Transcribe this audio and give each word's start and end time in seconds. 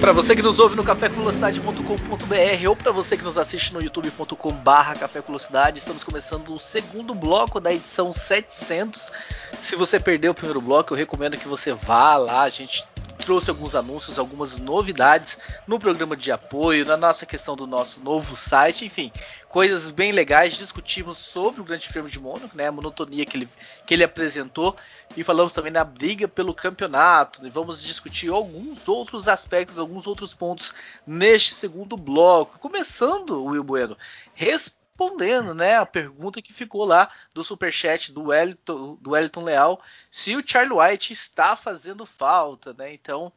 Para 0.00 0.12
você 0.12 0.36
que 0.36 0.42
nos 0.42 0.60
ouve 0.60 0.76
no 0.76 0.84
cafévelocidade.com.br 0.84 2.68
ou 2.68 2.76
para 2.76 2.92
você 2.92 3.16
que 3.16 3.24
nos 3.24 3.38
assiste 3.38 3.72
no 3.72 3.82
youtube.com/barra 3.82 4.94
estamos 5.74 6.04
começando 6.04 6.54
o 6.54 6.58
segundo 6.58 7.14
bloco 7.14 7.58
da 7.58 7.72
edição 7.72 8.12
700. 8.12 9.10
Se 9.60 9.74
você 9.74 9.98
perdeu 9.98 10.32
o 10.32 10.34
primeiro 10.34 10.60
bloco, 10.60 10.92
eu 10.92 10.98
recomendo 10.98 11.38
que 11.38 11.48
você 11.48 11.72
vá 11.72 12.16
lá. 12.18 12.42
A 12.42 12.48
gente 12.50 12.84
trouxe 13.26 13.50
alguns 13.50 13.74
anúncios, 13.74 14.20
algumas 14.20 14.56
novidades 14.56 15.36
no 15.66 15.80
programa 15.80 16.16
de 16.16 16.30
apoio, 16.30 16.86
na 16.86 16.96
nossa 16.96 17.26
questão 17.26 17.56
do 17.56 17.66
nosso 17.66 17.98
novo 17.98 18.36
site, 18.36 18.84
enfim, 18.84 19.10
coisas 19.48 19.90
bem 19.90 20.12
legais. 20.12 20.56
Discutimos 20.56 21.18
sobre 21.18 21.60
o 21.60 21.64
Grande 21.64 21.88
Prêmio 21.88 22.08
de 22.08 22.20
Mônaco, 22.20 22.56
né, 22.56 22.68
a 22.68 22.72
monotonia 22.72 23.26
que 23.26 23.36
ele, 23.36 23.48
que 23.84 23.94
ele 23.94 24.04
apresentou, 24.04 24.76
e 25.16 25.24
falamos 25.24 25.52
também 25.52 25.72
na 25.72 25.82
briga 25.82 26.28
pelo 26.28 26.54
campeonato. 26.54 27.44
E 27.44 27.50
vamos 27.50 27.82
discutir 27.82 28.30
alguns 28.30 28.86
outros 28.86 29.26
aspectos, 29.26 29.76
alguns 29.76 30.06
outros 30.06 30.32
pontos 30.32 30.72
neste 31.04 31.52
segundo 31.52 31.96
bloco. 31.96 32.60
Começando, 32.60 33.42
Will 33.42 33.64
Bueno, 33.64 33.98
respondendo, 34.96 35.54
né, 35.54 35.76
a 35.76 35.84
pergunta 35.84 36.40
que 36.40 36.54
ficou 36.54 36.84
lá 36.84 37.10
do 37.34 37.44
superchat 37.44 38.12
do 38.12 38.28
Wellington, 38.28 38.96
do 39.00 39.10
Wellington 39.10 39.44
Leal, 39.44 39.80
se 40.10 40.34
o 40.34 40.42
Charlie 40.44 40.78
White 40.78 41.12
está 41.12 41.54
fazendo 41.54 42.06
falta, 42.06 42.72
né? 42.72 42.94
Então, 42.94 43.30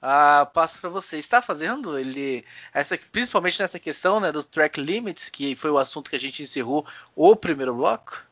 ah, 0.00 0.48
passo 0.54 0.80
para 0.80 0.88
você. 0.88 1.18
Está 1.18 1.42
fazendo 1.42 1.98
ele 1.98 2.44
essa, 2.72 2.96
principalmente 3.10 3.60
nessa 3.60 3.80
questão, 3.80 4.20
né, 4.20 4.30
do 4.30 4.44
track 4.44 4.80
limits, 4.80 5.28
que 5.28 5.56
foi 5.56 5.70
o 5.70 5.78
assunto 5.78 6.08
que 6.08 6.16
a 6.16 6.20
gente 6.20 6.44
encerrou 6.44 6.86
o 7.16 7.34
primeiro 7.34 7.74
bloco? 7.74 8.22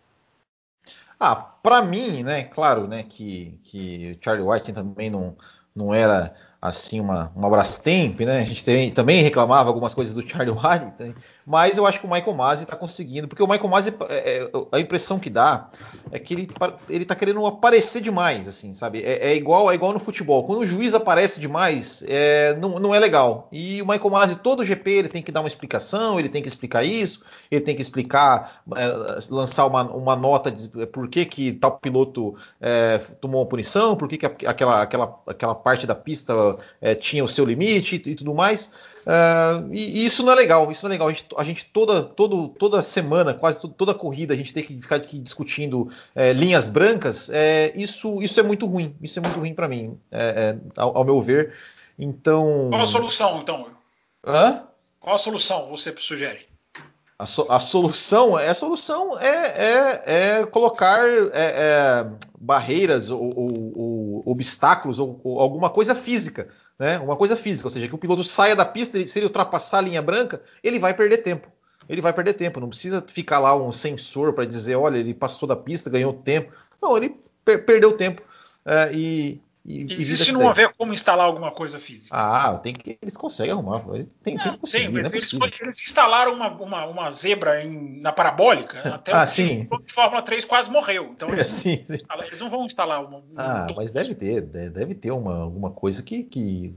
Ah, 1.19 1.35
para 1.35 1.83
mim, 1.83 2.23
né, 2.23 2.45
claro, 2.45 2.87
né, 2.87 3.03
que 3.03 3.59
que 3.65 4.17
Charlie 4.23 4.47
White 4.47 4.73
também 4.73 5.11
não 5.11 5.37
não 5.75 5.93
era 5.93 6.35
assim 6.61 6.99
uma, 7.01 7.33
uma 7.37 7.49
Brastemp, 7.49 8.21
né? 8.21 8.41
A 8.41 8.45
gente 8.45 8.65
tem, 8.65 8.91
também 8.91 9.23
reclamava 9.23 9.69
algumas 9.69 9.95
coisas 9.95 10.13
do 10.13 10.29
Charlie 10.29 10.53
White, 10.55 11.15
mas 11.47 11.79
eu 11.79 11.87
acho 11.87 12.01
que 12.01 12.07
o 12.07 12.11
Michael 12.11 12.35
Masi 12.35 12.65
está 12.65 12.77
conseguindo, 12.77 13.29
porque 13.29 13.43
o 13.43 13.47
Michael 13.47 13.69
Masi, 13.69 13.95
é, 14.09 14.43
é, 14.43 14.51
a 14.73 14.81
impressão 14.81 15.19
que 15.21 15.31
dá 15.31 15.71
é 16.11 16.19
que 16.19 16.35
ele, 16.35 16.51
ele 16.89 17.05
tá 17.05 17.15
querendo 17.15 17.47
aparecer 17.47 18.03
demais, 18.03 18.49
assim, 18.49 18.75
sabe? 18.75 19.03
É, 19.03 19.31
é, 19.31 19.37
igual 19.37 19.71
é 19.71 19.75
igual 19.75 19.93
no 19.93 20.01
futebol. 20.01 20.45
Quando 20.45 20.61
o 20.61 20.67
juiz 20.67 20.95
aparece 20.95 21.41
demais, 21.41 22.03
é, 22.09 22.55
não, 22.57 22.79
não 22.81 22.95
é 22.95 22.99
legal. 22.99 23.49
E 23.53 23.81
o 23.81 23.87
Michael 23.87 24.11
Masi, 24.11 24.41
todo 24.41 24.65
GP, 24.65 24.91
ele 24.91 25.09
tem 25.09 25.23
que 25.23 25.31
dar 25.31 25.41
uma 25.41 25.49
explicação, 25.49 26.19
ele 26.19 26.29
tem 26.29 26.43
que 26.43 26.49
explicar 26.49 26.83
isso, 26.83 27.23
ele 27.51 27.61
tem 27.61 27.77
que 27.77 27.83
explicar, 27.83 28.63
é, 28.75 29.19
lançar 29.31 29.65
uma, 29.67 29.85
uma 29.93 30.17
nota 30.17 30.51
de 30.51 30.69
por 30.87 31.09
que, 31.09 31.25
que 31.25 31.53
tal 31.53 31.79
piloto 31.79 32.35
é, 32.61 32.99
tomou 33.21 33.41
uma 33.43 33.49
punição, 33.49 33.97
por 33.97 34.09
que, 34.09 34.19
que 34.19 34.27
aquela, 34.27 34.83
aquela, 34.83 35.21
aquela 35.27 35.55
parte 35.55 35.87
da 35.87 35.95
pista 35.95 36.48
tinha 37.01 37.25
o 37.25 37.29
seu 37.29 37.45
limite 37.45 38.03
e, 38.05 38.11
e 38.11 38.15
tudo 38.15 38.35
mais. 38.35 38.73
Uh, 39.09 39.73
e, 39.73 40.03
e, 40.03 40.05
isso 40.05 40.23
não 40.23 40.33
é 40.33 40.35
legal, 40.35 40.71
isso 40.71 40.85
não 40.85 40.91
é 40.91 40.93
legal. 40.93 41.09
A 41.09 41.13
gente, 41.13 41.27
a 41.39 41.45
gente 41.45 41.65
toda, 41.65 42.03
todo, 42.03 42.49
toda 42.49 42.83
semana, 42.83 43.33
quase 43.33 43.59
toda, 43.59 43.73
toda 43.73 43.95
corrida, 43.95 44.35
a 44.35 44.37
gente 44.37 44.53
tem 44.53 44.63
que 44.63 44.79
ficar 44.79 44.97
aqui 44.97 45.19
discutindo 45.19 45.89
é, 46.15 46.35
linhas 46.35 46.69
brancas. 46.69 47.31
É, 47.31 47.73
isso, 47.75 48.23
isso 48.23 48.39
é 48.39 48.43
muito 48.43 48.67
ruim. 48.67 48.95
Isso 49.01 49.19
é 49.19 49.23
muito 49.23 49.39
ruim 49.39 49.55
para 49.55 49.67
mim, 49.67 49.99
é, 50.11 50.21
é, 50.21 50.59
ao, 50.77 50.99
ao, 50.99 51.05
meu 51.05 51.23
ver. 51.23 51.55
Então. 51.99 52.69
Qual 52.69 52.83
a 52.83 52.87
solução, 52.87 53.41
então? 53.41 53.69
Hã? 54.27 54.65
Qual 55.01 55.15
a 55.15 55.19
solução 55.19 55.69
você 55.69 55.95
sugere? 55.99 56.48
A, 57.19 57.27
so, 57.27 57.47
a 57.49 57.59
solução, 57.59 58.37
a 58.37 58.55
solução 58.55 59.19
é, 59.19 59.27
é, 59.27 60.03
é 60.39 60.47
colocar 60.47 61.05
barreiras 62.41 63.11
ou, 63.11 63.21
ou, 63.21 63.73
ou 63.77 64.23
obstáculos 64.25 65.01
ou, 65.01 65.21
ou 65.25 65.41
alguma 65.41 65.69
coisa 65.69 65.95
física 65.97 66.49
né? 66.79 66.99
Uma 66.99 67.17
coisa 67.17 67.35
física, 67.35 67.67
ou 67.67 67.71
seja, 67.71 67.89
que 67.89 67.95
o 67.95 67.99
piloto 67.99 68.23
saia 68.23 68.55
da 68.55 68.65
pista, 68.65 69.05
se 69.07 69.19
ele 69.19 69.27
ultrapassar 69.27 69.79
a 69.79 69.83
linha 69.83 70.01
branca, 70.01 70.41
ele 70.63 70.79
vai 70.79 70.95
perder 70.95 71.19
tempo. 71.19 71.49
Ele 71.89 72.01
vai 72.01 72.13
perder 72.13 72.35
tempo, 72.35 72.61
não 72.61 72.69
precisa 72.69 73.03
ficar 73.07 73.39
lá 73.39 73.57
um 73.57 73.73
sensor 73.73 74.33
para 74.35 74.45
dizer, 74.45 74.77
olha, 74.77 74.99
ele 74.99 75.15
passou 75.15 75.49
da 75.49 75.57
pista, 75.57 75.91
ganhou 75.91 76.13
tempo. 76.13 76.53
Não, 76.81 76.97
ele 76.97 77.17
per 77.45 77.65
perdeu 77.65 77.93
tempo. 77.93 78.23
É, 78.65 78.93
e, 78.93 79.41
e, 79.69 79.93
Existe 79.93 80.31
e 80.31 80.33
não 80.33 80.49
haver 80.49 80.73
como 80.73 80.95
instalar 80.95 81.27
alguma 81.27 81.51
coisa 81.51 81.79
física? 81.79 82.17
Ah, 82.17 82.57
tem 82.57 82.73
que, 82.73 82.99
eles 83.03 83.19
conseguem 83.19 83.53
arrumar. 83.53 83.81
Tem, 84.23 84.35
não, 84.35 84.43
tem 84.43 84.53
que 84.53 84.59
conseguir, 84.59 84.85
tem, 84.85 84.93
mas 84.95 85.13
é 85.13 85.17
eles, 85.17 85.33
eles, 85.61 85.83
instalaram 85.83 86.33
uma, 86.33 86.49
uma, 86.49 86.87
uma 86.87 87.11
zebra 87.11 87.63
em, 87.63 88.01
na 88.01 88.11
parabólica. 88.11 88.81
Até 88.95 89.13
ah, 89.13 89.25
o 89.25 89.27
sim. 89.27 89.69
de 89.85 89.93
Fórmula 89.93 90.23
3 90.23 90.47
quase 90.47 90.71
morreu. 90.71 91.11
Então 91.15 91.29
eles, 91.29 91.51
sim, 91.53 91.85
sim. 91.85 91.99
eles 92.25 92.41
não 92.41 92.49
vão 92.49 92.65
instalar 92.65 93.05
uma. 93.05 93.23
Ah, 93.37 93.67
mas 93.77 93.93
deve 93.93 94.15
ter, 94.15 94.41
deve 94.41 94.95
ter 94.95 95.11
uma, 95.11 95.43
alguma 95.43 95.71
coisa 95.71 96.03
que, 96.03 96.23
que, 96.23 96.75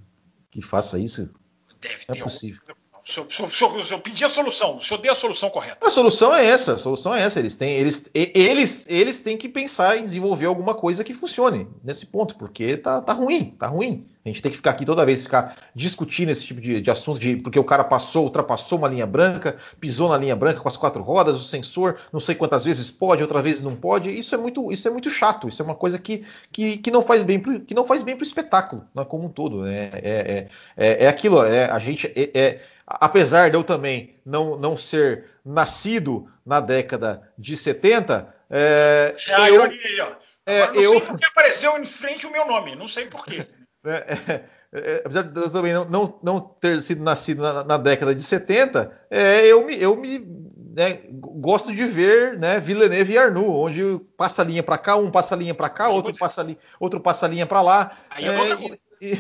que 0.50 0.62
faça 0.62 1.00
isso. 1.00 1.34
Deve 1.80 2.04
é 2.10 2.14
ter. 2.14 2.20
É 2.20 2.24
possível. 2.24 2.62
O 3.04 3.12
senhor, 3.12 3.52
senhor, 3.52 3.84
senhor 3.84 4.02
a 4.24 4.30
solução, 4.30 4.78
o 4.78 4.82
senhor 4.82 5.00
deu 5.02 5.12
a 5.12 5.16
solução 5.16 5.50
correta. 5.50 5.78
A 5.82 5.90
solução 5.90 6.34
é 6.36 6.46
essa, 6.46 6.74
a 6.74 6.78
solução 6.78 7.16
é 7.16 7.22
essa. 7.22 7.40
Eles 7.40 7.56
têm, 7.56 7.72
eles, 7.72 8.10
eles, 8.14 8.86
eles 8.88 9.20
têm 9.20 9.38
que 9.38 9.50
pensar 9.50 9.98
em 9.98 10.06
desenvolver 10.06 10.46
alguma 10.46 10.76
coisa 10.76 11.04
que 11.04 11.14
funcione 11.14 11.68
nesse 11.84 12.06
ponto, 12.06 12.36
porque 12.36 12.78
tá, 12.78 13.02
tá 13.02 13.14
ruim, 13.14 13.56
tá 13.58 13.68
ruim. 13.68 14.06
A 14.24 14.30
gente 14.30 14.42
tem 14.42 14.52
que 14.52 14.58
ficar 14.58 14.72
aqui 14.72 14.86
toda 14.86 15.04
vez 15.04 15.24
ficar 15.24 15.58
discutindo 15.74 16.30
esse 16.30 16.46
tipo 16.46 16.62
de, 16.62 16.80
de 16.80 16.92
assunto, 16.92 17.20
de, 17.20 17.38
porque 17.38 17.58
o 17.58 17.64
cara 17.64 17.84
passou, 17.84 18.26
ultrapassou 18.26 18.78
uma 18.78 18.88
linha 18.88 19.08
branca, 19.08 19.56
pisou 19.80 20.10
na 20.10 20.18
linha 20.18 20.36
branca 20.36 20.60
com 20.60 20.68
as 20.68 20.78
quatro 20.78 21.02
rodas, 21.02 21.38
o 21.38 21.44
sensor, 21.44 21.98
não 22.14 22.20
sei 22.20 22.36
quantas 22.36 22.64
vezes 22.66 22.92
pode, 22.92 23.24
outras 23.24 23.42
vezes 23.42 23.64
não 23.64 23.76
pode. 23.76 24.16
Isso 24.16 24.36
é 24.36 24.38
muito, 24.38 24.72
isso 24.72 24.88
é 24.88 24.92
muito 24.92 25.10
chato. 25.10 25.48
Isso 25.48 25.60
é 25.60 25.66
uma 25.66 25.74
coisa 25.74 25.98
que, 25.98 26.24
que, 26.52 26.78
que 26.78 26.92
não 26.92 27.02
faz 27.02 27.24
bem 27.24 27.40
pro, 27.40 27.62
que 27.62 27.74
não 27.74 27.84
faz 27.84 28.04
bem 28.04 28.16
para 28.16 28.24
o 28.24 28.28
espetáculo, 28.28 28.86
né, 28.94 29.04
como 29.06 29.26
um 29.26 29.30
todo. 29.30 29.64
Né? 29.64 29.90
É, 29.94 30.00
é, 30.04 30.48
é, 30.78 31.06
é 31.06 31.08
aquilo. 31.08 31.42
É 31.44 31.66
a 31.66 31.80
gente 31.80 32.06
é, 32.16 32.30
é 32.40 32.62
apesar 33.00 33.50
de 33.50 33.56
eu 33.56 33.64
também 33.64 34.20
não, 34.26 34.58
não 34.58 34.76
ser 34.76 35.26
nascido 35.46 36.28
na 36.46 36.60
década 36.60 37.30
de 37.38 37.56
70, 37.56 38.34
é, 38.50 39.14
Já 39.18 39.50
eu, 39.50 39.64
aí, 39.64 40.02
ó. 40.02 40.08
É, 40.46 40.68
não 40.68 40.76
eu... 40.76 40.92
sei 40.92 41.02
porque 41.02 41.26
apareceu 41.26 41.78
em 41.78 41.86
frente 41.86 42.28
o 42.28 42.32
meu 42.32 42.46
nome, 42.46 42.76
não 42.76 42.88
sei 42.88 43.06
porquê. 43.08 43.46
É, 43.84 44.14
é, 44.32 44.44
é, 44.74 45.02
apesar 45.04 45.24
de 45.24 45.42
eu 45.42 45.52
também 45.52 45.74
não, 45.74 45.86
não, 45.86 46.20
não, 46.22 46.40
ter 46.40 46.80
sido 46.84 47.02
nascido 47.04 47.42
na, 47.42 47.64
na 47.64 47.78
década 47.78 48.14
de 48.14 48.22
70, 48.22 48.96
é, 49.10 49.48
eu 49.48 49.66
me, 49.66 49.82
eu 49.82 49.96
me 49.96 50.20
né, 50.20 51.00
gosto 51.12 51.74
de 51.74 51.86
ver 51.86 52.38
né, 52.38 52.60
Villeneuve 52.60 53.14
e 53.14 53.18
Arnoux, 53.18 53.50
onde 53.50 54.00
passa 54.16 54.42
a 54.42 54.46
linha 54.46 54.64
para 54.64 54.78
cá, 54.78 54.96
um 54.96 55.12
passa 55.12 55.36
a 55.36 55.38
linha 55.38 55.54
para 55.56 55.68
cá, 55.68 55.90
outro 55.90 56.16
passa, 56.18 56.44
li, 56.44 56.58
outro 56.80 57.00
passa 57.00 57.26
a 57.26 57.30
linha 57.30 57.46
para 57.46 57.62
lá. 57.62 57.92
Aí 58.10 58.26
é, 58.26 58.54
e, 59.02 59.14
e, 59.14 59.18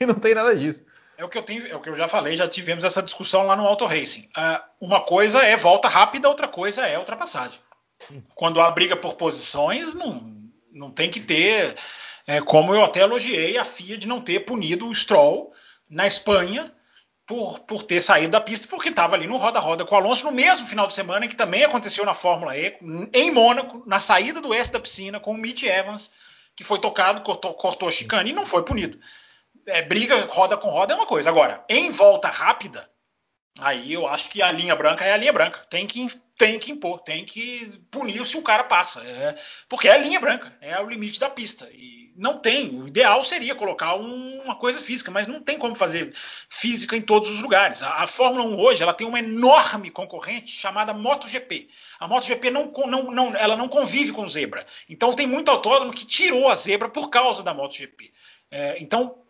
e, 0.00 0.06
não 0.06 0.14
tem 0.14 0.34
nada 0.34 0.54
disso. 0.54 0.84
É 1.18 1.24
o 1.24 1.28
que 1.28 1.36
eu 1.36 1.42
tenho, 1.42 1.66
é 1.66 1.74
o 1.74 1.80
que 1.80 1.88
eu 1.88 1.96
já 1.96 2.06
falei, 2.06 2.36
já 2.36 2.46
tivemos 2.46 2.84
essa 2.84 3.02
discussão 3.02 3.44
lá 3.44 3.56
no 3.56 3.66
Auto 3.66 3.84
Racing. 3.84 4.28
Uh, 4.36 4.62
uma 4.80 5.00
coisa 5.00 5.42
é 5.42 5.56
volta 5.56 5.88
rápida, 5.88 6.28
outra 6.28 6.46
coisa 6.46 6.86
é 6.86 6.96
ultrapassagem. 6.96 7.58
Quando 8.36 8.60
há 8.60 8.70
briga 8.70 8.94
por 8.94 9.14
posições, 9.14 9.94
não, 9.94 10.32
não 10.70 10.92
tem 10.92 11.10
que 11.10 11.18
ter. 11.18 11.74
É, 12.24 12.40
como 12.40 12.72
eu 12.72 12.84
até 12.84 13.00
elogiei 13.00 13.58
a 13.58 13.64
FIA 13.64 13.98
de 13.98 14.06
não 14.06 14.20
ter 14.20 14.40
punido 14.40 14.86
o 14.86 14.94
Stroll 14.94 15.52
na 15.90 16.06
Espanha 16.06 16.72
por, 17.26 17.58
por 17.60 17.82
ter 17.82 18.00
saído 18.00 18.30
da 18.30 18.40
pista, 18.40 18.68
porque 18.68 18.90
estava 18.90 19.16
ali 19.16 19.26
no 19.26 19.38
roda-roda 19.38 19.84
com 19.84 19.96
o 19.96 19.98
Alonso 19.98 20.24
no 20.24 20.30
mesmo 20.30 20.68
final 20.68 20.86
de 20.86 20.94
semana 20.94 21.26
que 21.26 21.34
também 21.34 21.64
aconteceu 21.64 22.04
na 22.04 22.14
Fórmula 22.14 22.56
E, 22.56 22.76
em 23.12 23.30
Mônaco, 23.32 23.82
na 23.86 23.98
saída 23.98 24.40
do 24.40 24.54
S 24.54 24.70
da 24.70 24.78
piscina, 24.78 25.18
com 25.18 25.32
o 25.32 25.36
Mitch 25.36 25.64
Evans, 25.64 26.12
que 26.54 26.62
foi 26.62 26.78
tocado, 26.78 27.22
cortou, 27.22 27.54
cortou 27.54 27.88
a 27.88 27.92
chicane 27.92 28.30
e 28.30 28.34
não 28.34 28.46
foi 28.46 28.62
punido 28.62 29.00
é, 29.68 29.82
briga 29.82 30.26
roda 30.30 30.56
com 30.56 30.68
roda 30.68 30.92
é 30.92 30.96
uma 30.96 31.06
coisa. 31.06 31.30
Agora, 31.30 31.64
em 31.68 31.90
volta 31.90 32.28
rápida, 32.28 32.88
aí 33.58 33.92
eu 33.92 34.06
acho 34.06 34.28
que 34.28 34.42
a 34.42 34.50
linha 34.50 34.74
branca 34.74 35.04
é 35.04 35.12
a 35.12 35.16
linha 35.16 35.32
branca. 35.32 35.60
Tem 35.70 35.86
que, 35.86 36.08
tem 36.36 36.58
que 36.58 36.72
impor, 36.72 37.00
tem 37.00 37.24
que 37.24 37.70
punir 37.90 38.24
se 38.24 38.36
o 38.36 38.42
cara 38.42 38.64
passa. 38.64 39.00
É, 39.06 39.34
porque 39.68 39.88
é 39.88 39.92
a 39.92 39.98
linha 39.98 40.20
branca, 40.20 40.56
é 40.60 40.78
o 40.80 40.88
limite 40.88 41.20
da 41.20 41.30
pista. 41.30 41.68
E 41.72 41.98
não 42.18 42.38
tem. 42.38 42.80
O 42.80 42.88
ideal 42.88 43.22
seria 43.22 43.54
colocar 43.54 43.94
um, 43.94 44.42
uma 44.42 44.56
coisa 44.56 44.80
física, 44.80 45.10
mas 45.10 45.28
não 45.28 45.40
tem 45.40 45.56
como 45.56 45.76
fazer 45.76 46.12
física 46.48 46.96
em 46.96 47.00
todos 47.00 47.30
os 47.30 47.40
lugares. 47.40 47.80
A, 47.80 48.02
a, 48.02 48.06
Fórmula 48.08 48.44
1 48.44 48.58
hoje 48.58 48.82
ela 48.82 48.92
tem 48.92 49.06
uma 49.06 49.20
enorme 49.20 49.88
concorrente 49.88 50.50
chamada 50.50 50.92
MotoGP. 50.92 51.68
A 52.00 52.08
MotoGP 52.08 52.50
não, 52.50 52.72
não, 52.86 53.10
não, 53.12 53.36
ela 53.36 53.56
não 53.56 53.68
convive 53.68 54.10
com 54.10 54.26
zebra. 54.26 54.66
Então 54.88 55.12
tem 55.12 55.28
muito 55.28 55.48
autódromo 55.50 55.92
que 55.92 56.04
tirou 56.04 56.48
a 56.48 56.56
zebra 56.56 56.88
por 56.88 57.08
causa 57.08 57.42
da 57.42 57.54
MotoGP. 57.54 58.12
É, 58.50 58.82
então 58.82 59.22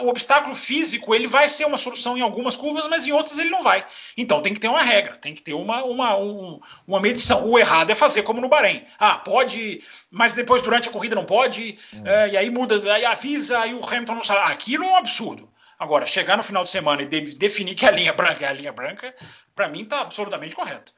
o 0.00 0.08
obstáculo 0.08 0.54
físico 0.54 1.14
ele 1.14 1.26
vai 1.26 1.48
ser 1.48 1.64
uma 1.64 1.78
solução 1.78 2.16
em 2.16 2.20
algumas 2.20 2.56
curvas, 2.56 2.86
mas 2.88 3.06
em 3.06 3.12
outras 3.12 3.38
ele 3.38 3.50
não 3.50 3.62
vai. 3.62 3.84
Então 4.16 4.42
tem 4.42 4.54
que 4.54 4.60
ter 4.60 4.68
uma 4.68 4.82
regra, 4.82 5.16
tem 5.16 5.34
que 5.34 5.42
ter 5.42 5.54
uma, 5.54 5.82
uma, 5.84 6.16
um, 6.16 6.60
uma 6.86 7.00
medição. 7.00 7.48
O 7.48 7.58
errado 7.58 7.90
é 7.90 7.94
fazer 7.94 8.22
como 8.22 8.40
no 8.40 8.48
Bahrein. 8.48 8.84
Ah, 8.98 9.18
pode, 9.18 9.82
mas 10.10 10.34
depois 10.34 10.62
durante 10.62 10.88
a 10.88 10.92
corrida 10.92 11.14
não 11.14 11.24
pode, 11.24 11.78
hum. 11.92 12.06
é, 12.06 12.30
e 12.30 12.36
aí 12.36 12.50
muda, 12.50 12.92
aí 12.92 13.04
avisa, 13.04 13.58
aí 13.58 13.74
o 13.74 13.84
Hamilton 13.84 14.14
não 14.14 14.24
sabe. 14.24 14.52
Aquilo 14.52 14.84
é 14.84 14.88
um 14.88 14.96
absurdo. 14.96 15.48
Agora, 15.78 16.06
chegar 16.06 16.36
no 16.36 16.42
final 16.42 16.64
de 16.64 16.70
semana 16.70 17.02
e 17.02 17.06
de, 17.06 17.36
definir 17.36 17.74
que 17.74 17.84
a 17.84 17.90
linha 17.90 18.12
branca 18.12 18.44
é 18.44 18.48
a 18.48 18.52
linha 18.52 18.72
branca, 18.72 19.14
para 19.54 19.68
mim 19.68 19.82
está 19.82 20.00
absolutamente 20.00 20.54
correto. 20.54 20.92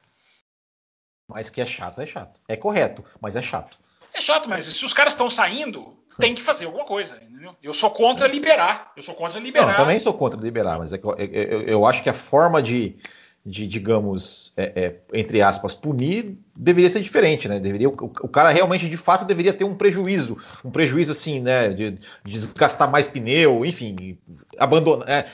Mas 1.27 1.49
que 1.49 1.61
é 1.61 1.65
chato, 1.65 2.01
é 2.01 2.07
chato. 2.07 2.41
É 2.47 2.55
correto, 2.55 3.03
mas 3.21 3.35
é 3.35 3.41
chato. 3.41 3.77
É 4.13 4.21
chato, 4.21 4.49
mas 4.49 4.65
se 4.65 4.85
os 4.85 4.93
caras 4.93 5.13
estão 5.13 5.29
saindo, 5.29 5.98
tem 6.19 6.35
que 6.35 6.41
fazer 6.41 6.65
alguma 6.65 6.85
coisa, 6.85 7.15
entendeu? 7.15 7.55
Eu 7.63 7.73
sou 7.73 7.89
contra 7.89 8.27
liberar. 8.27 8.91
Eu 8.95 9.01
sou 9.01 9.15
contra 9.15 9.39
liberar. 9.39 9.65
Não, 9.65 9.71
eu 9.73 9.77
também 9.77 9.99
sou 9.99 10.13
contra 10.13 10.39
liberar, 10.39 10.77
mas 10.77 10.93
é 10.93 10.99
eu, 11.01 11.15
eu, 11.17 11.61
eu, 11.61 11.85
acho 11.85 12.03
que 12.03 12.09
a 12.09 12.13
forma 12.13 12.61
de, 12.61 12.95
de 13.45 13.65
digamos, 13.65 14.53
é, 14.57 14.63
é, 14.75 14.95
entre 15.13 15.41
aspas, 15.41 15.73
punir 15.73 16.37
deveria 16.55 16.89
ser 16.89 17.01
diferente, 17.01 17.47
né? 17.47 17.59
Deveria, 17.59 17.89
o, 17.89 17.93
o, 17.93 18.27
cara 18.27 18.49
realmente, 18.49 18.89
de 18.89 18.97
fato, 18.97 19.25
deveria 19.25 19.53
ter 19.53 19.63
um 19.63 19.75
prejuízo, 19.75 20.37
um 20.63 20.69
prejuízo 20.69 21.13
assim, 21.13 21.39
né? 21.39 21.69
De, 21.69 21.91
de 21.91 21.99
desgastar 22.25 22.91
mais 22.91 23.07
pneu, 23.07 23.65
enfim, 23.65 24.17
abandonar, 24.57 25.09
é, 25.09 25.25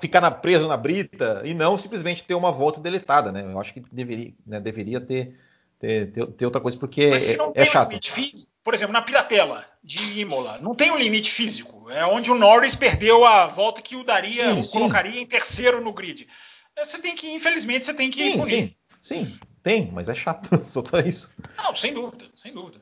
ficar 0.00 0.20
na, 0.20 0.30
preso 0.30 0.66
na 0.66 0.76
brita 0.76 1.42
e 1.44 1.52
não 1.52 1.76
simplesmente 1.76 2.24
ter 2.24 2.34
uma 2.34 2.50
volta 2.50 2.80
deletada, 2.80 3.30
né? 3.30 3.44
Eu 3.44 3.60
acho 3.60 3.74
que 3.74 3.82
deveria, 3.92 4.32
né, 4.46 4.58
deveria 4.58 5.00
ter 5.00 5.36
ter, 5.82 6.12
ter, 6.12 6.26
ter 6.28 6.44
outra 6.44 6.60
coisa, 6.60 6.76
porque 6.76 7.10
Mas 7.10 7.24
se 7.24 7.36
não 7.36 7.48
é, 7.48 7.64
tem 7.64 7.66
chato. 7.66 7.88
Limite 7.88 8.12
físico, 8.12 8.52
por 8.62 8.72
exemplo, 8.72 8.92
na 8.92 9.02
Piratela 9.02 9.66
de 9.82 10.20
Imola, 10.20 10.58
não 10.58 10.76
tem 10.76 10.92
um 10.92 10.96
limite 10.96 11.28
físico. 11.28 11.90
É 11.90 12.06
onde 12.06 12.30
o 12.30 12.36
Norris 12.36 12.76
perdeu 12.76 13.24
a 13.24 13.46
volta 13.46 13.82
que 13.82 13.96
o 13.96 14.04
daria, 14.04 14.54
sim, 14.54 14.60
o 14.60 14.62
sim. 14.62 14.72
colocaria 14.78 15.20
em 15.20 15.26
terceiro 15.26 15.80
no 15.80 15.92
grid. 15.92 16.28
Você 16.78 16.98
tem 16.98 17.16
que, 17.16 17.28
infelizmente, 17.32 17.84
você 17.84 17.92
tem 17.92 18.08
que 18.10 18.30
sim, 18.30 18.38
punir. 18.38 18.76
Sim, 19.00 19.26
sim, 19.26 19.38
tem, 19.60 19.90
mas 19.90 20.08
é 20.08 20.14
chato, 20.14 20.56
só 20.62 20.82
tá 20.82 21.00
isso. 21.00 21.34
Não, 21.58 21.74
sem 21.74 21.92
dúvida, 21.92 22.26
sem 22.36 22.54
dúvida. 22.54 22.80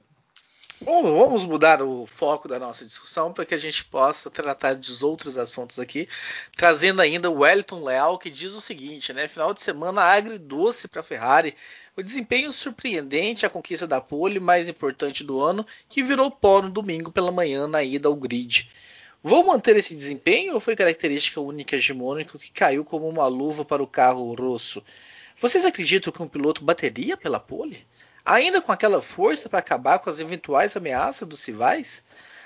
Bom, 0.82 1.02
vamos 1.02 1.44
mudar 1.44 1.82
o 1.82 2.06
foco 2.06 2.48
da 2.48 2.58
nossa 2.58 2.86
discussão 2.86 3.34
para 3.34 3.44
que 3.44 3.54
a 3.54 3.58
gente 3.58 3.84
possa 3.84 4.30
tratar 4.30 4.74
dos 4.74 5.02
outros 5.02 5.36
assuntos 5.36 5.78
aqui, 5.78 6.08
trazendo 6.56 7.02
ainda 7.02 7.28
o 7.30 7.40
Wellington 7.40 7.84
Leal, 7.84 8.18
que 8.18 8.30
diz 8.30 8.54
o 8.54 8.62
seguinte, 8.62 9.12
né? 9.12 9.28
Final 9.28 9.52
de 9.52 9.60
semana 9.60 10.00
agridoce 10.00 10.88
para 10.88 11.00
a 11.00 11.04
Ferrari, 11.04 11.54
o 11.94 12.02
desempenho 12.02 12.50
surpreendente, 12.50 13.44
a 13.44 13.50
conquista 13.50 13.86
da 13.86 14.00
pole 14.00 14.40
mais 14.40 14.70
importante 14.70 15.22
do 15.22 15.38
ano, 15.42 15.66
que 15.86 16.02
virou 16.02 16.30
pó 16.30 16.62
no 16.62 16.70
domingo 16.70 17.12
pela 17.12 17.30
manhã 17.30 17.68
na 17.68 17.82
ida 17.82 18.08
ao 18.08 18.14
grid. 18.14 18.70
Vou 19.22 19.44
manter 19.44 19.76
esse 19.76 19.94
desempenho 19.94 20.54
ou 20.54 20.60
foi 20.60 20.74
característica 20.74 21.42
única 21.42 21.76
hegemônica 21.76 22.38
que 22.38 22.50
caiu 22.50 22.86
como 22.86 23.06
uma 23.06 23.26
luva 23.26 23.66
para 23.66 23.82
o 23.82 23.86
carro 23.86 24.32
rosso? 24.32 24.82
Vocês 25.38 25.62
acreditam 25.66 26.10
que 26.10 26.22
um 26.22 26.28
piloto 26.28 26.64
bateria 26.64 27.18
pela 27.18 27.38
pole? 27.38 27.86
Ainda 28.24 28.60
com 28.60 28.72
aquela 28.72 29.02
força 29.02 29.48
para 29.48 29.58
acabar 29.58 29.98
com 29.98 30.10
as 30.10 30.20
eventuais 30.20 30.76
ameaças 30.76 31.26
dos 31.26 31.44
rivais? 31.44 32.02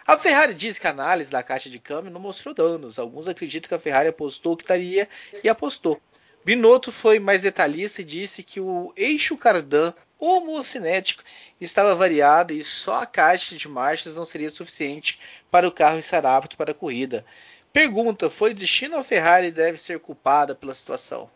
A 0.06 0.18
Ferrari 0.18 0.54
diz 0.54 0.78
que 0.78 0.86
a 0.86 0.90
análise 0.90 1.30
da 1.30 1.42
caixa 1.42 1.70
de 1.70 1.78
câmbio 1.78 2.10
não 2.10 2.20
mostrou 2.20 2.54
danos. 2.54 2.98
Alguns 2.98 3.26
acreditam 3.26 3.68
que 3.68 3.74
a 3.74 3.78
Ferrari 3.78 4.08
apostou 4.08 4.56
que 4.56 4.62
estaria 4.62 5.08
e 5.42 5.48
apostou. 5.48 6.00
Binotto 6.44 6.92
foi 6.92 7.18
mais 7.18 7.40
detalhista 7.40 8.02
e 8.02 8.04
disse 8.04 8.42
que 8.42 8.60
o 8.60 8.92
eixo 8.96 9.36
cardan 9.36 9.94
homocinético 10.18 11.22
estava 11.58 11.94
variado 11.94 12.52
e 12.52 12.62
só 12.62 13.02
a 13.02 13.06
caixa 13.06 13.56
de 13.56 13.66
marchas 13.66 14.16
não 14.16 14.26
seria 14.26 14.50
suficiente 14.50 15.18
para 15.50 15.66
o 15.66 15.72
carro 15.72 15.98
estar 15.98 16.24
apto 16.26 16.56
para 16.56 16.72
a 16.72 16.74
corrida. 16.74 17.24
Pergunta: 17.72 18.28
foi 18.28 18.52
destino 18.52 18.98
a 18.98 19.04
Ferrari 19.04 19.50
deve 19.50 19.78
ser 19.78 19.98
culpada 20.00 20.54
pela 20.54 20.74
situação? 20.74 21.30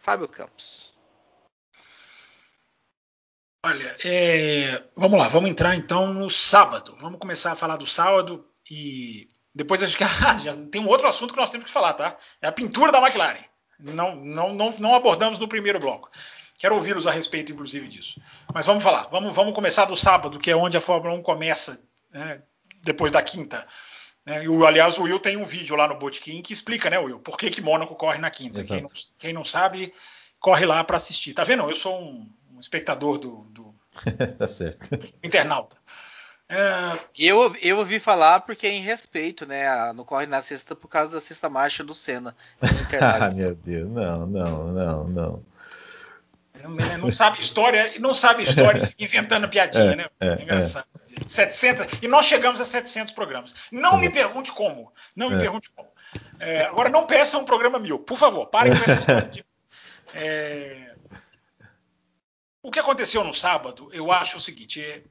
Fábio 0.00 0.28
Campos. 0.28 0.94
Olha, 3.64 3.96
é... 4.04 4.82
vamos 4.94 5.18
lá, 5.18 5.28
vamos 5.28 5.50
entrar 5.50 5.74
então 5.74 6.12
no 6.12 6.30
sábado. 6.30 6.96
Vamos 7.00 7.18
começar 7.18 7.52
a 7.52 7.56
falar 7.56 7.76
do 7.76 7.86
sábado 7.86 8.46
e 8.70 9.28
depois 9.54 9.82
acho 9.82 9.96
que 9.96 10.04
já 10.44 10.56
tem 10.70 10.80
um 10.80 10.88
outro 10.88 11.08
assunto 11.08 11.34
que 11.34 11.40
nós 11.40 11.50
temos 11.50 11.66
que 11.66 11.72
falar, 11.72 11.94
tá? 11.94 12.16
É 12.40 12.46
a 12.46 12.52
pintura 12.52 12.92
da 12.92 13.00
McLaren. 13.00 13.44
Não, 13.78 14.16
não, 14.16 14.54
não, 14.54 14.70
não 14.78 14.94
abordamos 14.94 15.38
no 15.38 15.48
primeiro 15.48 15.78
bloco. 15.78 16.10
Quero 16.58 16.74
ouvi-los 16.74 17.06
a 17.06 17.12
respeito, 17.12 17.52
inclusive, 17.52 17.88
disso. 17.88 18.20
Mas 18.52 18.66
vamos 18.66 18.82
falar. 18.82 19.08
Vamos, 19.08 19.34
vamos 19.34 19.54
começar 19.54 19.84
do 19.84 19.96
sábado, 19.96 20.40
que 20.40 20.50
é 20.50 20.56
onde 20.56 20.76
a 20.76 20.80
Fórmula 20.80 21.14
1 21.14 21.22
começa, 21.22 21.80
né, 22.12 22.42
depois 22.82 23.12
da 23.12 23.22
quinta. 23.22 23.64
Né? 24.26 24.44
E, 24.44 24.66
aliás, 24.66 24.98
o 24.98 25.04
Will 25.04 25.20
tem 25.20 25.36
um 25.36 25.44
vídeo 25.44 25.76
lá 25.76 25.86
no 25.86 25.96
Bootkin 25.96 26.42
que 26.42 26.52
explica, 26.52 26.90
né, 26.90 26.98
Will, 26.98 27.20
por 27.20 27.38
que, 27.38 27.48
que 27.50 27.60
Mônaco 27.60 27.94
corre 27.94 28.18
na 28.18 28.30
quinta. 28.30 28.64
Quem 28.64 28.82
não, 28.82 28.88
quem 29.18 29.32
não, 29.32 29.44
sabe, 29.44 29.94
corre 30.40 30.66
lá 30.66 30.82
para 30.82 30.96
assistir. 30.96 31.32
Tá 31.32 31.44
vendo? 31.44 31.62
Eu 31.62 31.76
sou 31.76 32.00
um, 32.00 32.28
um 32.58 32.60
espectador 32.60 33.18
do, 33.18 33.46
do 33.50 33.74
tá 34.36 34.48
certo. 34.48 34.98
internauta. 35.22 35.76
É... 36.48 36.98
Eu, 37.16 37.54
eu 37.60 37.78
ouvi 37.78 38.00
falar 38.00 38.40
porque 38.40 38.66
é 38.66 38.70
em 38.70 38.82
respeito, 38.82 39.46
né? 39.46 39.92
No 39.92 40.04
Corre 40.04 40.26
na 40.26 40.42
Sexta 40.42 40.74
por 40.74 40.88
causa 40.88 41.12
da 41.12 41.20
sexta 41.20 41.48
marcha 41.48 41.84
do 41.84 41.94
Senna. 41.94 42.34
ah, 43.00 43.28
meu 43.34 43.54
Deus, 43.54 43.88
não, 43.90 44.26
não, 44.26 44.72
não, 44.72 45.04
não. 45.04 45.44
Não 46.98 47.12
sabe 47.12 47.40
história, 47.40 47.92
não 48.00 48.14
sabe 48.14 48.42
história 48.42 48.82
inventando 48.98 49.46
piadinha, 49.48 49.92
é, 49.92 49.96
né? 49.96 50.06
É, 50.18 50.28
é 50.28 50.42
engraçado. 50.42 50.86
É. 50.94 51.28
700, 51.28 51.98
e 52.02 52.08
nós 52.08 52.26
chegamos 52.26 52.60
a 52.60 52.64
700 52.64 53.12
programas. 53.12 53.54
Não 53.70 53.98
me 53.98 54.10
pergunte 54.10 54.50
como. 54.50 54.92
Não 55.14 55.28
me 55.28 55.36
é. 55.36 55.38
pergunte 55.38 55.70
como. 55.70 55.88
É, 56.40 56.62
agora, 56.62 56.88
não 56.88 57.06
peça 57.06 57.38
um 57.38 57.44
programa 57.44 57.78
mil. 57.78 57.98
Por 57.98 58.16
favor, 58.16 58.46
parem 58.46 58.72
com 58.74 58.82
essa 58.82 59.00
história. 59.00 59.28
De, 59.28 59.44
é, 60.14 60.94
o 62.68 62.70
que 62.70 62.78
aconteceu 62.78 63.24
no 63.24 63.32
sábado, 63.32 63.88
eu 63.94 64.12
acho 64.12 64.36
o 64.36 64.40
seguinte: 64.40 64.84
é, 64.84 65.02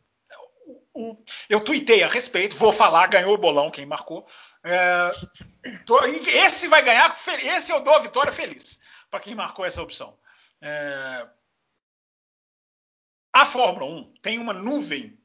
eu 1.50 1.60
tuitei 1.60 2.04
a 2.04 2.08
respeito, 2.08 2.56
vou 2.56 2.72
falar, 2.72 3.08
ganhou 3.08 3.34
o 3.34 3.38
bolão 3.38 3.72
quem 3.72 3.84
marcou. 3.84 4.28
É, 4.64 5.10
esse 6.28 6.68
vai 6.68 6.84
ganhar, 6.84 7.18
esse 7.44 7.72
eu 7.72 7.82
dou 7.82 7.96
a 7.96 8.00
vitória 8.00 8.32
feliz 8.32 8.80
para 9.10 9.20
quem 9.20 9.34
marcou 9.34 9.66
essa 9.66 9.82
opção. 9.82 10.20
É, 10.62 11.28
a 13.34 13.44
Fórmula 13.44 13.86
1 13.86 14.14
tem 14.22 14.38
uma 14.38 14.54
nuvem, 14.54 15.20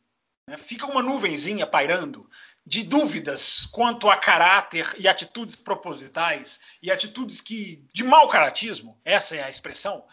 né, 0.49 0.57
fica 0.57 0.87
uma 0.87 1.03
nuvenzinha 1.03 1.67
pairando 1.67 2.29
de 2.65 2.83
dúvidas 2.83 3.67
quanto 3.67 4.09
a 4.09 4.17
caráter 4.17 4.91
e 4.99 5.07
atitudes 5.07 5.57
propositais 5.57 6.63
e 6.81 6.91
atitudes 6.91 7.43
que 7.43 7.85
de 7.93 8.03
mau 8.03 8.27
caratismo, 8.29 8.99
essa 9.05 9.37
é 9.37 9.43
a 9.43 9.51
expressão. 9.51 10.07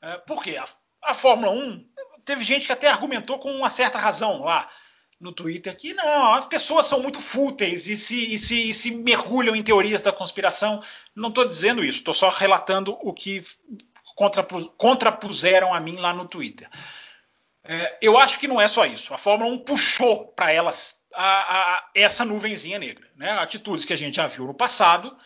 É, 0.00 0.18
por 0.18 0.40
quê? 0.40 0.56
A, 0.56 0.68
a 1.04 1.14
Fórmula 1.14 1.52
1, 1.52 1.86
teve 2.24 2.44
gente 2.44 2.66
que 2.66 2.72
até 2.72 2.88
argumentou 2.88 3.38
com 3.38 3.52
uma 3.52 3.70
certa 3.70 3.98
razão 3.98 4.44
lá 4.44 4.68
no 5.20 5.32
Twitter 5.32 5.74
que 5.76 5.94
não, 5.94 6.34
as 6.34 6.46
pessoas 6.46 6.86
são 6.86 7.00
muito 7.00 7.20
fúteis 7.20 7.88
e 7.88 7.96
se, 7.96 8.34
e 8.34 8.38
se, 8.38 8.70
e 8.70 8.74
se 8.74 8.90
mergulham 8.90 9.56
em 9.56 9.62
teorias 9.62 10.02
da 10.02 10.12
conspiração. 10.12 10.82
Não 11.14 11.28
estou 11.28 11.44
dizendo 11.44 11.84
isso, 11.84 11.98
estou 11.98 12.14
só 12.14 12.28
relatando 12.28 12.96
o 13.00 13.12
que 13.12 13.42
contrapuseram 14.76 15.72
a 15.72 15.80
mim 15.80 15.96
lá 15.96 16.12
no 16.12 16.28
Twitter. 16.28 16.68
É, 17.64 17.98
eu 18.02 18.18
acho 18.18 18.38
que 18.38 18.46
não 18.46 18.60
é 18.60 18.68
só 18.68 18.84
isso. 18.84 19.14
A 19.14 19.18
Fórmula 19.18 19.50
1 19.50 19.58
puxou 19.60 20.28
para 20.28 20.52
elas 20.52 21.02
a, 21.14 21.24
a, 21.24 21.90
essa 21.94 22.24
nuvenzinha 22.24 22.78
negra. 22.78 23.08
Né? 23.16 23.30
Atitudes 23.32 23.84
que 23.84 23.92
a 23.92 23.96
gente 23.96 24.16
já 24.16 24.26
viu 24.26 24.44
no 24.44 24.54
passado. 24.54 25.16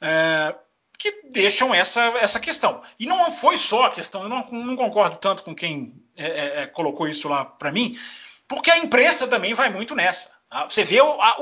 É, 0.00 0.54
que 1.02 1.22
deixam 1.30 1.74
essa, 1.74 2.00
essa 2.20 2.38
questão. 2.38 2.80
E 2.96 3.06
não 3.06 3.28
foi 3.32 3.58
só 3.58 3.86
a 3.86 3.90
questão, 3.90 4.22
eu 4.22 4.28
não, 4.28 4.48
não 4.52 4.76
concordo 4.76 5.16
tanto 5.16 5.42
com 5.42 5.52
quem 5.52 5.92
é, 6.16 6.26
é, 6.26 6.62
é 6.62 6.66
colocou 6.66 7.08
isso 7.08 7.28
lá 7.28 7.44
para 7.44 7.72
mim, 7.72 7.98
porque 8.46 8.70
a 8.70 8.78
imprensa 8.78 9.26
também 9.26 9.52
vai 9.52 9.68
muito 9.68 9.96
nessa. 9.96 10.30
Tá? 10.48 10.68
Você 10.68 10.84
vê 10.84 11.00
a, 11.00 11.38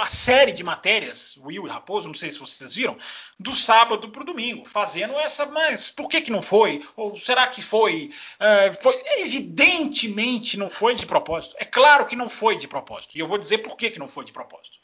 a, 0.00 0.06
série 0.06 0.50
de 0.50 0.64
matérias, 0.64 1.36
Will 1.36 1.68
e 1.68 1.70
Raposo, 1.70 2.08
não 2.08 2.14
sei 2.14 2.32
se 2.32 2.40
vocês 2.40 2.74
viram, 2.74 2.98
do 3.38 3.52
sábado 3.52 4.08
para 4.08 4.22
o 4.22 4.26
domingo, 4.26 4.64
fazendo 4.66 5.16
essa, 5.20 5.46
mas 5.46 5.88
por 5.88 6.08
que, 6.08 6.22
que 6.22 6.30
não 6.32 6.42
foi? 6.42 6.84
Ou 6.96 7.16
será 7.16 7.46
que 7.46 7.62
foi? 7.62 8.10
É, 8.40 8.72
foi? 8.72 9.00
Evidentemente 9.18 10.56
não 10.56 10.68
foi 10.68 10.96
de 10.96 11.06
propósito. 11.06 11.54
É 11.60 11.64
claro 11.64 12.06
que 12.06 12.16
não 12.16 12.28
foi 12.28 12.56
de 12.56 12.66
propósito. 12.66 13.16
E 13.16 13.20
eu 13.20 13.26
vou 13.28 13.38
dizer 13.38 13.58
por 13.58 13.76
que, 13.76 13.90
que 13.90 14.00
não 14.00 14.08
foi 14.08 14.24
de 14.24 14.32
propósito. 14.32 14.78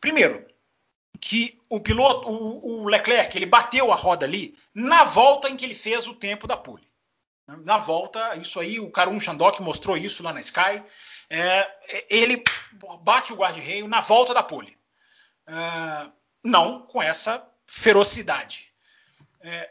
Primeiro, 0.00 0.46
que 1.16 1.60
o 1.68 1.80
piloto, 1.80 2.28
o, 2.28 2.82
o, 2.82 2.88
Leclerc, 2.88 3.36
ele 3.36 3.46
bateu 3.46 3.92
a 3.92 3.94
roda 3.94 4.26
ali 4.26 4.56
na 4.74 5.04
volta 5.04 5.48
em 5.48 5.56
que 5.56 5.64
ele 5.64 5.74
fez 5.74 6.06
o 6.06 6.14
tempo 6.14 6.46
da 6.46 6.56
pole. 6.56 6.86
Na 7.46 7.78
volta, 7.78 8.34
isso 8.36 8.58
aí, 8.58 8.80
o 8.80 8.90
Karun 8.90 9.20
Chandok 9.20 9.62
mostrou 9.62 9.96
isso 9.96 10.22
lá 10.22 10.32
na 10.32 10.40
Sky. 10.40 10.82
É, 11.30 12.04
ele 12.10 12.42
bate 13.02 13.32
o 13.32 13.36
guarda-reio 13.36 13.86
na 13.86 14.00
volta 14.00 14.34
da 14.34 14.42
pole. 14.42 14.76
É, 15.46 16.10
não 16.42 16.82
com 16.86 17.00
essa 17.00 17.46
ferocidade. 17.66 18.72
É, 19.40 19.70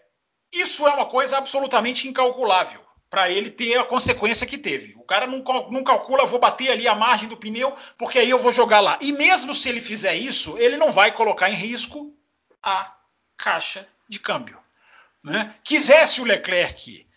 isso 0.53 0.87
é 0.87 0.93
uma 0.93 1.05
coisa 1.05 1.37
absolutamente 1.37 2.07
incalculável 2.07 2.84
para 3.15 3.31
ele 3.31 3.49
ter 3.49 3.79
a 3.79 3.85
consequência 3.85 4.45
que 4.45 4.57
teve. 4.57 4.93
O 4.97 5.03
cara 5.03 5.25
não, 5.25 5.41
não 5.71 5.85
calcula, 5.85 6.25
vou 6.25 6.37
bater 6.37 6.69
ali 6.69 6.85
a 6.85 6.93
margem 6.93 7.29
do 7.29 7.37
pneu, 7.37 7.73
porque 7.97 8.19
aí 8.19 8.29
eu 8.29 8.37
vou 8.37 8.51
jogar 8.51 8.81
lá. 8.81 8.99
E 8.99 9.13
mesmo 9.13 9.55
se 9.55 9.69
ele 9.69 9.79
fizer 9.79 10.15
isso, 10.15 10.57
ele 10.57 10.75
não 10.75 10.91
vai 10.91 11.13
colocar 11.13 11.49
em 11.49 11.53
risco 11.53 12.13
a 12.61 12.93
caixa 13.37 13.87
de 14.09 14.19
câmbio. 14.19 14.61
Né? 15.23 15.55
Quisesse 15.63 16.19
o 16.19 16.25
Leclerc 16.25 17.07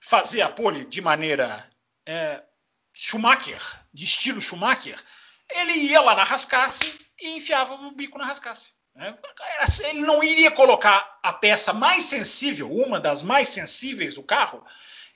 fazer 0.00 0.40
a 0.40 0.48
pole 0.48 0.86
de 0.86 1.02
maneira 1.02 1.70
é, 2.06 2.42
Schumacher, 2.94 3.60
de 3.92 4.04
estilo 4.04 4.40
Schumacher, 4.40 4.98
ele 5.50 5.74
ia 5.74 6.00
lá 6.00 6.14
na 6.14 6.24
rascasse 6.24 7.00
e 7.20 7.36
enfiava 7.36 7.74
o 7.74 7.90
bico 7.90 8.16
na 8.16 8.24
rascasse. 8.24 8.70
Né? 8.94 9.14
Ele 9.90 10.00
não 10.00 10.24
iria 10.24 10.50
colocar 10.50 11.18
a 11.22 11.34
peça 11.34 11.74
mais 11.74 12.04
sensível, 12.04 12.72
uma 12.72 12.98
das 12.98 13.22
mais 13.22 13.50
sensíveis 13.50 14.14
do 14.14 14.22
carro, 14.22 14.64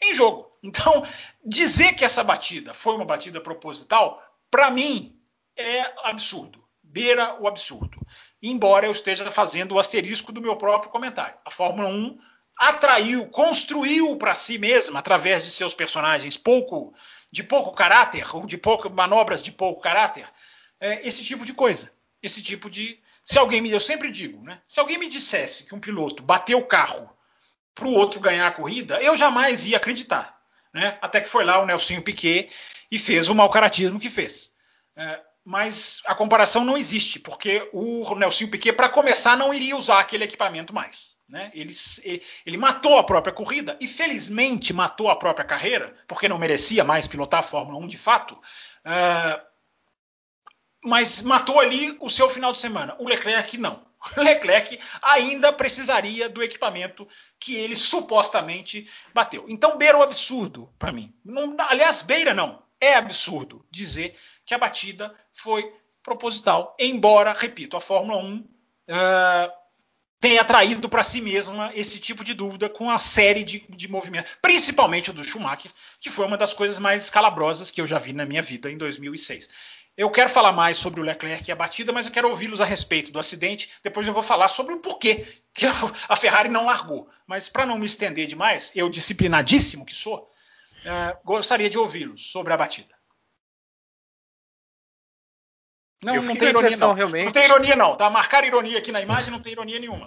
em 0.02 0.14
jogo. 0.14 0.48
Então, 0.60 1.06
dizer 1.44 1.92
que 1.92 2.04
essa 2.04 2.24
batida 2.24 2.74
foi 2.74 2.96
uma 2.96 3.04
batida 3.04 3.40
proposital, 3.40 4.20
para 4.50 4.72
mim, 4.72 5.16
é 5.56 5.92
absurdo. 6.02 6.64
Beira 6.82 7.40
o 7.40 7.46
absurdo. 7.46 8.04
Embora 8.42 8.86
eu 8.86 8.90
esteja 8.90 9.30
fazendo 9.30 9.76
o 9.76 9.78
asterisco 9.78 10.32
do 10.32 10.40
meu 10.40 10.56
próprio 10.56 10.90
comentário. 10.90 11.38
A 11.44 11.50
Fórmula 11.52 11.88
1 11.88 12.18
atraiu, 12.58 13.28
construiu 13.28 14.16
para 14.16 14.34
si 14.34 14.58
mesma, 14.58 14.98
através 14.98 15.44
de 15.44 15.52
seus 15.52 15.74
personagens 15.74 16.36
pouco 16.36 16.92
de 17.30 17.44
pouco 17.44 17.72
caráter, 17.72 18.24
ou 18.34 18.46
de 18.46 18.58
pouco, 18.58 18.90
manobras 18.90 19.40
de 19.40 19.52
pouco 19.52 19.80
caráter, 19.80 20.28
é, 20.80 21.06
esse 21.06 21.22
tipo 21.22 21.44
de 21.44 21.52
coisa. 21.52 21.92
Esse 22.22 22.42
tipo 22.42 22.68
de. 22.68 22.98
Se 23.22 23.38
alguém 23.38 23.60
me. 23.60 23.70
Eu 23.70 23.78
sempre 23.78 24.10
digo, 24.10 24.42
né? 24.42 24.60
Se 24.66 24.80
alguém 24.80 24.98
me 24.98 25.08
dissesse 25.08 25.64
que 25.64 25.74
um 25.74 25.80
piloto 25.80 26.22
bateu 26.22 26.58
o 26.58 26.66
carro 26.66 27.08
para 27.78 27.86
o 27.86 27.92
outro 27.92 28.18
ganhar 28.18 28.48
a 28.48 28.52
corrida, 28.52 29.00
eu 29.00 29.16
jamais 29.16 29.64
ia 29.64 29.76
acreditar. 29.76 30.36
Né? 30.74 30.98
Até 31.00 31.20
que 31.20 31.28
foi 31.28 31.44
lá 31.44 31.60
o 31.60 31.66
Nelson 31.66 32.00
Piquet 32.00 32.50
e 32.90 32.98
fez 32.98 33.28
o 33.28 33.34
mau 33.34 33.48
caratismo 33.48 34.00
que 34.00 34.10
fez. 34.10 34.50
É, 34.96 35.20
mas 35.44 36.02
a 36.04 36.14
comparação 36.14 36.64
não 36.64 36.76
existe, 36.76 37.20
porque 37.20 37.68
o 37.72 38.14
Nelson 38.16 38.48
Piquet, 38.48 38.72
para 38.72 38.88
começar, 38.88 39.36
não 39.36 39.54
iria 39.54 39.76
usar 39.76 40.00
aquele 40.00 40.24
equipamento 40.24 40.74
mais. 40.74 41.16
Né? 41.28 41.52
Ele, 41.54 41.72
ele, 42.44 42.56
matou 42.56 42.98
a 42.98 43.04
própria 43.04 43.32
corrida 43.32 43.76
e, 43.80 43.86
felizmente, 43.86 44.72
matou 44.72 45.08
a 45.08 45.16
própria 45.16 45.46
carreira, 45.46 45.94
porque 46.08 46.28
não 46.28 46.38
merecia 46.38 46.82
mais 46.82 47.06
pilotar 47.06 47.40
a 47.40 47.44
Fórmula 47.44 47.78
1 47.78 47.86
de 47.86 47.98
fato. 47.98 48.32
Uh, 48.84 49.40
mas 50.84 51.22
matou 51.22 51.60
ali 51.60 51.96
o 52.00 52.10
seu 52.10 52.28
final 52.28 52.50
de 52.50 52.58
semana. 52.58 52.96
O 52.98 53.08
Leclerc 53.08 53.56
não. 53.56 53.87
Leclerc 54.16 54.78
ainda 55.02 55.52
precisaria 55.52 56.28
do 56.28 56.42
equipamento 56.42 57.06
que 57.38 57.54
ele 57.54 57.76
supostamente 57.76 58.88
bateu. 59.12 59.44
Então 59.48 59.76
beira 59.76 59.98
o 59.98 60.02
absurdo 60.02 60.72
para 60.78 60.92
mim. 60.92 61.12
Não, 61.24 61.56
aliás, 61.58 62.02
beira 62.02 62.34
não. 62.34 62.62
É 62.80 62.94
absurdo 62.94 63.66
dizer 63.70 64.16
que 64.46 64.54
a 64.54 64.58
batida 64.58 65.14
foi 65.32 65.72
proposital, 66.02 66.74
embora, 66.78 67.32
repito, 67.32 67.76
a 67.76 67.80
Fórmula 67.80 68.18
1 68.18 68.36
uh, 68.36 68.44
ah, 68.88 69.52
tenha 70.20 70.42
traído 70.44 70.88
para 70.88 71.02
si 71.02 71.20
mesma 71.20 71.70
esse 71.74 72.00
tipo 72.00 72.24
de 72.24 72.34
dúvida 72.34 72.68
com 72.68 72.90
a 72.90 72.98
série 72.98 73.44
de, 73.44 73.64
de 73.68 73.88
movimentos, 73.88 74.32
principalmente 74.40 75.10
o 75.10 75.12
do 75.12 75.22
Schumacher, 75.22 75.70
que 76.00 76.08
foi 76.08 76.26
uma 76.26 76.36
das 76.36 76.52
coisas 76.54 76.78
mais 76.78 77.04
escalabrosas 77.04 77.70
que 77.70 77.80
eu 77.80 77.86
já 77.86 77.98
vi 77.98 78.12
na 78.12 78.24
minha 78.24 78.42
vida 78.42 78.70
em 78.70 78.78
2006. 78.78 79.48
Eu 79.98 80.08
quero 80.08 80.30
falar 80.30 80.52
mais 80.52 80.76
sobre 80.76 81.00
o 81.00 81.02
Leclerc 81.02 81.48
e 81.48 81.52
a 81.52 81.56
batida, 81.56 81.92
mas 81.92 82.06
eu 82.06 82.12
quero 82.12 82.28
ouvi-los 82.28 82.60
a 82.60 82.64
respeito 82.64 83.10
do 83.10 83.18
acidente. 83.18 83.68
Depois 83.82 84.06
eu 84.06 84.14
vou 84.14 84.22
falar 84.22 84.46
sobre 84.46 84.72
o 84.72 84.78
porquê 84.78 85.42
que 85.52 85.66
a 86.08 86.14
Ferrari 86.14 86.48
não 86.48 86.66
largou. 86.66 87.10
Mas 87.26 87.48
para 87.48 87.66
não 87.66 87.76
me 87.76 87.84
estender 87.84 88.28
demais, 88.28 88.70
eu 88.76 88.88
disciplinadíssimo 88.88 89.84
que 89.84 89.92
sou, 89.92 90.30
uh, 90.84 91.18
gostaria 91.24 91.68
de 91.68 91.76
ouvi-los 91.76 92.30
sobre 92.30 92.52
a 92.52 92.56
batida. 92.56 92.96
Não, 96.00 96.22
não 96.22 96.36
tem 96.36 96.50
ironia 96.50 96.76
não. 96.76 96.92
Realmente... 96.92 97.24
Não 97.24 97.32
tem 97.32 97.44
ironia 97.46 97.74
não, 97.74 97.96
tá? 97.96 98.08
Marcar 98.08 98.44
ironia 98.44 98.78
aqui 98.78 98.92
na 98.92 99.00
imagem 99.00 99.32
não 99.32 99.42
tem 99.42 99.50
ironia 99.50 99.80
nenhuma. 99.80 100.06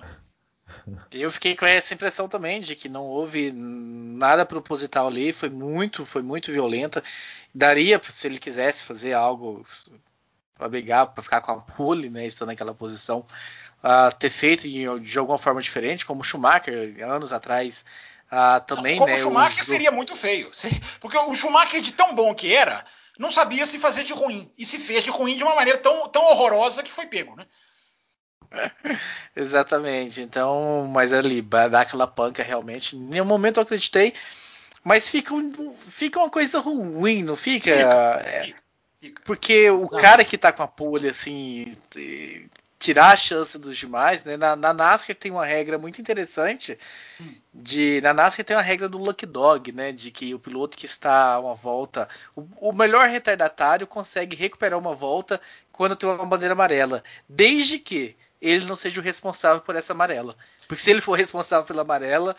Eu 1.11 1.31
fiquei 1.31 1.55
com 1.55 1.65
essa 1.65 1.93
impressão 1.93 2.27
também 2.27 2.61
de 2.61 2.75
que 2.75 2.89
não 2.89 3.05
houve 3.05 3.51
nada 3.51 4.45
proposital 4.45 5.07
ali, 5.07 5.33
foi 5.33 5.49
muito, 5.49 6.05
foi 6.05 6.21
muito 6.21 6.51
violenta 6.51 7.03
daria, 7.53 8.01
se 8.09 8.27
ele 8.27 8.39
quisesse 8.39 8.83
fazer 8.83 9.13
algo 9.13 9.63
para 10.55 10.69
brigar, 10.69 11.07
para 11.07 11.23
ficar 11.23 11.41
com 11.41 11.51
a 11.51 11.61
pole, 11.61 12.09
né, 12.09 12.25
estando 12.25 12.49
naquela 12.49 12.73
posição, 12.73 13.25
uh, 13.83 14.15
ter 14.17 14.29
feito 14.29 14.69
de, 14.69 14.85
de, 14.99 15.19
alguma 15.19 15.37
forma 15.37 15.61
diferente, 15.61 16.05
como 16.05 16.21
o 16.21 16.23
Schumacher 16.23 16.95
anos 17.03 17.33
atrás 17.33 17.83
uh, 18.31 18.63
também, 18.65 18.97
como 18.97 19.09
né? 19.09 19.15
o 19.15 19.17
Schumacher 19.17 19.65
seria 19.65 19.91
muito 19.91 20.15
feio, 20.15 20.51
porque 20.99 21.17
o 21.17 21.35
Schumacher 21.35 21.81
de 21.81 21.91
tão 21.91 22.15
bom 22.15 22.33
que 22.33 22.53
era, 22.53 22.85
não 23.17 23.31
sabia 23.31 23.65
se 23.65 23.79
fazer 23.79 24.03
de 24.03 24.13
ruim 24.13 24.51
e 24.57 24.65
se 24.65 24.77
fez 24.77 25.03
de 25.03 25.09
ruim 25.09 25.35
de 25.35 25.43
uma 25.43 25.55
maneira 25.55 25.79
tão, 25.79 26.07
tão 26.09 26.23
horrorosa 26.23 26.83
que 26.83 26.91
foi 26.91 27.05
pego, 27.05 27.35
né? 27.35 27.45
Exatamente. 29.36 30.22
Então, 30.22 30.88
mas 30.91 31.13
ali, 31.13 31.41
dar 31.41 31.81
aquela 31.81 32.08
panca 32.08 32.43
realmente, 32.43 32.96
em 32.96 33.00
nenhum 33.00 33.25
momento 33.25 33.58
eu 33.58 33.63
acreditei 33.63 34.13
mas 34.84 35.10
fica, 35.10 35.34
um, 35.34 35.75
fica 35.88 36.20
uma 36.20 36.29
coisa 36.29 36.60
ruim, 36.60 37.24
não 37.24 37.36
fica? 37.36 37.72
fica, 37.72 38.24
é, 38.25 38.55
fica. 39.00 39.22
Porque 39.25 39.70
o 39.70 39.86
Exato. 39.86 39.98
cara 39.98 40.25
que 40.25 40.38
tá 40.38 40.51
com 40.51 40.63
a 40.63 40.67
pole, 40.67 41.08
assim, 41.10 41.75
tirar 42.79 43.12
a 43.12 43.17
chance 43.17 43.58
dos 43.60 43.77
demais, 43.77 44.24
né? 44.24 44.38
Na, 44.38 44.55
na, 44.55 44.74
NASCAR 44.74 45.15
tem 45.15 45.31
uma 45.31 45.46
regra 45.46 45.77
muito 45.77 46.01
interessante 46.01 46.77
hum. 47.20 47.34
de 47.53 48.01
na 48.01 48.13
NASCAR 48.13 48.43
tem 48.43 48.55
uma 48.55 48.62
regra 48.62 48.89
do 48.89 48.98
lucky 48.98 49.25
dog, 49.25 49.72
né? 49.72 49.91
De 49.91 50.10
que 50.10 50.34
o 50.34 50.39
piloto 50.39 50.77
que 50.77 50.86
está 50.88 51.39
uma 51.39 51.55
volta, 51.55 52.10
o, 52.36 52.48
o, 52.70 52.74
melhor 52.74 53.08
retardatário 53.08 53.86
consegue 53.86 54.36
recuperar 54.36 54.79
uma 54.79 54.96
volta 54.96 55.39
quando 55.72 55.96
tem 55.96 56.10
uma 56.10 56.25
bandeira 56.25 56.53
amarela, 56.53 57.03
desde 57.29 57.77
que 57.77 58.15
ele 58.41 58.65
não 58.65 58.75
seja 58.75 59.00
o 59.00 59.03
responsável 59.03 59.62
por 59.62 59.75
essa 59.75 59.93
amarela. 59.93 60.36
Porque 60.67 60.81
se 60.81 60.89
ele 60.89 61.01
for 61.01 61.17
responsável 61.17 61.65
pela 61.65 61.83
amarela, 61.83 62.36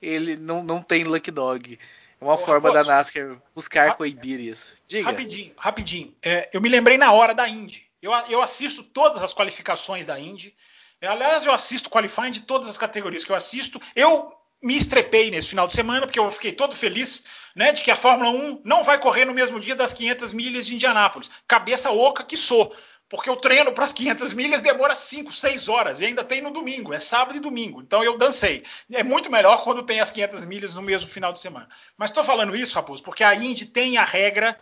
ele 0.00 0.36
não, 0.36 0.62
não 0.62 0.82
tem 0.82 1.04
lucky 1.04 1.30
dog. 1.30 1.78
É 2.20 2.24
uma 2.24 2.38
forma 2.38 2.72
da 2.72 2.82
NASCAR 2.82 3.36
buscar 3.54 3.96
coibir 3.96 4.40
isso. 4.40 4.72
Diga. 4.86 5.10
Rapidinho, 5.10 5.52
rapidinho. 5.56 6.14
É, 6.22 6.48
eu 6.52 6.60
me 6.60 6.68
lembrei 6.68 6.96
na 6.96 7.12
hora 7.12 7.34
da 7.34 7.48
Indy. 7.48 7.86
Eu, 8.00 8.12
eu 8.28 8.42
assisto 8.42 8.82
todas 8.82 9.22
as 9.22 9.34
qualificações 9.34 10.06
da 10.06 10.18
Indy. 10.18 10.54
É, 11.00 11.06
aliás, 11.06 11.44
eu 11.44 11.52
assisto 11.52 11.90
qualifying 11.90 12.30
de 12.30 12.40
todas 12.40 12.68
as 12.68 12.78
categorias 12.78 13.22
que 13.22 13.30
eu 13.30 13.36
assisto. 13.36 13.80
Eu 13.94 14.32
me 14.62 14.76
estrepei 14.76 15.30
nesse 15.30 15.48
final 15.48 15.68
de 15.68 15.74
semana, 15.74 16.06
porque 16.06 16.18
eu 16.18 16.30
fiquei 16.30 16.52
todo 16.52 16.74
feliz 16.74 17.24
né, 17.54 17.72
de 17.72 17.82
que 17.82 17.90
a 17.90 17.96
Fórmula 17.96 18.30
1 18.30 18.62
não 18.64 18.82
vai 18.82 18.98
correr 18.98 19.24
no 19.24 19.34
mesmo 19.34 19.60
dia 19.60 19.76
das 19.76 19.92
500 19.92 20.32
milhas 20.32 20.66
de 20.66 20.74
Indianápolis. 20.74 21.30
Cabeça 21.46 21.90
oca 21.90 22.24
que 22.24 22.36
sou. 22.36 22.74
Porque 23.08 23.30
o 23.30 23.36
treino 23.36 23.72
para 23.72 23.84
as 23.84 23.92
500 23.92 24.32
milhas 24.32 24.60
demora 24.60 24.94
5, 24.94 25.32
6 25.32 25.68
horas 25.68 26.00
e 26.00 26.06
ainda 26.06 26.24
tem 26.24 26.40
no 26.40 26.50
domingo, 26.50 26.92
é 26.92 26.98
sábado 26.98 27.36
e 27.36 27.40
domingo. 27.40 27.80
Então 27.80 28.02
eu 28.02 28.18
dancei. 28.18 28.64
É 28.90 29.04
muito 29.04 29.30
melhor 29.30 29.62
quando 29.62 29.84
tem 29.84 30.00
as 30.00 30.10
500 30.10 30.44
milhas 30.44 30.74
no 30.74 30.82
mesmo 30.82 31.08
final 31.08 31.32
de 31.32 31.38
semana. 31.38 31.68
Mas 31.96 32.10
estou 32.10 32.24
falando 32.24 32.56
isso, 32.56 32.74
Raposo, 32.74 33.02
porque 33.02 33.22
a 33.22 33.34
Indy 33.34 33.66
tem 33.66 33.96
a 33.96 34.04
regra 34.04 34.58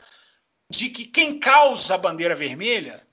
de 0.69 0.91
que 0.91 1.07
quem 1.07 1.39
causa 1.39 1.95
a 1.95 1.99
bandeira 1.99 2.35
vermelha 2.35 3.07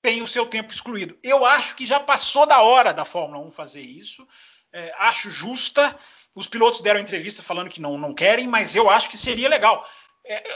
tem 0.00 0.20
o 0.20 0.26
seu 0.26 0.46
tempo 0.46 0.72
excluído. 0.72 1.16
Eu 1.22 1.44
acho 1.46 1.76
que 1.76 1.86
já 1.86 2.00
passou 2.00 2.44
da 2.44 2.60
hora 2.60 2.92
da 2.92 3.04
Fórmula 3.04 3.44
1 3.46 3.52
fazer 3.52 3.82
isso. 3.82 4.26
É, 4.72 4.92
acho 4.98 5.30
justa. 5.30 5.96
Os 6.34 6.48
pilotos 6.48 6.80
deram 6.80 6.98
entrevista 6.98 7.42
falando 7.42 7.68
que 7.68 7.80
não, 7.80 7.96
não 7.96 8.12
querem, 8.12 8.48
mas 8.48 8.74
eu 8.74 8.90
acho 8.90 9.08
que 9.08 9.16
seria 9.16 9.48
legal 9.48 9.86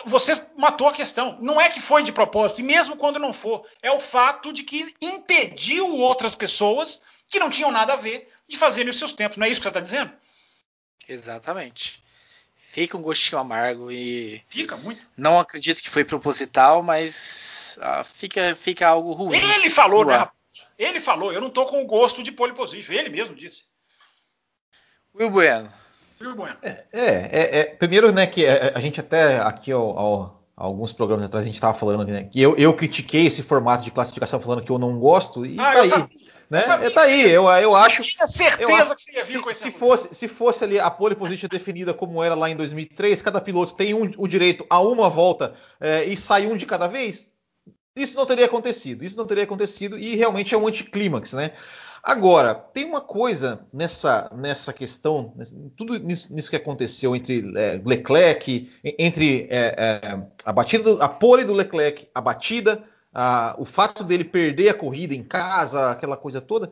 você 0.05 0.41
matou 0.57 0.89
a 0.89 0.93
questão. 0.93 1.39
Não 1.41 1.61
é 1.61 1.69
que 1.69 1.81
foi 1.81 2.03
de 2.03 2.13
propósito, 2.13 2.61
e 2.61 2.65
mesmo 2.65 2.97
quando 2.97 3.19
não 3.19 3.33
for, 3.33 3.67
é 3.83 3.91
o 3.91 4.01
fato 4.01 4.53
de 4.53 4.63
que 4.63 4.95
impediu 5.01 5.95
outras 5.97 6.35
pessoas 6.35 7.03
que 7.29 7.39
não 7.39 7.51
tinham 7.51 7.71
nada 7.71 7.95
a 7.95 7.97
ver 7.97 8.33
de 8.49 8.57
fazerem 8.57 8.91
os 8.91 8.99
seus 8.99 9.13
tempos. 9.13 9.37
Não 9.37 9.47
é 9.47 9.51
isso 9.51 9.61
que 9.61 9.65
você 9.65 9.69
está 9.69 9.81
dizendo? 9.81 10.13
Exatamente. 11.09 12.03
Fica 12.71 12.97
um 12.97 13.03
gostinho 13.03 13.41
amargo 13.41 13.91
e. 13.91 14.43
Fica 14.49 14.77
muito. 14.77 15.01
Não 15.17 15.39
acredito 15.39 15.83
que 15.83 15.89
foi 15.89 16.05
proposital, 16.05 16.83
mas 16.83 17.77
ah, 17.81 18.05
fica, 18.05 18.55
fica 18.55 18.87
algo 18.87 19.13
ruim. 19.13 19.37
Ele 19.37 19.71
falou, 19.71 20.05
né, 20.05 20.17
rapaz? 20.17 20.37
Ele 20.79 21.01
falou, 21.01 21.33
eu 21.33 21.41
não 21.41 21.49
estou 21.49 21.67
com 21.67 21.83
o 21.83 21.87
gosto 21.87 22.23
de 22.23 22.31
pole 22.31 22.53
position. 22.53 22.93
Ele 22.93 23.09
mesmo 23.09 23.35
disse. 23.35 23.65
Will 25.15 25.31
Bueno. 25.31 25.73
É, 26.63 26.85
é, 26.93 27.03
é, 27.03 27.59
é, 27.59 27.65
primeiro, 27.65 28.13
né, 28.13 28.27
que 28.27 28.45
é, 28.45 28.73
a 28.75 28.81
gente 28.81 29.01
até 29.01 29.39
aqui 29.41 29.71
ao, 29.71 29.99
ao, 29.99 30.43
alguns 30.57 30.93
programas 30.93 31.27
atrás 31.27 31.43
a 31.43 31.47
gente 31.47 31.57
estava 31.57 31.77
falando 31.77 32.05
né, 32.05 32.25
que 32.25 32.41
eu, 32.41 32.57
eu 32.57 32.73
critiquei 32.75 33.27
esse 33.27 33.43
formato 33.43 33.85
de 33.85 33.91
classificação 33.91 34.41
falando 34.41 34.63
que 34.63 34.71
eu 34.71 34.79
não 34.79 34.99
gosto 34.99 35.45
e 35.45 35.59
ah, 35.59 35.73
tá 35.73 35.81
aí. 35.83 35.89
Sabia, 35.89 36.27
né? 36.49 36.63
É, 36.83 36.91
tá 36.91 37.03
aí, 37.03 37.29
eu, 37.29 37.49
eu 37.49 37.75
acho. 37.75 38.01
Eu 38.01 38.05
tinha 38.05 38.27
certeza 38.27 38.63
eu 38.63 38.75
acho, 38.75 38.95
que 38.95 39.03
você 39.03 39.13
ia 39.13 39.25
vir 39.25 39.33
se, 39.33 39.39
com 39.41 39.51
esse 39.51 39.61
se 39.61 39.71
fosse, 39.71 40.15
se 40.15 40.29
fosse 40.29 40.65
ali 40.65 40.79
a 40.79 40.91
pole 40.91 41.17
position 41.17 41.49
definida 41.51 41.93
como 41.93 42.23
era 42.23 42.35
lá 42.35 42.49
em 42.49 42.57
2003, 42.57 43.21
cada 43.21 43.41
piloto 43.41 43.75
tem 43.75 43.95
um, 43.95 44.11
o 44.17 44.29
direito 44.29 44.65
a 44.71 44.81
uma 44.81 45.11
volta 45.11 45.55
é, 45.81 46.05
e 46.05 46.17
sai 46.17 46.47
um 46.47 46.57
de 46.57 46.65
cada 46.65 46.87
vez, 46.87 47.33
isso 47.97 48.17
não 48.17 48.27
teria 48.27 48.45
acontecido. 48.45 49.05
Isso 49.05 49.17
não 49.17 49.27
teria 49.27 49.45
acontecido 49.45 49.99
e 49.99 50.15
realmente 50.15 50.55
é 50.55 50.59
um 50.59 50.69
anticlímax, 50.69 51.33
né? 51.33 51.53
Agora, 52.07 52.55
tem 52.55 52.85
uma 52.85 53.01
coisa 53.01 53.67
nessa, 53.73 54.31
nessa 54.33 54.73
questão, 54.73 55.35
tudo 55.77 55.99
nisso, 55.99 56.33
nisso 56.33 56.49
que 56.49 56.55
aconteceu 56.55 57.17
entre 57.17 57.53
é, 57.59 57.83
Leclerc, 57.85 58.71
entre 58.97 59.49
é, 59.51 59.75
é, 59.77 60.23
a 60.45 60.53
batida, 60.53 61.03
a 61.03 61.09
pole 61.09 61.43
do 61.43 61.53
Leclerc, 61.53 62.07
a 62.15 62.21
batida, 62.21 62.85
a, 63.13 63.57
o 63.59 63.65
fato 63.65 64.05
dele 64.05 64.23
perder 64.23 64.69
a 64.69 64.75
corrida 64.75 65.17
em 65.17 65.25
casa, 65.25 65.91
aquela 65.91 66.17
coisa 66.17 66.41
toda, 66.41 66.71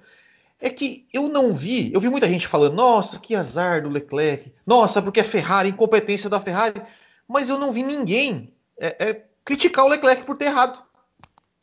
é 0.60 0.70
que 0.70 1.04
eu 1.12 1.28
não 1.28 1.52
vi, 1.52 1.92
eu 1.92 2.00
vi 2.00 2.08
muita 2.08 2.28
gente 2.28 2.46
falando, 2.46 2.74
nossa, 2.74 3.18
que 3.18 3.34
azar 3.34 3.82
do 3.82 3.88
Leclerc, 3.88 4.52
nossa, 4.64 5.02
porque 5.02 5.18
é 5.18 5.24
Ferrari, 5.24 5.70
incompetência 5.70 6.30
da 6.30 6.38
Ferrari, 6.38 6.80
mas 7.26 7.48
eu 7.48 7.58
não 7.58 7.72
vi 7.72 7.82
ninguém 7.82 8.54
é, 8.78 9.08
é, 9.08 9.24
criticar 9.44 9.84
o 9.84 9.88
Leclerc 9.88 10.22
por 10.22 10.36
ter 10.36 10.44
errado. 10.44 10.80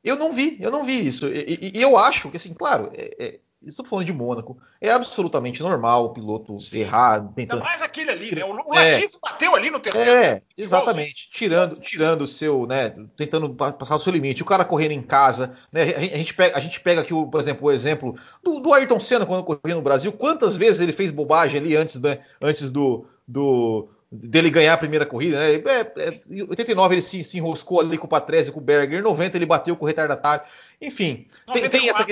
Eu 0.03 0.17
não 0.17 0.33
vi, 0.33 0.57
eu 0.59 0.71
não 0.71 0.83
vi 0.83 1.07
isso. 1.07 1.27
E, 1.27 1.71
e, 1.73 1.79
e 1.79 1.81
eu 1.81 1.97
acho 1.97 2.29
que, 2.29 2.35
assim, 2.35 2.53
claro, 2.53 2.91
é 2.93 3.39
Estou 3.65 3.85
falando 3.85 4.05
de 4.05 4.13
Mônaco. 4.13 4.57
É 4.79 4.89
absolutamente 4.89 5.61
normal 5.61 6.05
o 6.05 6.09
piloto 6.09 6.59
Sim. 6.59 6.77
errar. 6.77 7.21
Tentando... 7.35 7.59
Ainda 7.59 7.63
mais 7.63 7.81
aquele 7.81 8.09
ali, 8.09 8.33
né? 8.33 8.43
O. 8.43 8.53
Latifi 8.53 9.15
é, 9.15 9.19
bateu 9.21 9.55
ali 9.55 9.69
no 9.69 9.79
terceiro. 9.79 10.09
É, 10.09 10.41
exatamente. 10.57 11.29
Tirando, 11.29 11.79
tirando 11.79 12.21
o 12.21 12.27
seu, 12.27 12.65
né? 12.65 12.95
Tentando 13.15 13.53
passar 13.53 13.95
o 13.95 13.99
seu 13.99 14.11
limite. 14.11 14.41
O 14.41 14.45
cara 14.45 14.65
correndo 14.65 14.93
em 14.93 15.01
casa. 15.03 15.55
Né? 15.71 15.83
A, 15.95 16.17
gente 16.17 16.33
pega, 16.33 16.57
a 16.57 16.59
gente 16.59 16.79
pega 16.79 17.01
aqui, 17.01 17.13
por 17.13 17.39
exemplo, 17.39 17.67
o 17.67 17.71
exemplo 17.71 18.15
do, 18.43 18.59
do 18.59 18.73
Ayrton 18.73 18.99
Senna 18.99 19.27
quando 19.27 19.43
corria 19.43 19.75
no 19.75 19.81
Brasil. 19.81 20.11
Quantas 20.11 20.57
vezes 20.57 20.81
ele 20.81 20.93
fez 20.93 21.11
bobagem 21.11 21.59
ali 21.59 21.75
antes, 21.75 22.01
né? 22.01 22.19
antes 22.41 22.71
do, 22.71 23.05
do, 23.27 23.89
dele 24.11 24.49
ganhar 24.49 24.73
a 24.73 24.77
primeira 24.77 25.05
corrida, 25.05 25.39
né? 25.39 25.53
É, 25.53 26.03
é, 26.03 26.21
em 26.29 26.41
89 26.41 26.95
ele 26.95 27.01
se, 27.01 27.23
se, 27.23 27.37
enroscou 27.37 27.79
ali 27.79 27.97
com 27.97 28.07
o 28.07 28.09
Patrese 28.09 28.49
e 28.49 28.53
com 28.53 28.59
o 28.59 28.63
Berger, 28.63 28.99
em 28.99 29.03
90 29.03 29.37
ele 29.37 29.45
bateu 29.45 29.75
com 29.75 29.85
o 29.85 29.87
retardatário. 29.87 30.43
Enfim, 30.81 31.27
tem, 31.53 31.69
tem, 31.69 31.89
essa 31.89 32.03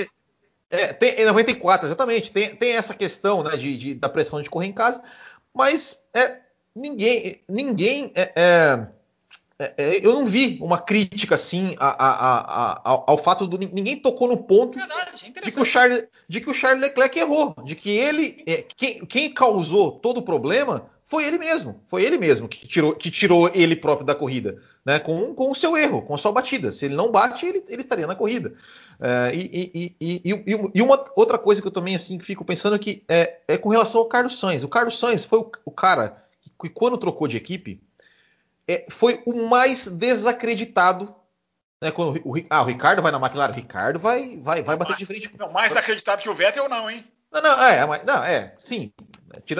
é, 0.70 0.92
tem, 0.92 1.20
em 1.20 1.26
94, 1.26 1.86
exatamente. 1.86 2.30
Tem, 2.30 2.54
tem 2.54 2.72
essa 2.72 2.94
questão 2.94 3.42
né, 3.42 3.56
de, 3.56 3.76
de, 3.76 3.94
da 3.94 4.08
pressão 4.08 4.40
de 4.40 4.48
correr 4.48 4.68
em 4.68 4.72
casa, 4.72 5.02
mas 5.52 6.00
é, 6.14 6.38
ninguém. 6.74 7.42
ninguém 7.48 8.12
é, 8.14 8.32
é, 8.36 8.86
é, 9.58 9.74
é 9.76 10.06
eu 10.06 10.14
não 10.14 10.24
vi 10.24 10.58
uma 10.62 10.78
crítica 10.78 11.34
assim 11.34 11.74
a, 11.76 11.88
a, 11.88 12.40
a, 12.40 12.80
ao, 12.84 13.04
ao, 13.08 13.18
fato 13.18 13.48
do. 13.48 13.58
Ninguém 13.58 13.96
tocou 13.96 14.28
no 14.28 14.36
ponto 14.36 14.78
Verdade, 14.78 15.32
de, 15.42 15.50
que 15.50 15.60
o 15.60 15.64
Charles, 15.64 16.04
de 16.28 16.40
que 16.40 16.48
o 16.48 16.54
Charles 16.54 16.80
Leclerc 16.80 17.18
errou. 17.18 17.54
De 17.64 17.74
que 17.74 17.90
ele. 17.90 18.44
quem, 18.76 19.04
quem 19.06 19.34
causou 19.34 19.90
todo 19.90 20.18
o 20.18 20.24
problema 20.24 20.88
foi 21.10 21.24
ele 21.24 21.38
mesmo. 21.38 21.82
Foi 21.88 22.04
ele 22.04 22.16
mesmo 22.16 22.48
que 22.48 22.68
tirou, 22.68 22.94
que 22.94 23.10
tirou 23.10 23.50
ele 23.52 23.74
próprio 23.74 24.06
da 24.06 24.14
corrida, 24.14 24.62
né? 24.86 25.00
Com, 25.00 25.34
com 25.34 25.50
o 25.50 25.54
seu 25.56 25.76
erro, 25.76 26.02
com 26.02 26.14
a 26.14 26.18
sua 26.18 26.30
batida. 26.30 26.70
Se 26.70 26.84
ele 26.84 26.94
não 26.94 27.10
bate, 27.10 27.44
ele, 27.44 27.64
ele 27.66 27.82
estaria 27.82 28.06
na 28.06 28.14
corrida. 28.14 28.54
É, 29.00 29.34
e, 29.34 29.96
e, 30.00 30.22
e, 30.24 30.70
e, 30.72 30.80
uma 30.80 31.04
outra 31.16 31.36
coisa 31.36 31.60
que 31.60 31.66
eu 31.66 31.72
também 31.72 31.96
assim 31.96 32.20
fico 32.20 32.44
pensando 32.44 32.78
que 32.78 33.04
é, 33.08 33.40
é 33.48 33.58
com 33.58 33.70
relação 33.70 34.00
ao 34.00 34.06
Carlos 34.06 34.38
Sainz. 34.38 34.62
O 34.62 34.68
Carlos 34.68 35.00
Sainz 35.00 35.24
foi 35.24 35.40
o, 35.40 35.50
o 35.64 35.72
cara 35.72 36.24
que, 36.56 36.68
quando 36.68 36.96
trocou 36.96 37.26
de 37.26 37.36
equipe, 37.36 37.82
é, 38.68 38.86
foi 38.88 39.20
o 39.26 39.48
mais 39.48 39.88
desacreditado. 39.88 41.12
Né, 41.82 41.90
quando 41.90 42.20
o, 42.24 42.34
ah, 42.48 42.62
o 42.62 42.66
Ricardo 42.66 43.02
vai 43.02 43.10
na 43.10 43.18
McLaren, 43.18 43.52
o 43.52 43.56
Ricardo 43.56 43.98
vai, 43.98 44.36
vai, 44.36 44.62
vai 44.62 44.76
bater 44.76 44.96
de 44.96 45.06
frente. 45.06 45.34
Não, 45.36 45.50
mais 45.50 45.76
acreditado 45.76 46.22
que 46.22 46.28
o 46.28 46.34
Vettel 46.34 46.68
não, 46.68 46.88
hein? 46.88 47.04
Não, 47.32 47.40
não, 47.40 47.62
é, 47.62 48.04
não, 48.04 48.24
é, 48.24 48.52
sim. 48.56 48.92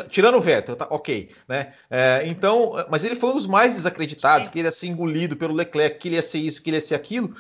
tirando 0.09 0.37
o 0.37 0.41
Vettel, 0.41 0.75
tá, 0.75 0.89
ok, 0.91 1.31
né? 1.47 1.73
É, 1.89 2.23
então, 2.27 2.73
mas 2.91 3.05
ele 3.05 3.15
foi 3.15 3.31
um 3.31 3.35
dos 3.35 3.47
mais 3.47 3.75
desacreditados, 3.75 4.47
sim. 4.47 4.53
que 4.53 4.59
ele 4.59 4.69
ia 4.69 4.73
ser 4.73 4.89
engolido 4.89 5.37
pelo 5.37 5.55
Leclerc, 5.55 5.99
que 5.99 6.09
ele 6.09 6.17
ia 6.17 6.23
ser 6.23 6.39
isso, 6.39 6.63
que 6.63 6.71
ele 6.71 6.79
ia 6.79 6.83
ser 6.83 6.97
aquilo. 6.97 7.35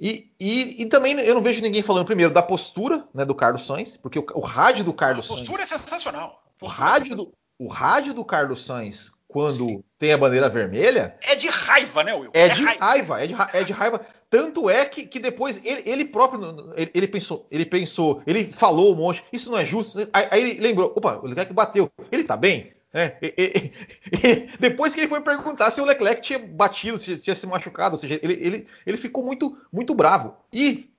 E, 0.00 0.30
e, 0.40 0.82
e, 0.82 0.86
também 0.86 1.18
eu 1.20 1.34
não 1.34 1.42
vejo 1.42 1.62
ninguém 1.62 1.82
falando 1.82 2.06
primeiro 2.06 2.32
da 2.32 2.42
postura 2.42 3.06
né, 3.14 3.24
do 3.24 3.34
Carlos 3.34 3.66
Sainz, 3.66 3.96
porque 3.96 4.18
o, 4.18 4.26
o 4.34 4.40
rádio 4.40 4.84
do 4.84 4.92
Carlos 4.92 5.26
Sainz. 5.26 5.42
A 5.42 5.44
postura 5.44 5.66
Sainz, 5.66 5.82
é 5.82 5.84
sensacional. 5.84 6.42
O 6.60 6.66
rádio, 6.66 7.16
do, 7.16 7.32
o 7.58 7.68
rádio 7.68 8.14
do 8.14 8.24
Carlos 8.24 8.64
Sainz, 8.64 9.12
quando 9.28 9.66
Sim. 9.66 9.84
tem 9.98 10.12
a 10.12 10.18
bandeira 10.18 10.48
vermelha. 10.48 11.16
É 11.20 11.34
de 11.34 11.48
raiva, 11.48 12.02
né, 12.02 12.14
Will? 12.14 12.30
É, 12.32 12.42
é 12.42 12.48
de 12.48 12.64
raiva, 12.64 12.84
raiva 12.84 13.22
é, 13.22 13.26
de, 13.26 13.34
é 13.52 13.64
de 13.64 13.72
raiva. 13.72 14.00
Tanto 14.34 14.68
é 14.68 14.84
que, 14.84 15.06
que 15.06 15.20
depois 15.20 15.64
ele, 15.64 15.88
ele 15.88 16.04
próprio 16.04 16.42
ele, 16.76 16.90
ele, 16.92 17.06
pensou, 17.06 17.46
ele 17.52 17.64
pensou, 17.64 18.20
ele 18.26 18.52
falou 18.52 18.92
um 18.92 18.96
monte, 18.96 19.24
isso 19.32 19.48
não 19.48 19.56
é 19.56 19.64
justo. 19.64 19.96
Aí, 20.12 20.26
aí 20.28 20.40
ele 20.40 20.60
lembrou, 20.60 20.92
opa, 20.96 21.18
o 21.18 21.26
Leclerc 21.28 21.52
bateu, 21.52 21.88
ele 22.10 22.24
tá 22.24 22.36
bem? 22.36 22.74
É, 22.92 23.16
e, 23.22 23.32
e, 23.38 23.72
e, 24.12 24.46
depois 24.58 24.92
que 24.92 24.98
ele 24.98 25.08
foi 25.08 25.20
perguntar 25.20 25.70
se 25.70 25.80
o 25.80 25.84
Leclerc 25.84 26.20
tinha 26.20 26.40
batido, 26.40 26.98
se 26.98 27.16
tinha 27.20 27.32
se 27.32 27.46
machucado, 27.46 27.94
ou 27.94 27.96
seja, 27.96 28.18
ele, 28.24 28.32
ele, 28.32 28.66
ele 28.84 28.98
ficou 28.98 29.22
muito, 29.22 29.56
muito 29.72 29.94
bravo. 29.94 30.36
E 30.52 30.92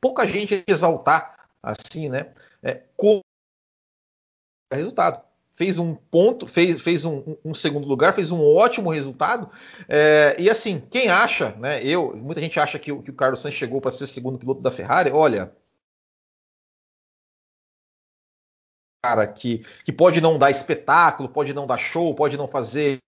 pouca 0.00 0.26
gente 0.26 0.64
exaltar 0.66 1.46
assim, 1.62 2.08
né? 2.08 2.34
É, 2.60 2.82
com 2.96 3.20
resultado. 4.72 5.31
Fez 5.54 5.78
um 5.78 5.94
ponto, 5.94 6.46
fez, 6.46 6.80
fez 6.80 7.04
um, 7.04 7.36
um 7.44 7.52
segundo 7.52 7.86
lugar, 7.86 8.14
fez 8.14 8.30
um 8.30 8.42
ótimo 8.42 8.90
resultado. 8.90 9.50
É, 9.88 10.34
e 10.38 10.48
assim, 10.48 10.80
quem 10.90 11.08
acha, 11.08 11.54
né? 11.58 11.84
Eu, 11.84 12.16
muita 12.16 12.40
gente 12.40 12.58
acha 12.58 12.78
que, 12.78 12.94
que 13.02 13.10
o 13.10 13.14
Carlos 13.14 13.40
Sainz 13.40 13.54
chegou 13.54 13.80
para 13.80 13.90
ser 13.90 14.06
segundo 14.06 14.38
piloto 14.38 14.62
da 14.62 14.70
Ferrari. 14.70 15.10
Olha, 15.10 15.54
cara 19.04 19.26
que, 19.26 19.58
que 19.84 19.92
pode 19.92 20.20
não 20.20 20.38
dar 20.38 20.50
espetáculo, 20.50 21.28
pode 21.28 21.52
não 21.52 21.66
dar 21.66 21.76
show, 21.76 22.14
pode 22.14 22.36
não 22.36 22.46
fazer 22.46 22.98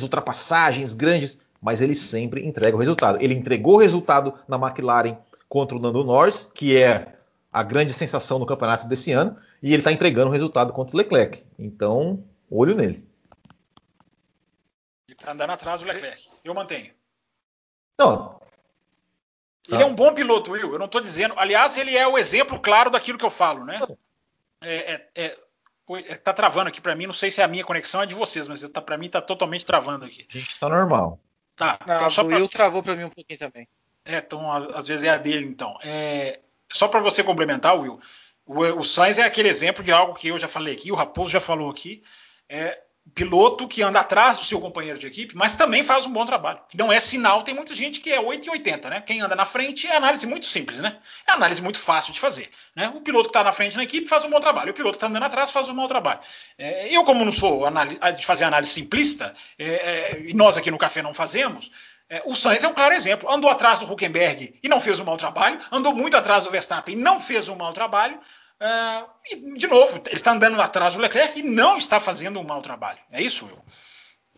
ultrapassagens 0.00 0.94
grandes, 0.94 1.44
mas 1.60 1.80
ele 1.80 1.94
sempre 1.94 2.46
entrega 2.46 2.76
o 2.76 2.80
resultado. 2.80 3.18
Ele 3.20 3.34
entregou 3.34 3.74
o 3.74 3.78
resultado 3.78 4.38
na 4.48 4.56
McLaren 4.56 5.18
contra 5.48 5.76
o 5.76 5.80
Nando 5.80 6.04
Norris, 6.04 6.44
que 6.44 6.76
é 6.76 7.19
a 7.52 7.62
grande 7.62 7.92
sensação 7.92 8.38
no 8.38 8.46
campeonato 8.46 8.88
desse 8.88 9.12
ano, 9.12 9.36
e 9.62 9.72
ele 9.72 9.80
está 9.80 9.92
entregando 9.92 10.28
o 10.28 10.32
resultado 10.32 10.72
contra 10.72 10.94
o 10.94 10.98
Leclerc. 10.98 11.44
Então, 11.58 12.24
olho 12.50 12.74
nele. 12.74 13.06
Ele 15.08 15.16
está 15.18 15.32
andando 15.32 15.50
atrás 15.50 15.80
do 15.80 15.86
Leclerc. 15.86 16.28
Eu 16.44 16.54
mantenho. 16.54 16.92
Não. 17.98 18.40
Ele 19.68 19.82
é 19.82 19.86
um 19.86 19.94
bom 19.94 20.14
piloto, 20.14 20.52
Will. 20.52 20.72
Eu 20.72 20.78
não 20.78 20.86
estou 20.86 21.00
dizendo. 21.00 21.34
Aliás, 21.36 21.76
ele 21.76 21.96
é 21.96 22.06
o 22.06 22.16
exemplo 22.16 22.58
claro 22.58 22.90
daquilo 22.90 23.18
que 23.18 23.24
eu 23.24 23.30
falo, 23.30 23.64
né? 23.64 23.80
É, 24.62 24.94
é, 24.94 25.08
é, 25.14 25.38
é, 25.90 26.16
tá 26.16 26.32
travando 26.32 26.68
aqui 26.68 26.80
para 26.80 26.94
mim. 26.94 27.06
Não 27.06 27.14
sei 27.14 27.30
se 27.30 27.40
é 27.40 27.44
a 27.44 27.48
minha 27.48 27.64
conexão 27.64 28.02
é 28.02 28.06
de 28.06 28.14
vocês, 28.14 28.48
mas 28.48 28.68
tá, 28.70 28.80
para 28.80 28.96
mim 28.96 29.10
tá 29.10 29.20
totalmente 29.20 29.66
travando 29.66 30.04
aqui. 30.04 30.26
A 30.28 30.32
gente 30.32 30.58
tá 30.58 30.68
normal. 30.68 31.20
Tá. 31.56 31.78
Ah, 31.80 31.94
então 31.96 32.10
só 32.10 32.24
pra... 32.24 32.38
eu 32.38 32.48
travou 32.48 32.82
para 32.82 32.96
mim 32.96 33.04
um 33.04 33.10
pouquinho 33.10 33.38
também. 33.38 33.68
É, 34.04 34.16
então 34.16 34.50
às 34.74 34.88
vezes 34.88 35.04
é 35.04 35.10
a 35.10 35.18
dele, 35.18 35.46
então. 35.46 35.76
É, 35.82 36.40
só 36.72 36.88
para 36.88 37.00
você 37.00 37.22
complementar, 37.22 37.78
Will, 37.78 38.00
o, 38.46 38.60
o 38.80 38.84
Sainz 38.84 39.18
é 39.18 39.22
aquele 39.22 39.48
exemplo 39.48 39.82
de 39.82 39.92
algo 39.92 40.14
que 40.14 40.28
eu 40.28 40.38
já 40.38 40.48
falei 40.48 40.74
aqui, 40.74 40.90
o 40.90 40.96
Raposo 40.96 41.30
já 41.30 41.40
falou 41.40 41.70
aqui. 41.70 42.02
É, 42.48 42.80
piloto 43.14 43.66
que 43.66 43.82
anda 43.82 44.00
atrás 44.00 44.36
do 44.36 44.44
seu 44.44 44.60
companheiro 44.60 44.98
de 44.98 45.06
equipe, 45.06 45.36
mas 45.36 45.56
também 45.56 45.82
faz 45.82 46.06
um 46.06 46.12
bom 46.12 46.24
trabalho. 46.24 46.60
Não 46.74 46.92
é 46.92 47.00
sinal, 47.00 47.42
tem 47.42 47.54
muita 47.54 47.74
gente 47.74 48.00
que 48.00 48.10
é 48.10 48.20
8 48.20 48.46
e 48.46 48.50
80, 48.50 48.90
né? 48.90 49.00
Quem 49.00 49.20
anda 49.20 49.34
na 49.34 49.44
frente 49.44 49.86
é 49.86 49.96
análise 49.96 50.26
muito 50.26 50.46
simples, 50.46 50.80
né? 50.80 50.98
É 51.26 51.32
análise 51.32 51.60
muito 51.62 51.78
fácil 51.78 52.12
de 52.12 52.20
fazer. 52.20 52.48
Né? 52.74 52.88
O 52.94 53.00
piloto 53.00 53.24
que 53.24 53.30
está 53.30 53.42
na 53.42 53.52
frente 53.52 53.76
na 53.76 53.82
equipe 53.82 54.06
faz 54.06 54.24
um 54.24 54.30
bom 54.30 54.38
trabalho, 54.38 54.70
o 54.70 54.74
piloto 54.74 54.92
que 54.92 54.96
está 54.98 55.08
andando 55.08 55.24
atrás 55.24 55.50
faz 55.50 55.68
um 55.68 55.74
mau 55.74 55.88
trabalho. 55.88 56.20
É, 56.56 56.94
eu, 56.94 57.02
como 57.04 57.24
não 57.24 57.32
sou 57.32 57.62
de 58.16 58.24
fazer 58.24 58.44
análise 58.44 58.72
simplista, 58.72 59.34
é, 59.58 59.66
é, 59.66 60.22
e 60.26 60.34
nós 60.34 60.56
aqui 60.56 60.70
no 60.70 60.78
Café 60.78 61.02
não 61.02 61.14
fazemos, 61.14 61.70
é, 62.10 62.22
o 62.26 62.34
Sainz 62.34 62.64
é 62.64 62.68
um 62.68 62.74
claro 62.74 62.92
exemplo. 62.92 63.32
Andou 63.32 63.48
atrás 63.48 63.78
do 63.78 63.90
Huckenberg 63.90 64.58
e 64.62 64.68
não 64.68 64.80
fez 64.80 65.00
um 65.00 65.04
mau 65.04 65.16
trabalho, 65.16 65.58
andou 65.72 65.94
muito 65.94 66.16
atrás 66.16 66.44
do 66.44 66.50
Verstappen 66.50 66.94
e 66.94 67.00
não 67.00 67.20
fez 67.20 67.48
um 67.48 67.56
mau 67.56 67.72
trabalho, 67.72 68.18
Uh, 68.60 69.08
e, 69.24 69.58
de 69.58 69.66
novo, 69.66 70.02
ele 70.06 70.16
está 70.16 70.32
andando 70.32 70.60
atrás 70.60 70.94
do 70.94 71.00
Leclerc 71.00 71.40
e 71.40 71.42
não 71.42 71.78
está 71.78 71.98
fazendo 71.98 72.38
um 72.38 72.44
mau 72.44 72.60
trabalho. 72.60 72.98
É 73.10 73.22
isso, 73.22 73.46
Will? 73.46 73.58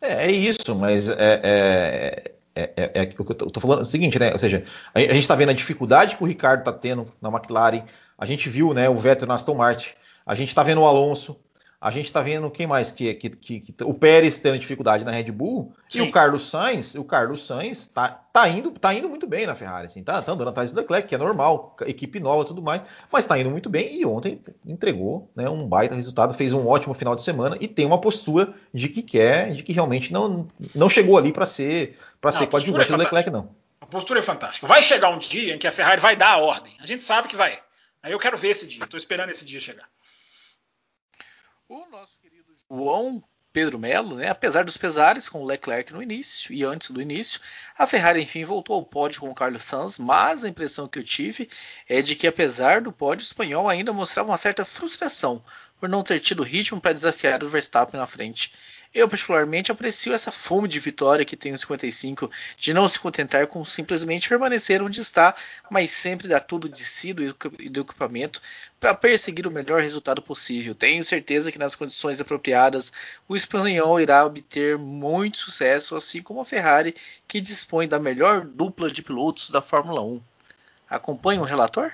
É, 0.01 0.27
é 0.27 0.31
isso, 0.31 0.77
mas 0.77 1.09
é, 1.09 1.41
é, 1.43 2.33
é, 2.55 2.73
é, 2.77 2.91
é 2.95 3.03
o 3.03 3.25
que 3.25 3.43
eu 3.43 3.47
estou 3.49 3.61
falando 3.61 3.81
é 3.81 3.83
o 3.83 3.85
seguinte, 3.85 4.21
né? 4.21 4.31
Ou 4.31 4.39
seja, 4.39 4.65
a, 4.95 5.01
gente 5.01 5.19
está 5.19 5.35
vendo 5.35 5.49
a 5.49 5.55
dificuldade 5.55 6.15
que 6.15 6.23
o 6.23 6.27
Ricardo 6.27 6.61
está 6.61 6.73
tendo 6.73 7.13
na 7.21 7.31
McLaren, 7.31 7.83
a 8.17 8.25
gente 8.25 8.49
viu 8.49 8.73
né, 8.73 8.89
o 8.89 8.97
Vettel 8.97 9.27
na 9.27 9.35
Aston 9.35 9.57
Martin, 9.57 9.93
a 10.25 10.37
gente 10.37 10.49
está 10.49 10.63
vendo 10.63 10.83
o 10.83 10.87
Alonso, 10.87 11.37
a 11.83 11.90
gente 11.90 12.05
está 12.05 12.23
vendo 12.23 12.49
quem 12.49 12.64
mais 12.64 12.92
que, 12.92 13.12
que, 13.14 13.31
que, 13.31 13.61
que, 13.61 13.85
o 13.85 13.92
Pérez 13.92 14.38
tendo 14.38 14.57
dificuldade 14.57 15.05
na 15.05 15.11
Red 15.11 15.33
Bull 15.33 15.75
Sim. 15.88 15.99
e 15.99 16.03
o 16.03 16.12
Carlos 16.12 16.49
Sainz, 16.49 16.95
o 16.95 17.03
Carlos 17.03 17.45
Sainz 17.45 17.88
tá, 17.88 18.09
tá, 18.33 18.49
indo, 18.49 18.71
tá 18.71 18.95
indo 18.95 19.09
muito 19.09 19.27
bem 19.27 19.49
na 19.49 19.57
Ferrari, 19.57 19.87
assim, 19.87 20.01
tá, 20.01 20.23
tá 20.23 20.31
andando 20.31 20.49
atrás 20.49 20.71
do 20.71 20.77
Leclerc, 20.77 21.09
que 21.09 21.14
é 21.16 21.18
normal, 21.18 21.77
equipe 21.85 22.21
nova, 22.21 22.45
tudo 22.45 22.62
mais, 22.62 22.83
mas 23.11 23.27
tá 23.27 23.37
indo 23.37 23.51
muito 23.51 23.68
bem 23.68 24.01
e 24.01 24.07
ontem 24.07 24.40
entregou, 24.64 25.29
né, 25.35 25.51
um 25.51 25.66
baita 25.66 25.97
resultado, 25.97 26.35
fez 26.35 26.53
um 26.53 26.68
ótimo 26.68 26.95
final 26.95 27.16
de 27.16 27.25
semana 27.25 27.57
e 27.61 27.66
tem 27.66 27.85
uma 27.85 28.01
postura 28.01 28.55
de 28.73 28.88
que 28.88 29.03
quer, 29.03 29.51
de 29.51 29.64
que 29.64 29.73
realmente 29.73 30.12
não, 30.12 30.47
não 30.73 30.88
chegou 30.88 31.18
ali 31.18 31.33
para 31.33 31.47
ser 31.47 31.99
para 32.21 32.31
ser 32.31 32.47
coadjuvante 32.47 32.92
é 32.92 32.97
do 32.97 33.03
Leclerc 33.03 33.29
não. 33.29 33.51
A 33.81 33.87
postura 33.87 34.21
é 34.21 34.23
fantástica. 34.23 34.68
Vai 34.68 34.81
chegar 34.83 35.11
um 35.11 35.18
dia 35.18 35.57
em 35.57 35.59
que 35.59 35.66
a 35.66 35.73
Ferrari 35.73 36.01
vai 36.01 36.14
dar 36.14 36.35
a 36.35 36.38
ordem. 36.38 36.77
A 36.81 36.87
gente 36.87 37.03
sabe 37.03 37.27
que 37.27 37.35
vai. 37.35 37.59
Aí 38.01 38.12
eu 38.12 38.18
quero 38.21 38.37
ver 38.37 38.51
esse 38.51 38.68
dia. 38.68 38.85
Estou 38.85 38.97
esperando 38.97 39.31
esse 39.31 39.45
dia 39.45 39.59
chegar. 39.59 39.88
O 41.73 41.87
nosso 41.87 42.19
querido 42.19 42.55
João 42.71 43.25
Pedro 43.51 43.79
Melo, 43.79 44.17
né? 44.17 44.29
apesar 44.29 44.63
dos 44.63 44.77
pesares 44.77 45.27
com 45.27 45.41
o 45.41 45.47
Leclerc 45.47 45.91
no 45.91 46.03
início 46.03 46.53
e 46.53 46.63
antes 46.65 46.91
do 46.91 47.01
início, 47.01 47.41
a 47.79 47.87
Ferrari 47.87 48.21
enfim 48.21 48.45
voltou 48.45 48.77
ao 48.77 48.85
pódio 48.85 49.23
com 49.23 49.35
Carlos 49.35 49.63
Sainz, 49.63 49.99
mas 49.99 50.45
a 50.45 50.51
impressão 50.51 50.87
que 50.87 50.99
eu 50.99 51.03
tive 51.03 51.49
é 51.89 52.03
de 52.03 52.15
que 52.15 52.27
apesar 52.27 52.83
do 52.83 52.93
pódio 52.93 53.25
o 53.25 53.27
espanhol 53.27 53.71
ainda 53.71 53.91
mostrava 53.91 54.29
uma 54.29 54.37
certa 54.37 54.67
frustração 54.67 55.43
por 55.81 55.89
não 55.89 56.03
ter 56.03 56.21
tido 56.21 56.43
ritmo 56.43 56.79
para 56.79 56.93
desafiar 56.93 57.43
o 57.43 57.49
Verstappen 57.49 57.99
na 57.99 58.07
frente. 58.07 58.53
Eu 58.95 59.09
particularmente 59.09 59.73
aprecio 59.73 60.13
essa 60.13 60.31
fome 60.31 60.69
de 60.69 60.79
vitória 60.79 61.25
que 61.25 61.35
tem 61.35 61.55
o 61.55 61.59
55, 61.59 62.31
de 62.59 62.75
não 62.75 62.87
se 62.87 63.01
contentar 63.01 63.47
com 63.47 63.65
simplesmente 63.65 64.29
permanecer 64.29 64.83
onde 64.83 65.01
está, 65.01 65.35
mas 65.71 65.91
sempre 65.91 66.29
dar 66.29 66.41
tudo 66.41 66.69
de 66.69 66.85
si 66.85 67.11
e 67.11 67.69
do 67.71 67.81
equipamento 67.81 68.43
para 68.79 68.93
perseguir 68.93 69.47
o 69.47 69.51
melhor 69.51 69.81
resultado 69.81 70.21
possível. 70.21 70.75
Tenho 70.75 71.03
certeza 71.03 71.51
que 71.51 71.59
nas 71.59 71.75
condições 71.75 72.21
apropriadas 72.21 72.93
o 73.27 73.35
espanhol 73.35 73.99
irá 73.99 74.27
obter 74.27 74.77
muito 74.77 75.39
sucesso, 75.39 75.97
assim 75.97 76.21
como 76.21 76.43
a 76.43 76.45
Ferrari, 76.45 76.95
que 77.27 77.41
dispõe 77.41 77.89
da 77.89 77.99
melhor 77.99 78.45
dupla 78.45 78.91
de 78.91 79.01
pilotos 79.01 79.49
da 79.49 79.63
Fórmula 79.63 80.03
1. 80.03 80.21
Acompanha 80.91 81.41
o 81.41 81.45
relator? 81.45 81.91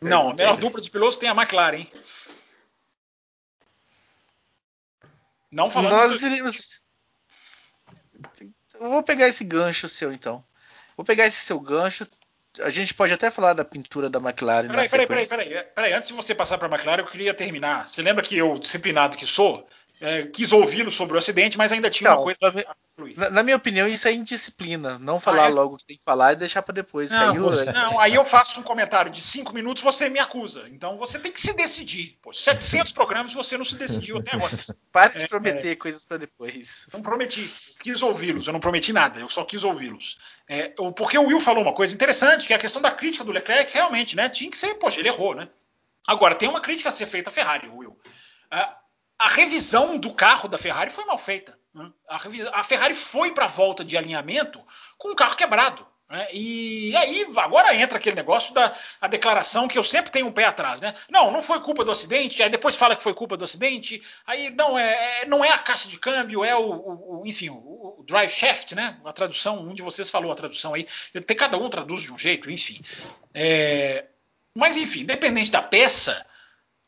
Não, 0.00 0.30
a 0.30 0.34
melhor 0.34 0.56
dupla 0.56 0.80
de 0.80 0.90
pilotos 0.90 1.18
tem 1.18 1.28
a 1.28 1.34
McLaren. 1.34 1.80
Hein? 1.80 1.92
Não 5.56 5.70
falando. 5.70 5.92
Nós 5.92 6.20
iremos. 6.20 6.82
Eu 8.74 8.90
vou 8.90 9.02
pegar 9.02 9.26
esse 9.26 9.42
gancho 9.42 9.88
seu 9.88 10.12
então. 10.12 10.44
Vou 10.94 11.04
pegar 11.04 11.26
esse 11.26 11.38
seu 11.38 11.58
gancho. 11.58 12.06
A 12.60 12.68
gente 12.68 12.92
pode 12.92 13.14
até 13.14 13.30
falar 13.30 13.54
da 13.54 13.64
pintura 13.64 14.10
da 14.10 14.18
McLaren. 14.18 14.68
Peraí, 14.68 14.88
peraí, 14.88 15.06
peraí, 15.06 15.26
peraí, 15.26 15.64
peraí. 15.74 15.92
Antes 15.94 16.10
de 16.10 16.14
você 16.14 16.34
passar 16.34 16.58
para 16.58 16.68
a 16.68 16.70
McLaren, 16.70 17.02
eu 17.02 17.06
queria 17.06 17.32
terminar. 17.32 17.88
Você 17.88 18.02
lembra 18.02 18.22
que 18.22 18.36
eu, 18.36 18.58
disciplinado 18.58 19.16
que 19.16 19.26
sou, 19.26 19.66
é, 20.00 20.24
quis 20.24 20.52
ouvi-lo 20.52 20.90
sobre 20.90 21.14
o 21.14 21.18
acidente, 21.18 21.56
mas 21.56 21.72
ainda 21.72 21.88
tinha 21.88 22.10
então, 22.10 22.22
uma 22.22 22.24
coisa 22.24 22.66
na, 23.14 23.28
na, 23.28 23.42
minha 23.42 23.56
opinião, 23.56 23.86
isso 23.86 24.08
é 24.08 24.12
indisciplina. 24.12 24.98
Não 24.98 25.20
falar 25.20 25.44
ah, 25.44 25.48
é? 25.48 25.50
logo 25.50 25.74
o 25.74 25.76
que 25.78 25.84
tem 25.84 25.96
que 25.98 26.04
falar 26.04 26.32
e 26.32 26.36
deixar 26.36 26.62
para 26.62 26.74
depois. 26.74 27.10
Não, 27.10 27.32
caiu, 27.32 27.42
você, 27.42 27.70
não, 27.70 28.00
aí 28.00 28.14
eu 28.14 28.24
faço 28.24 28.58
um 28.58 28.62
comentário 28.62 29.10
de 29.10 29.20
cinco 29.20 29.54
minutos, 29.54 29.82
você 29.82 30.08
me 30.08 30.18
acusa. 30.18 30.66
Então 30.70 30.96
você 30.96 31.18
tem 31.18 31.30
que 31.30 31.40
se 31.42 31.54
decidir. 31.54 32.18
Pô, 32.22 32.32
700 32.32 32.92
programas 32.92 33.34
você 33.34 33.58
não 33.58 33.66
se 33.66 33.76
decidiu 33.76 34.16
até 34.16 34.34
agora. 34.34 34.52
Pare 34.90 35.18
de 35.18 35.24
é, 35.24 35.28
prometer 35.28 35.72
é, 35.72 35.76
coisas 35.76 36.06
para 36.06 36.16
depois. 36.16 36.86
Não 36.90 37.02
prometi. 37.02 37.52
Quis 37.80 38.00
ouvi-los. 38.00 38.46
Eu 38.46 38.54
não 38.54 38.60
prometi 38.60 38.94
nada. 38.94 39.20
Eu 39.20 39.28
só 39.28 39.44
quis 39.44 39.62
ouvi-los. 39.62 40.18
É, 40.48 40.72
porque 40.96 41.18
o 41.18 41.26
Will 41.26 41.40
falou 41.40 41.62
uma 41.62 41.74
coisa 41.74 41.94
interessante, 41.94 42.46
que 42.46 42.54
é 42.54 42.56
a 42.56 42.60
questão 42.60 42.80
da 42.80 42.90
crítica 42.90 43.24
do 43.24 43.32
Leclerc, 43.32 43.74
realmente, 43.74 44.16
né? 44.16 44.28
Tinha 44.30 44.50
que 44.50 44.56
ser, 44.56 44.74
poxa, 44.76 45.00
ele 45.00 45.08
errou, 45.08 45.34
né? 45.34 45.48
Agora, 46.06 46.34
tem 46.34 46.48
uma 46.48 46.62
crítica 46.62 46.88
a 46.88 46.92
ser 46.92 47.06
feita 47.06 47.28
à 47.28 47.32
Ferrari, 47.32 47.68
Will. 47.68 47.98
Uh, 48.52 48.85
a 49.18 49.28
revisão 49.28 49.98
do 49.98 50.12
carro 50.12 50.48
da 50.48 50.58
Ferrari 50.58 50.90
foi 50.90 51.04
mal 51.04 51.18
feita. 51.18 51.58
Né? 51.74 51.90
A, 52.08 52.16
a, 52.60 52.64
Ferrari 52.64 52.94
foi 52.94 53.32
para 53.32 53.46
a 53.46 53.48
volta 53.48 53.84
de 53.84 53.96
alinhamento 53.96 54.62
com 54.98 55.10
o 55.10 55.16
carro 55.16 55.36
quebrado. 55.36 55.86
Né? 56.08 56.28
E 56.32 56.96
aí 56.96 57.26
agora 57.36 57.74
entra 57.74 57.98
aquele 57.98 58.14
negócio 58.14 58.54
da 58.54 58.76
a 59.00 59.08
declaração 59.08 59.66
que 59.66 59.76
eu 59.76 59.82
sempre 59.82 60.12
tenho 60.12 60.26
um 60.26 60.32
pé 60.32 60.44
atrás, 60.44 60.80
né? 60.80 60.94
Não, 61.10 61.32
não 61.32 61.42
foi 61.42 61.60
culpa 61.60 61.84
do 61.84 61.90
acidente. 61.90 62.42
Aí 62.42 62.48
depois 62.48 62.76
fala 62.76 62.94
que 62.94 63.02
foi 63.02 63.12
culpa 63.12 63.36
do 63.36 63.44
acidente. 63.44 64.00
Aí 64.26 64.50
não 64.50 64.78
é, 64.78 65.22
é 65.22 65.26
não 65.26 65.44
é 65.44 65.50
a 65.50 65.58
caixa 65.58 65.88
de 65.88 65.98
câmbio, 65.98 66.44
é 66.44 66.54
o, 66.54 66.60
o, 66.60 67.20
o 67.22 67.26
enfim, 67.26 67.48
o, 67.48 67.56
o, 67.98 68.04
drive 68.06 68.30
shaft, 68.30 68.72
né? 68.72 69.00
A 69.04 69.12
tradução, 69.12 69.60
um 69.60 69.74
de 69.74 69.82
vocês 69.82 70.08
falou 70.08 70.30
a 70.30 70.36
tradução 70.36 70.74
aí. 70.74 70.86
Tem 71.26 71.36
cada 71.36 71.58
um 71.58 71.68
traduz 71.68 72.02
de 72.02 72.12
um 72.12 72.18
jeito, 72.18 72.50
enfim. 72.50 72.80
É, 73.34 74.04
mas 74.54 74.76
enfim, 74.76 75.00
independente 75.00 75.50
da 75.50 75.60
peça, 75.60 76.24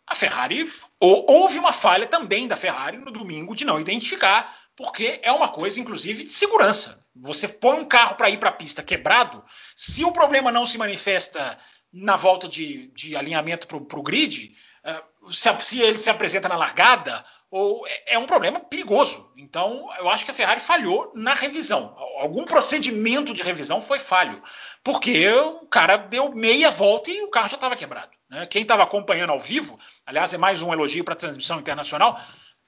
a 0.09 0.14
Ferrari 0.14 0.64
ou, 0.99 1.25
houve 1.29 1.59
uma 1.59 1.73
falha 1.73 2.07
também 2.07 2.49
da 2.49 2.57
Ferrari 2.57 2.97
no 2.97 3.11
domingo 3.11 3.55
de 3.55 3.64
não 3.64 3.81
identificar, 3.81 4.55
porque 4.77 5.21
é 5.23 5.33
uma 5.33 5.49
coisa, 5.49 5.81
inclusive, 5.81 6.25
de 6.25 6.31
segurança. 6.31 7.05
Você 7.14 7.49
põe 7.49 7.79
um 7.79 7.85
carro 7.85 8.14
para 8.14 8.31
ir 8.31 8.38
para 8.38 8.49
a 8.49 8.53
pista 8.53 8.83
quebrado, 8.83 9.44
se 9.77 10.05
o 10.05 10.12
problema 10.12 10.53
não 10.53 10.64
se 10.64 10.79
manifesta 10.79 11.59
na 11.92 12.16
volta 12.16 12.49
de, 12.49 12.88
de 12.94 13.16
alinhamento 13.16 13.66
para 13.66 13.99
o 13.99 14.03
grid, 14.03 14.55
uh, 14.85 15.33
se, 15.33 15.49
se, 15.61 15.81
ele 15.81 15.99
se 15.99 16.11
apresenta 16.11 16.49
na 16.49 16.57
largada, 16.57 17.25
ou 17.51 17.87
é, 17.87 18.14
é 18.14 18.18
um 18.18 18.27
problema 18.27 18.61
perigoso. 18.61 19.33
Então, 19.37 19.88
eu 19.99 20.09
acho 20.09 20.25
que 20.25 20.31
a 20.31 20.35
Ferrari 20.35 20.61
falhou 20.61 21.11
na 21.14 21.35
revisão. 21.35 21.97
Algum 22.18 22.44
procedimento 22.44 23.33
de 23.33 23.42
revisão 23.42 23.81
foi 23.81 23.99
falho, 23.99 24.42
porque 24.85 25.29
o 25.29 25.66
cara 25.66 25.97
deu 25.97 26.35
meia 26.35 26.71
volta 26.71 27.11
e 27.11 27.23
o 27.23 27.31
carro 27.31 27.49
já 27.49 27.55
estava 27.55 27.77
quebrado. 27.77 28.17
Né? 28.29 28.47
Quem 28.47 28.62
estava 28.62 28.83
acompanhando 28.83 29.31
ao 29.31 29.41
vivo, 29.41 29.79
aliás, 30.05 30.33
é 30.33 30.38
mais 30.38 30.62
um 30.62 30.73
elogio 30.73 31.05
para 31.05 31.14
a 31.14 31.17
transmissão 31.17 31.59
internacional, 31.59 32.21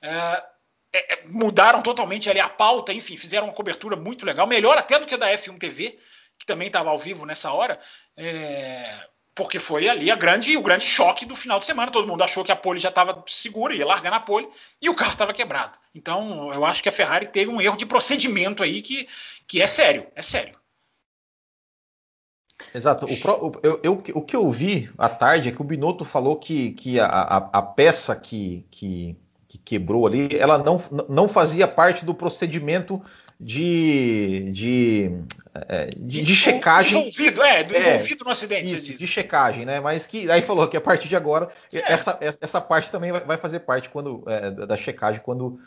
é, 0.02 0.42
é, 0.92 1.14
é, 1.14 1.26
mudaram 1.26 1.82
totalmente 1.82 2.28
ali 2.28 2.40
a 2.40 2.48
pauta, 2.48 2.92
enfim, 2.92 3.16
fizeram 3.16 3.46
uma 3.46 3.52
cobertura 3.52 3.96
muito 3.96 4.26
legal, 4.26 4.46
melhor 4.46 4.76
até 4.76 4.98
do 4.98 5.06
que 5.06 5.14
a 5.14 5.18
da 5.18 5.30
F1 5.30 5.58
TV, 5.58 5.98
que 6.38 6.46
também 6.46 6.66
estava 6.66 6.90
ao 6.90 6.98
vivo 6.98 7.26
nessa 7.26 7.52
hora, 7.52 7.78
é, 8.16 9.06
porque 9.34 9.58
foi 9.58 9.88
ali 9.88 10.10
a 10.10 10.16
grande, 10.16 10.56
o 10.56 10.62
grande 10.62 10.84
choque 10.84 11.24
do 11.24 11.36
final 11.36 11.58
de 11.58 11.64
semana. 11.64 11.92
Todo 11.92 12.08
mundo 12.08 12.22
achou 12.22 12.44
que 12.44 12.50
a 12.50 12.56
pole 12.56 12.80
já 12.80 12.88
estava 12.88 13.22
segura, 13.26 13.74
ia 13.74 13.86
largar 13.86 14.10
na 14.10 14.20
pole, 14.20 14.48
e 14.82 14.88
o 14.88 14.94
carro 14.94 15.12
estava 15.12 15.32
quebrado. 15.32 15.78
Então, 15.94 16.52
eu 16.52 16.64
acho 16.64 16.82
que 16.82 16.88
a 16.88 16.92
Ferrari 16.92 17.26
teve 17.28 17.50
um 17.50 17.60
erro 17.60 17.76
de 17.76 17.86
procedimento 17.86 18.62
aí 18.62 18.82
que, 18.82 19.08
que 19.46 19.62
é 19.62 19.66
sério, 19.66 20.10
é 20.14 20.22
sério. 20.22 20.59
Exato. 22.74 23.06
O, 23.06 23.20
pro, 23.20 23.52
eu, 23.62 23.80
eu, 23.82 24.02
o 24.14 24.22
que 24.22 24.36
eu 24.36 24.50
vi 24.50 24.90
à 24.96 25.08
tarde 25.08 25.48
é 25.48 25.52
que 25.52 25.60
o 25.60 25.64
Binotto 25.64 26.04
falou 26.04 26.36
que, 26.36 26.70
que 26.72 27.00
a, 27.00 27.06
a, 27.06 27.36
a 27.52 27.62
peça 27.62 28.14
que, 28.14 28.64
que, 28.70 29.16
que, 29.48 29.58
quebrou 29.58 30.06
ali, 30.06 30.28
ela 30.38 30.58
não, 30.58 30.80
não 31.08 31.26
fazia 31.26 31.66
parte 31.66 32.04
do 32.04 32.14
procedimento 32.14 33.02
de, 33.40 34.50
de, 34.52 35.10
é, 35.54 35.86
de, 35.96 36.22
de 36.22 36.36
checagem. 36.36 37.00
Envolvido, 37.00 37.42
é, 37.42 37.64
do 37.64 37.74
é, 37.74 37.94
envolvido 37.94 38.24
no 38.24 38.30
acidente. 38.30 38.74
Isso, 38.74 38.94
de 38.94 39.06
checagem, 39.06 39.64
né? 39.64 39.80
Mas 39.80 40.06
que 40.06 40.30
aí 40.30 40.42
falou 40.42 40.68
que 40.68 40.76
a 40.76 40.80
partir 40.80 41.08
de 41.08 41.16
agora, 41.16 41.48
é. 41.72 41.92
essa, 41.92 42.18
essa 42.20 42.60
parte 42.60 42.92
também 42.92 43.10
vai, 43.10 43.22
vai 43.22 43.36
fazer 43.38 43.60
parte 43.60 43.88
quando, 43.88 44.22
é, 44.26 44.50
da 44.50 44.76
checagem 44.76 45.22
quando 45.24 45.58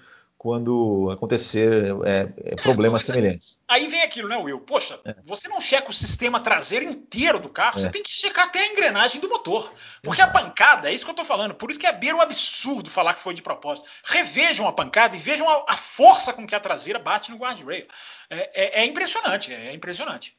quando 0.44 1.10
acontecer 1.10 1.72
é, 2.06 2.52
é, 2.52 2.56
problemas 2.58 3.04
é, 3.04 3.14
semelhantes. 3.14 3.62
Aí 3.66 3.88
vem 3.88 4.02
aquilo, 4.02 4.28
né, 4.28 4.36
Will? 4.36 4.60
Poxa, 4.60 5.00
é. 5.06 5.16
você 5.24 5.48
não 5.48 5.62
checa 5.62 5.90
o 5.90 5.94
sistema 5.94 6.38
traseiro 6.38 6.84
inteiro 6.84 7.40
do 7.40 7.48
carro, 7.48 7.80
você 7.80 7.88
é. 7.88 7.90
tem 7.90 8.04
que 8.04 8.12
checar 8.12 8.48
até 8.48 8.60
a 8.60 8.68
engrenagem 8.68 9.22
do 9.22 9.30
motor. 9.30 9.74
Porque 10.02 10.22
a 10.22 10.28
pancada, 10.28 10.92
é 10.92 10.94
isso 10.94 11.06
que 11.06 11.10
eu 11.10 11.14
estou 11.14 11.24
falando, 11.24 11.56
por 11.56 11.72
isso 11.72 11.80
que 11.80 11.88
é 11.88 11.94
beira 11.94 12.18
um 12.18 12.22
absurdo 12.22 12.90
falar 12.90 13.14
que 13.14 13.22
foi 13.22 13.34
de 13.34 13.42
propósito. 13.42 13.88
Revejam 14.04 14.68
a 14.68 14.74
pancada 14.74 15.16
e 15.16 15.20
vejam 15.20 15.48
a, 15.48 15.64
a 15.66 15.78
força 15.78 16.34
com 16.34 16.46
que 16.46 16.54
a 16.54 16.60
traseira 16.60 17.00
bate 17.00 17.32
no 17.32 17.38
guardrail. 17.38 17.88
É, 18.30 18.82
é 18.82 18.86
impressionante, 18.86 19.54
é 19.54 19.74
impressionante. 19.74 20.36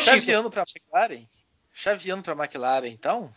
Chaveando 0.00 0.50
para 0.50 0.62
a 0.62 0.64
McLaren, 0.64 1.26
chaveando 1.70 2.22
para 2.22 2.32
a 2.32 2.36
McLaren, 2.38 2.88
então, 2.88 3.30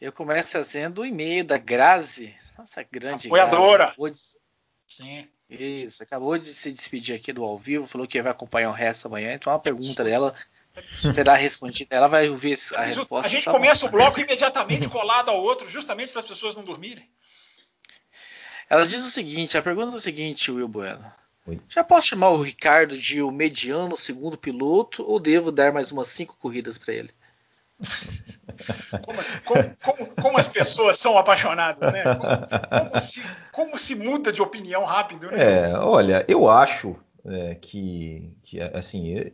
eu 0.00 0.12
começo 0.12 0.50
trazendo 0.50 1.02
o 1.02 1.06
e-mail 1.06 1.44
da 1.44 1.58
Grazi, 1.58 2.34
nossa 2.56 2.82
grande 2.82 3.26
apoiadora. 3.26 3.94
Grazi, 3.96 4.38
de... 4.88 4.94
Sim. 4.94 5.28
Isso, 5.48 6.02
acabou 6.02 6.38
de 6.38 6.54
se 6.54 6.72
despedir 6.72 7.14
aqui 7.14 7.32
do 7.32 7.44
ao 7.44 7.58
vivo, 7.58 7.86
falou 7.86 8.06
que 8.06 8.22
vai 8.22 8.30
acompanhar 8.30 8.70
o 8.70 8.74
resto 8.74 9.06
amanhã. 9.06 9.34
Então, 9.34 9.52
uma 9.52 9.58
pergunta 9.58 10.04
dela 10.04 10.34
será 11.12 11.34
respondida. 11.34 11.96
Ela 11.96 12.06
vai 12.06 12.28
ouvir 12.28 12.56
a 12.74 12.82
resposta. 12.82 13.26
A 13.26 13.30
gente 13.30 13.50
começa 13.50 13.86
o 13.86 13.90
bloco 13.90 14.20
imediatamente 14.20 14.88
colado 14.88 15.28
ao 15.30 15.42
outro, 15.42 15.68
justamente 15.68 16.12
para 16.12 16.20
as 16.20 16.26
pessoas 16.26 16.54
não 16.54 16.62
dormirem. 16.62 17.08
Ela 18.68 18.86
diz 18.86 19.04
o 19.04 19.10
seguinte: 19.10 19.58
a 19.58 19.62
pergunta 19.62 19.94
é 19.94 19.96
o 19.96 20.00
seguinte, 20.00 20.52
Will 20.52 20.68
Bueno. 20.68 21.12
Oi. 21.46 21.60
Já 21.68 21.82
posso 21.82 22.06
chamar 22.06 22.30
o 22.30 22.42
Ricardo 22.42 22.96
de 22.96 23.20
o 23.20 23.30
mediano 23.30 23.96
segundo 23.96 24.38
piloto 24.38 25.02
ou 25.02 25.18
devo 25.18 25.50
dar 25.50 25.72
mais 25.72 25.90
umas 25.90 26.08
cinco 26.08 26.36
corridas 26.36 26.78
para 26.78 26.94
ele? 26.94 27.10
Como, 29.02 29.18
como, 29.82 30.14
como, 30.14 30.38
as 30.38 30.48
pessoas 30.48 30.98
são 30.98 31.16
apaixonadas, 31.16 31.92
né? 31.92 32.02
Como, 32.14 33.00
se, 33.00 33.22
como 33.52 33.78
se 33.78 33.94
muda 33.94 34.32
de 34.32 34.42
opinião 34.42 34.84
rápido, 34.84 35.30
né? 35.30 35.70
É, 35.70 35.78
olha, 35.78 36.24
eu 36.28 36.48
acho 36.48 36.96
é, 37.24 37.54
que, 37.54 38.32
que, 38.42 38.60
assim, 38.60 39.18
é, 39.18 39.32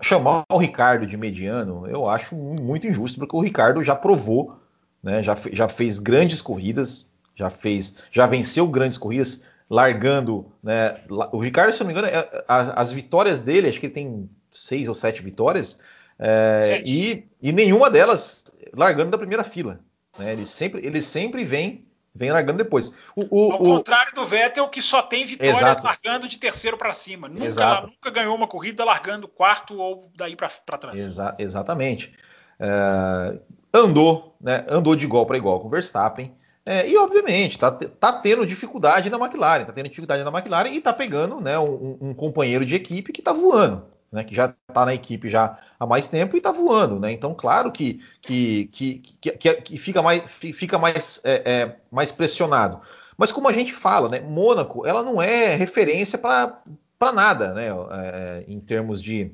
chamar 0.00 0.44
o 0.50 0.58
Ricardo 0.58 1.06
de 1.06 1.16
mediano, 1.16 1.86
eu 1.86 2.08
acho 2.08 2.36
muito 2.36 2.86
injusto, 2.86 3.18
porque 3.18 3.36
o 3.36 3.40
Ricardo 3.40 3.82
já 3.82 3.96
provou, 3.96 4.58
né? 5.02 5.22
Já, 5.22 5.36
já 5.52 5.68
fez 5.68 5.98
grandes 5.98 6.40
corridas, 6.40 7.10
já 7.34 7.50
fez, 7.50 7.96
já 8.10 8.26
venceu 8.26 8.66
grandes 8.66 8.98
corridas, 8.98 9.44
largando, 9.68 10.52
né? 10.62 11.00
O 11.32 11.38
Ricardo, 11.38 11.72
se 11.72 11.80
não 11.80 11.86
me 11.86 11.92
engano, 11.92 12.08
é, 12.08 12.44
as 12.48 12.92
vitórias 12.92 13.40
dele, 13.40 13.68
acho 13.68 13.80
que 13.80 13.86
ele 13.86 13.94
tem 13.94 14.30
seis 14.50 14.88
ou 14.88 14.94
sete 14.94 15.22
vitórias 15.22 15.80
é, 16.24 16.82
e, 16.86 17.28
e, 17.40 17.52
nenhuma 17.52 17.90
delas 17.90 18.44
largando 18.72 19.10
da 19.10 19.18
primeira 19.18 19.42
fila. 19.42 19.80
Né? 20.18 20.32
Ele, 20.32 20.46
sempre, 20.46 20.86
ele 20.86 21.02
sempre 21.02 21.44
vem, 21.44 21.86
vem 22.14 22.30
largando 22.30 22.58
depois. 22.58 22.94
O, 23.16 23.26
o, 23.30 23.52
Ao 23.52 23.60
o... 23.60 23.64
contrário 23.64 24.14
do 24.14 24.24
Vettel, 24.24 24.68
que 24.68 24.80
só 24.80 25.02
tem 25.02 25.26
vitórias 25.26 25.58
Exato. 25.58 25.84
largando 25.84 26.28
de 26.28 26.38
terceiro 26.38 26.78
para 26.78 26.92
cima. 26.92 27.28
Nunca, 27.28 27.80
nunca, 27.82 28.10
ganhou 28.10 28.36
uma 28.36 28.46
corrida 28.46 28.84
largando 28.84 29.26
quarto 29.26 29.76
ou 29.76 30.10
daí 30.16 30.36
para 30.36 30.78
trás. 30.78 31.00
Exa 31.00 31.34
exatamente. 31.38 32.14
É, 32.60 33.38
andou 33.74 34.32
né, 34.42 34.64
andou 34.68 34.96
de 34.96 35.04
igual 35.04 35.24
para 35.24 35.36
igual 35.36 35.60
com 35.60 35.68
o 35.68 35.70
Verstappen. 35.70 36.34
É, 36.64 36.88
e 36.88 36.96
obviamente 36.96 37.52
está 37.52 37.72
tá 37.72 38.12
tendo 38.12 38.46
dificuldade 38.46 39.10
na 39.10 39.18
McLaren, 39.18 39.62
está 39.62 39.72
tendo 39.72 39.88
dificuldade 39.88 40.22
na 40.22 40.30
McLaren 40.30 40.70
e 40.70 40.78
está 40.78 40.92
pegando 40.92 41.40
né, 41.40 41.58
um, 41.58 41.98
um, 42.00 42.14
companheiro 42.14 42.64
de 42.64 42.76
equipe 42.76 43.12
que 43.12 43.20
está 43.20 43.32
voando, 43.32 43.84
né, 44.12 44.22
que 44.22 44.34
já 44.34 44.54
está 44.68 44.84
na 44.84 44.94
equipe 44.94 45.28
já 45.28 45.58
há 45.80 45.86
mais 45.86 46.06
tempo 46.06 46.36
e 46.36 46.38
está 46.38 46.52
voando. 46.52 47.00
Né? 47.00 47.12
Então, 47.12 47.34
claro 47.34 47.72
que, 47.72 48.00
que, 48.20 48.66
que, 48.66 48.98
que, 48.98 49.54
que 49.54 49.78
fica 49.78 50.02
mais, 50.02 50.22
fica 50.30 50.78
mais, 50.78 51.20
é, 51.24 51.42
é, 51.44 51.76
mais 51.90 52.12
pressionado. 52.12 52.80
Mas 53.16 53.32
como 53.32 53.48
a 53.48 53.52
gente 53.52 53.72
fala, 53.72 54.08
né, 54.08 54.20
Mônaco 54.20 54.86
ela 54.86 55.02
não 55.02 55.20
é 55.20 55.54
referência 55.54 56.18
para 56.18 57.12
nada 57.14 57.54
né, 57.54 57.68
é, 57.90 58.44
em 58.46 58.60
termos 58.60 59.02
de, 59.02 59.32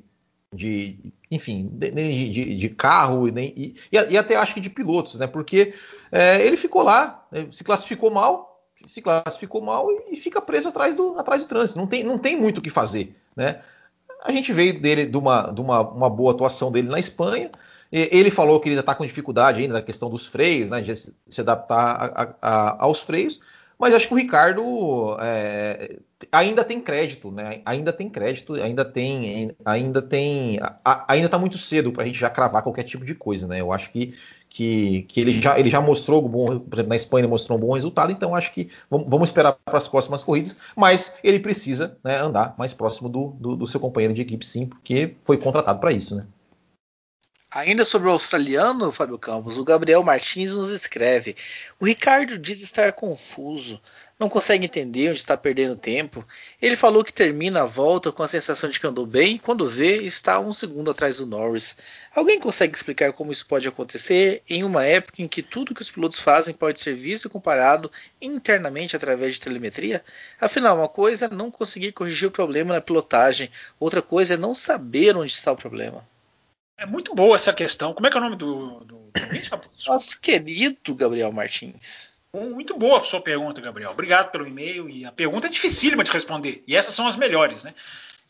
de 0.54 1.12
enfim, 1.30 1.68
de, 1.72 1.90
de, 1.90 2.56
de 2.56 2.68
carro 2.70 3.28
e, 3.28 3.32
e, 3.38 3.74
e, 3.92 4.16
até 4.16 4.36
acho 4.36 4.54
que 4.54 4.60
de 4.60 4.70
pilotos, 4.70 5.18
né? 5.18 5.26
Porque 5.26 5.74
é, 6.10 6.44
ele 6.44 6.56
ficou 6.56 6.82
lá, 6.82 7.26
né, 7.30 7.46
se 7.50 7.62
classificou 7.62 8.10
mal, 8.10 8.64
se 8.86 9.02
classificou 9.02 9.60
mal 9.60 9.90
e, 9.90 10.14
e, 10.14 10.16
fica 10.16 10.40
preso 10.40 10.68
atrás 10.68 10.96
do, 10.96 11.18
atrás 11.18 11.42
do 11.44 11.48
trânsito. 11.48 11.78
Não 11.78 11.86
tem, 11.86 12.02
não 12.02 12.18
tem 12.18 12.36
muito 12.36 12.58
o 12.58 12.62
que 12.62 12.70
fazer, 12.70 13.14
né? 13.36 13.60
A 14.22 14.32
gente 14.32 14.52
veio 14.52 14.78
dele 14.80 15.06
de 15.06 15.16
uma, 15.16 15.50
de 15.50 15.60
uma, 15.60 15.80
uma 15.80 16.10
boa 16.10 16.32
atuação 16.32 16.72
dele 16.72 16.88
na 16.88 16.98
Espanha. 16.98 17.50
Ele 17.90 18.30
falou 18.30 18.60
que 18.60 18.68
ele 18.68 18.78
está 18.78 18.94
com 18.94 19.06
dificuldade 19.06 19.62
ainda 19.62 19.74
na 19.74 19.82
questão 19.82 20.10
dos 20.10 20.26
freios, 20.26 20.68
né? 20.68 20.80
De 20.80 20.94
se 20.94 21.40
adaptar 21.40 22.12
a, 22.14 22.34
a, 22.42 22.84
aos 22.84 23.00
freios. 23.00 23.40
Mas 23.78 23.94
acho 23.94 24.08
que 24.08 24.14
o 24.14 24.16
Ricardo 24.16 25.16
é, 25.20 25.98
ainda 26.32 26.64
tem 26.64 26.80
crédito, 26.80 27.30
né? 27.30 27.60
Ainda 27.64 27.92
tem 27.92 28.08
crédito, 28.08 28.54
ainda 28.54 28.84
tem, 28.84 29.54
ainda 29.64 30.02
tem, 30.02 30.58
a, 30.60 31.04
ainda 31.12 31.26
está 31.26 31.38
muito 31.38 31.56
cedo 31.56 31.92
para 31.92 32.02
a 32.02 32.06
gente 32.06 32.18
já 32.18 32.28
cravar 32.28 32.62
qualquer 32.62 32.82
tipo 32.82 33.04
de 33.04 33.14
coisa, 33.14 33.46
né? 33.46 33.60
Eu 33.60 33.72
acho 33.72 33.90
que, 33.90 34.14
que, 34.50 35.02
que 35.02 35.20
ele, 35.20 35.32
já, 35.32 35.58
ele 35.58 35.68
já 35.68 35.80
mostrou, 35.80 36.20
bom, 36.28 36.58
por 36.58 36.74
exemplo, 36.74 36.88
na 36.88 36.96
Espanha 36.96 37.20
ele 37.20 37.30
mostrou 37.30 37.56
um 37.56 37.60
bom 37.60 37.72
resultado, 37.72 38.10
então 38.10 38.34
acho 38.34 38.52
que 38.52 38.68
vamos, 38.90 39.08
vamos 39.08 39.28
esperar 39.28 39.52
para 39.52 39.78
as 39.78 39.86
próximas 39.86 40.24
corridas, 40.24 40.56
mas 40.76 41.18
ele 41.22 41.38
precisa 41.38 41.96
né, 42.02 42.18
andar 42.20 42.54
mais 42.58 42.74
próximo 42.74 43.08
do, 43.08 43.28
do, 43.38 43.56
do 43.56 43.66
seu 43.66 43.78
companheiro 43.78 44.12
de 44.12 44.22
equipe, 44.22 44.44
sim, 44.44 44.66
porque 44.66 45.14
foi 45.24 45.36
contratado 45.36 45.78
para 45.78 45.92
isso, 45.92 46.16
né? 46.16 46.26
Ainda 47.50 47.86
sobre 47.86 48.08
o 48.08 48.10
australiano, 48.10 48.92
Fábio 48.92 49.18
Campos, 49.18 49.56
o 49.56 49.64
Gabriel 49.64 50.02
Martins 50.02 50.52
nos 50.52 50.68
escreve: 50.70 51.34
O 51.80 51.86
Ricardo 51.86 52.36
diz 52.38 52.60
estar 52.60 52.92
confuso, 52.92 53.80
não 54.18 54.28
consegue 54.28 54.66
entender 54.66 55.08
onde 55.08 55.18
está 55.18 55.34
perdendo 55.34 55.74
tempo. 55.74 56.22
Ele 56.60 56.76
falou 56.76 57.02
que 57.02 57.10
termina 57.10 57.62
a 57.62 57.66
volta 57.66 58.12
com 58.12 58.22
a 58.22 58.28
sensação 58.28 58.68
de 58.68 58.78
que 58.78 58.86
andou 58.86 59.06
bem 59.06 59.36
e 59.36 59.38
quando 59.38 59.66
vê 59.66 60.02
está 60.02 60.38
um 60.38 60.52
segundo 60.52 60.90
atrás 60.90 61.16
do 61.16 61.26
Norris. 61.26 61.78
Alguém 62.14 62.38
consegue 62.38 62.76
explicar 62.76 63.14
como 63.14 63.32
isso 63.32 63.46
pode 63.46 63.66
acontecer 63.66 64.42
em 64.46 64.62
uma 64.62 64.84
época 64.84 65.22
em 65.22 65.26
que 65.26 65.42
tudo 65.42 65.74
que 65.74 65.80
os 65.80 65.90
pilotos 65.90 66.20
fazem 66.20 66.52
pode 66.52 66.82
ser 66.82 66.96
visto 66.96 67.28
e 67.28 67.30
comparado 67.30 67.90
internamente 68.20 68.94
através 68.94 69.36
de 69.36 69.40
telemetria? 69.40 70.04
Afinal, 70.38 70.76
uma 70.76 70.88
coisa 70.88 71.24
é 71.24 71.34
não 71.34 71.50
conseguir 71.50 71.92
corrigir 71.92 72.28
o 72.28 72.30
problema 72.30 72.74
na 72.74 72.80
pilotagem, 72.82 73.50
outra 73.80 74.02
coisa 74.02 74.34
é 74.34 74.36
não 74.36 74.54
saber 74.54 75.16
onde 75.16 75.32
está 75.32 75.50
o 75.50 75.56
problema. 75.56 76.06
É 76.78 76.86
muito 76.86 77.12
boa 77.12 77.34
essa 77.34 77.52
questão. 77.52 77.92
Como 77.92 78.06
é 78.06 78.10
que 78.10 78.16
é 78.16 78.20
o 78.20 78.22
nome 78.22 78.36
do, 78.36 78.84
do, 78.84 79.12
Nosso 79.86 80.20
querido 80.20 80.94
Gabriel 80.94 81.32
Martins. 81.32 82.12
Muito 82.32 82.76
boa 82.76 83.00
a 83.00 83.04
sua 83.04 83.20
pergunta, 83.20 83.60
Gabriel. 83.60 83.90
Obrigado 83.90 84.30
pelo 84.30 84.46
e-mail. 84.46 84.88
E 84.88 85.04
a 85.04 85.10
pergunta 85.10 85.48
é 85.48 85.50
dificílima 85.50 86.04
de 86.04 86.10
responder. 86.10 86.62
E 86.68 86.76
essas 86.76 86.94
são 86.94 87.08
as 87.08 87.16
melhores, 87.16 87.64
né? 87.64 87.74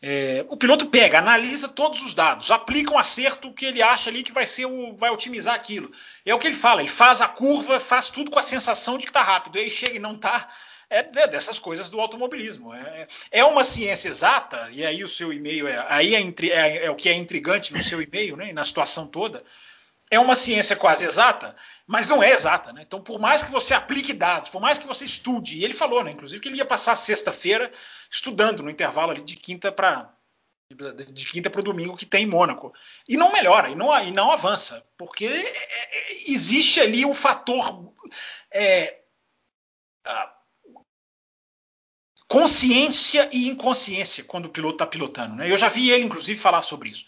É, 0.00 0.46
o 0.48 0.56
piloto 0.56 0.87
pega, 0.87 1.18
analisa 1.18 1.68
todos 1.68 2.00
os 2.02 2.14
dados, 2.14 2.52
aplica 2.52 2.94
um 2.94 2.98
acerto 2.98 3.52
que 3.52 3.66
ele 3.66 3.82
acha 3.82 4.08
ali 4.08 4.22
que 4.22 4.30
vai 4.30 4.46
ser 4.46 4.64
o, 4.64 4.94
vai 4.96 5.11
otimizar 5.11 5.54
aquilo. 5.54 5.90
É 6.24 6.32
o 6.32 6.38
que 6.38 6.46
ele 6.46 6.54
fala, 6.54 6.80
ele 6.80 6.88
faz 6.88 7.20
a 7.20 7.26
curva, 7.26 7.80
faz 7.80 8.08
tudo 8.08 8.30
com 8.30 8.38
a 8.38 8.42
sensação 8.42 8.96
de 8.96 9.04
que 9.04 9.11
está 9.11 9.24
rápido. 9.24 9.58
E 9.58 9.62
aí 9.62 9.70
chega 9.70 9.96
e 9.96 9.98
não 9.98 10.14
está 10.14 10.48
é 10.90 11.03
dessas 11.03 11.59
coisas 11.59 11.88
do 11.88 12.01
automobilismo. 12.01 12.72
É, 12.72 13.07
é 13.31 13.44
uma 13.44 13.62
ciência 13.62 14.09
exata, 14.09 14.70
e 14.70 14.85
aí 14.85 15.05
o 15.05 15.09
seu 15.09 15.33
e-mail 15.33 15.68
é, 15.68 15.85
aí 15.88 16.14
é, 16.14 16.20
é, 16.20 16.87
é, 16.87 16.90
o 16.90 16.96
que 16.96 17.09
é 17.09 17.14
intrigante 17.14 17.72
no 17.72 17.83
seu 17.83 18.01
e-mail, 18.01 18.37
né, 18.37 18.53
na 18.53 18.64
situação 18.64 19.07
toda. 19.07 19.44
É 20.11 20.18
uma 20.18 20.35
ciência 20.35 20.74
quase 20.74 21.05
exata, 21.05 21.55
mas 21.87 22.09
não 22.09 22.22
é 22.22 22.31
exata. 22.31 22.72
Né? 22.72 22.83
Então, 22.87 23.03
por 23.03 23.20
mais 23.20 23.42
que 23.42 23.53
você 23.53 23.74
aplique 23.74 24.14
dados, 24.14 24.48
por 24.48 24.61
mais 24.61 24.79
que 24.79 24.87
você 24.87 25.05
estude, 25.05 25.59
e 25.59 25.64
ele 25.64 25.74
falou, 25.74 26.03
né, 26.03 26.11
inclusive, 26.11 26.40
que 26.40 26.48
ele 26.48 26.57
ia 26.57 26.64
passar 26.64 26.96
sexta-feira 26.96 27.70
estudando 28.11 28.62
no 28.62 28.70
intervalo 28.70 29.12
ali 29.12 29.22
de 29.22 29.37
quinta 29.37 29.70
para 29.70 30.11
de 30.70 31.24
quinta 31.24 31.48
para 31.48 31.61
o 31.61 31.64
domingo 31.64 31.96
que 31.96 32.05
tem 32.05 32.24
em 32.24 32.29
Mônaco. 32.29 32.74
E 33.09 33.16
não 33.16 33.33
melhora, 33.33 33.70
e 33.70 33.74
não, 33.74 33.98
e 34.05 34.11
não 34.11 34.31
avança, 34.31 34.85
porque 34.98 35.24
é, 35.24 35.31
é, 35.31 36.31
existe 36.31 36.79
ali 36.79 37.07
um 37.07 37.14
fator. 37.14 37.90
É, 38.51 38.98
consciência 42.28 43.28
e 43.32 43.48
inconsciência 43.48 44.22
quando 44.22 44.46
o 44.46 44.50
piloto 44.50 44.74
está 44.74 44.86
pilotando. 44.86 45.34
Né? 45.36 45.50
Eu 45.50 45.56
já 45.56 45.68
vi 45.68 45.90
ele, 45.90 46.04
inclusive, 46.04 46.38
falar 46.38 46.60
sobre 46.62 46.90
isso. 46.90 47.06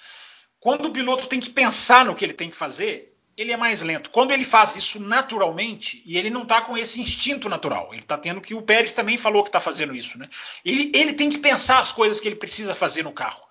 Quando 0.59 0.87
o 0.87 0.93
piloto 0.93 1.27
tem 1.27 1.39
que 1.39 1.51
pensar 1.51 2.05
no 2.05 2.15
que 2.15 2.25
ele 2.25 2.33
tem 2.33 2.51
que 2.51 2.57
fazer, 2.57 3.15
ele 3.37 3.53
é 3.53 3.57
mais 3.57 3.83
lento. 3.83 4.11
Quando 4.11 4.33
ele 4.33 4.45
faz 4.45 4.77
isso 4.77 4.99
naturalmente, 4.99 6.03
e 6.05 6.17
ele 6.19 6.31
não 6.31 6.43
está 6.43 6.63
com 6.63 6.77
esse 6.77 7.01
instinto 7.01 7.49
natural, 7.49 7.91
ele 7.93 8.03
está 8.03 8.19
tendo 8.19 8.41
que 8.41 8.55
o 8.55 8.63
Pérez 8.63 8.93
também 8.93 9.17
falou 9.17 9.43
que 9.43 9.51
está 9.51 9.61
fazendo 9.61 9.95
isso. 9.95 10.19
Né? 10.19 10.29
Ele, 10.65 10.91
ele 10.95 11.13
tem 11.13 11.29
que 11.29 11.39
pensar 11.39 11.79
as 11.79 11.93
coisas 11.93 12.21
que 12.21 12.29
ele 12.29 12.37
precisa 12.37 12.75
fazer 12.75 13.03
no 13.03 13.13
carro. 13.13 13.43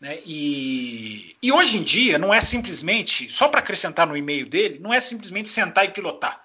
Né? 0.00 0.20
E, 0.24 1.36
e 1.42 1.52
hoje 1.52 1.76
em 1.76 1.82
dia 1.82 2.18
não 2.18 2.32
é 2.32 2.40
simplesmente, 2.40 3.28
só 3.32 3.48
para 3.48 3.60
acrescentar 3.60 4.06
no 4.06 4.16
e-mail 4.16 4.48
dele, 4.48 4.78
não 4.78 4.94
é 4.94 5.00
simplesmente 5.00 5.48
sentar 5.48 5.84
e 5.84 5.90
pilotar. 5.90 6.40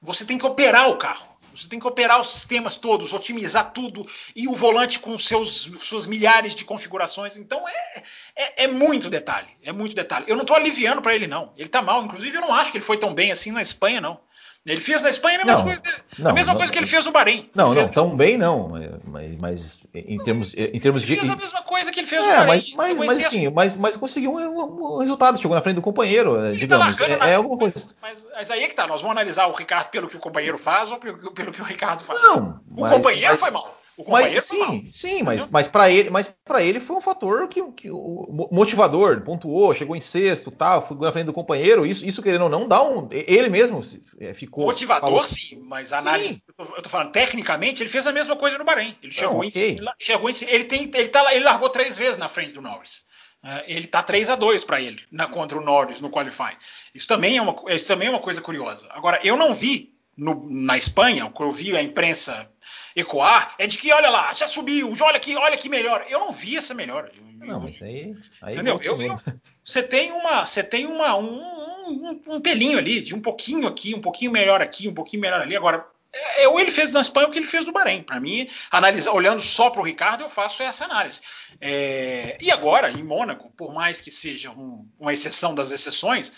Você 0.00 0.24
tem 0.24 0.38
que 0.38 0.46
operar 0.46 0.88
o 0.88 0.96
carro. 0.96 1.31
Você 1.54 1.68
tem 1.68 1.78
que 1.78 1.86
operar 1.86 2.20
os 2.20 2.30
sistemas 2.30 2.74
todos, 2.74 3.12
otimizar 3.12 3.72
tudo 3.72 4.06
e 4.34 4.48
o 4.48 4.54
volante 4.54 4.98
com 4.98 5.18
seus 5.18 5.70
suas 5.78 6.06
milhares 6.06 6.54
de 6.54 6.64
configurações. 6.64 7.36
Então 7.36 7.68
é, 7.68 8.02
é, 8.34 8.64
é 8.64 8.68
muito 8.68 9.10
detalhe, 9.10 9.48
é 9.62 9.72
muito 9.72 9.94
detalhe. 9.94 10.24
Eu 10.28 10.36
não 10.36 10.42
estou 10.42 10.56
aliviando 10.56 11.02
para 11.02 11.14
ele 11.14 11.26
não. 11.26 11.52
Ele 11.56 11.66
está 11.68 11.82
mal. 11.82 12.04
Inclusive 12.04 12.36
eu 12.36 12.40
não 12.40 12.54
acho 12.54 12.70
que 12.70 12.78
ele 12.78 12.84
foi 12.84 12.96
tão 12.96 13.14
bem 13.14 13.30
assim 13.30 13.50
na 13.50 13.62
Espanha 13.62 14.00
não. 14.00 14.20
Ele 14.64 14.80
fez 14.80 15.02
na 15.02 15.10
Espanha 15.10 15.40
a 15.42 15.44
mesma, 15.44 15.58
não, 15.58 15.64
coisa, 15.64 15.82
não, 16.18 16.30
a 16.30 16.34
mesma 16.34 16.52
não, 16.52 16.58
coisa 16.58 16.72
que 16.72 16.78
ele 16.78 16.86
fez 16.86 17.04
no 17.04 17.10
Bahrein. 17.10 17.50
Não, 17.52 17.74
não, 17.74 17.88
tão 17.88 18.16
bem 18.16 18.38
não, 18.38 18.70
mas, 19.08 19.36
mas 19.36 19.78
em 19.92 20.18
termos, 20.18 20.54
em 20.54 20.78
termos 20.78 21.02
ele 21.02 21.14
de. 21.14 21.20
fez 21.20 21.32
a 21.32 21.36
mesma 21.36 21.62
coisa 21.62 21.90
que 21.90 21.98
ele 21.98 22.06
fez 22.06 22.22
no 22.22 22.28
é, 22.30 22.36
Bahrein. 22.36 22.46
Mas, 22.46 22.72
mas, 22.74 22.98
mas, 22.98 23.26
assim, 23.26 23.50
mas, 23.50 23.76
mas 23.76 23.96
conseguiu 23.96 24.32
um, 24.32 24.94
um, 24.94 24.98
resultado, 24.98 25.36
chegou 25.40 25.56
na 25.56 25.62
frente 25.62 25.76
do 25.76 25.82
companheiro, 25.82 26.36
ele 26.36 26.54
tá 26.54 26.60
digamos. 26.60 26.96
Tá 26.96 27.08
é, 27.08 27.16
na... 27.16 27.28
é, 27.28 27.34
alguma 27.34 27.58
coisa. 27.58 27.88
Mas, 28.00 28.24
mas, 28.32 28.50
aí 28.52 28.62
é 28.62 28.68
que 28.68 28.74
tá, 28.74 28.86
nós 28.86 29.02
vamos 29.02 29.16
analisar 29.16 29.46
o 29.46 29.52
Ricardo 29.52 29.88
pelo 29.88 30.06
que 30.06 30.16
o 30.16 30.20
companheiro 30.20 30.56
faz 30.56 30.92
ou 30.92 30.98
pelo, 30.98 31.32
pelo 31.32 31.50
que 31.50 31.60
o 31.60 31.64
Ricardo 31.64 32.04
faz. 32.04 32.22
Não, 32.22 32.60
o 32.76 32.88
companheiro 32.88 33.36
foi 33.36 33.50
mal. 33.50 33.81
O 34.06 34.10
mas, 34.10 34.44
sim, 34.44 34.88
sim, 34.90 35.22
mas, 35.22 35.48
mas 35.50 35.68
para 35.68 35.90
ele, 35.90 36.10
mas 36.10 36.34
para 36.44 36.62
ele 36.62 36.80
foi 36.80 36.96
um 36.96 37.00
fator 37.00 37.48
que, 37.48 37.62
que 37.72 37.90
o 37.90 38.48
motivador 38.50 39.20
pontuou, 39.22 39.74
chegou 39.74 39.94
em 39.94 40.00
sexto, 40.00 40.50
tal, 40.50 40.86
foi 40.86 40.96
na 40.98 41.12
frente 41.12 41.26
do 41.26 41.32
companheiro. 41.32 41.86
Isso, 41.86 42.06
isso 42.06 42.22
querendo 42.22 42.42
ou 42.42 42.50
não, 42.50 42.66
dá 42.66 42.82
um, 42.82 43.08
ele 43.10 43.48
mesmo 43.48 43.80
é, 44.18 44.34
ficou. 44.34 44.66
Motivador, 44.66 45.08
falou, 45.08 45.24
sim, 45.24 45.60
mas 45.64 45.92
análise. 45.92 46.34
Sim. 46.34 46.42
Eu, 46.46 46.66
tô, 46.66 46.76
eu 46.76 46.82
tô 46.82 46.88
falando 46.88 47.12
tecnicamente, 47.12 47.82
ele 47.82 47.90
fez 47.90 48.06
a 48.06 48.12
mesma 48.12 48.36
coisa 48.36 48.58
no 48.58 48.64
Bahrein. 48.64 48.96
Ele 49.02 49.12
chegou, 49.12 49.42
não, 49.42 49.48
okay. 49.48 49.78
em, 49.78 49.84
chegou 49.98 50.28
em, 50.28 50.34
ele 50.46 50.64
tem, 50.64 50.90
ele 50.94 51.08
tá, 51.08 51.34
ele 51.34 51.44
largou 51.44 51.68
três 51.68 51.96
vezes 51.96 52.18
na 52.18 52.28
frente 52.28 52.52
do 52.52 52.62
Norris. 52.62 53.04
Uh, 53.44 53.62
ele 53.66 53.88
tá 53.88 54.04
3 54.04 54.30
a 54.30 54.36
2 54.36 54.62
para 54.62 54.80
ele 54.80 55.02
na 55.10 55.26
contra 55.26 55.58
o 55.58 55.64
Norris 55.64 56.00
no 56.00 56.10
qualifying. 56.10 56.56
Isso 56.94 57.08
também 57.08 57.36
é 57.36 57.42
uma, 57.42 57.56
isso 57.74 57.88
também 57.88 58.06
é 58.06 58.10
uma 58.10 58.20
coisa 58.20 58.40
curiosa. 58.40 58.86
Agora, 58.90 59.18
eu 59.24 59.36
não 59.36 59.52
vi 59.52 59.92
no, 60.16 60.46
na 60.48 60.76
Espanha, 60.76 61.26
o 61.26 61.32
que 61.32 61.42
eu 61.42 61.50
vi 61.50 61.76
a 61.76 61.82
imprensa 61.82 62.50
ecoar, 62.94 63.54
é 63.58 63.66
de 63.66 63.78
que, 63.78 63.92
olha 63.92 64.10
lá, 64.10 64.32
já 64.32 64.48
subiu, 64.48 64.94
olha 65.00 65.16
aqui, 65.16 65.36
olha 65.36 65.56
que 65.56 65.68
melhor. 65.68 66.06
Eu 66.08 66.20
não 66.20 66.32
vi 66.32 66.56
essa 66.56 66.74
melhora. 66.74 67.12
não, 67.38 67.60
mas 67.60 67.80
aí. 67.82 68.14
aí 68.40 68.54
entendeu? 68.54 68.80
Eu, 68.82 69.00
eu, 69.00 69.16
você 69.64 69.82
tem 69.82 70.12
uma, 70.12 70.44
você 70.44 70.62
tem 70.62 70.86
uma, 70.86 71.16
um, 71.16 71.40
um, 71.88 72.22
um, 72.28 72.40
pelinho 72.40 72.78
ali, 72.78 73.00
de 73.00 73.14
um 73.14 73.20
pouquinho 73.20 73.66
aqui, 73.66 73.94
um 73.94 74.00
pouquinho 74.00 74.30
melhor 74.30 74.60
aqui, 74.60 74.88
um 74.88 74.94
pouquinho 74.94 75.22
melhor 75.22 75.40
ali. 75.40 75.56
Agora, 75.56 75.86
é, 76.12 76.44
é 76.44 76.60
ele 76.60 76.70
fez 76.70 76.92
na 76.92 77.00
Espanha 77.00 77.28
o 77.28 77.30
que 77.30 77.38
ele 77.38 77.46
fez 77.46 77.64
no 77.64 77.72
Bahrein. 77.72 78.02
Para 78.02 78.20
mim, 78.20 78.48
analisar, 78.70 79.12
olhando 79.12 79.40
só 79.40 79.70
para 79.70 79.80
o 79.80 79.84
Ricardo, 79.84 80.22
eu 80.22 80.28
faço 80.28 80.62
essa 80.62 80.84
análise. 80.84 81.20
É, 81.60 82.36
e 82.40 82.50
agora, 82.50 82.90
em 82.90 83.02
Mônaco, 83.02 83.50
por 83.56 83.72
mais 83.72 84.00
que 84.00 84.10
seja 84.10 84.50
um, 84.50 84.86
uma 84.98 85.12
exceção 85.12 85.54
das 85.54 85.70
exceções, 85.70 86.32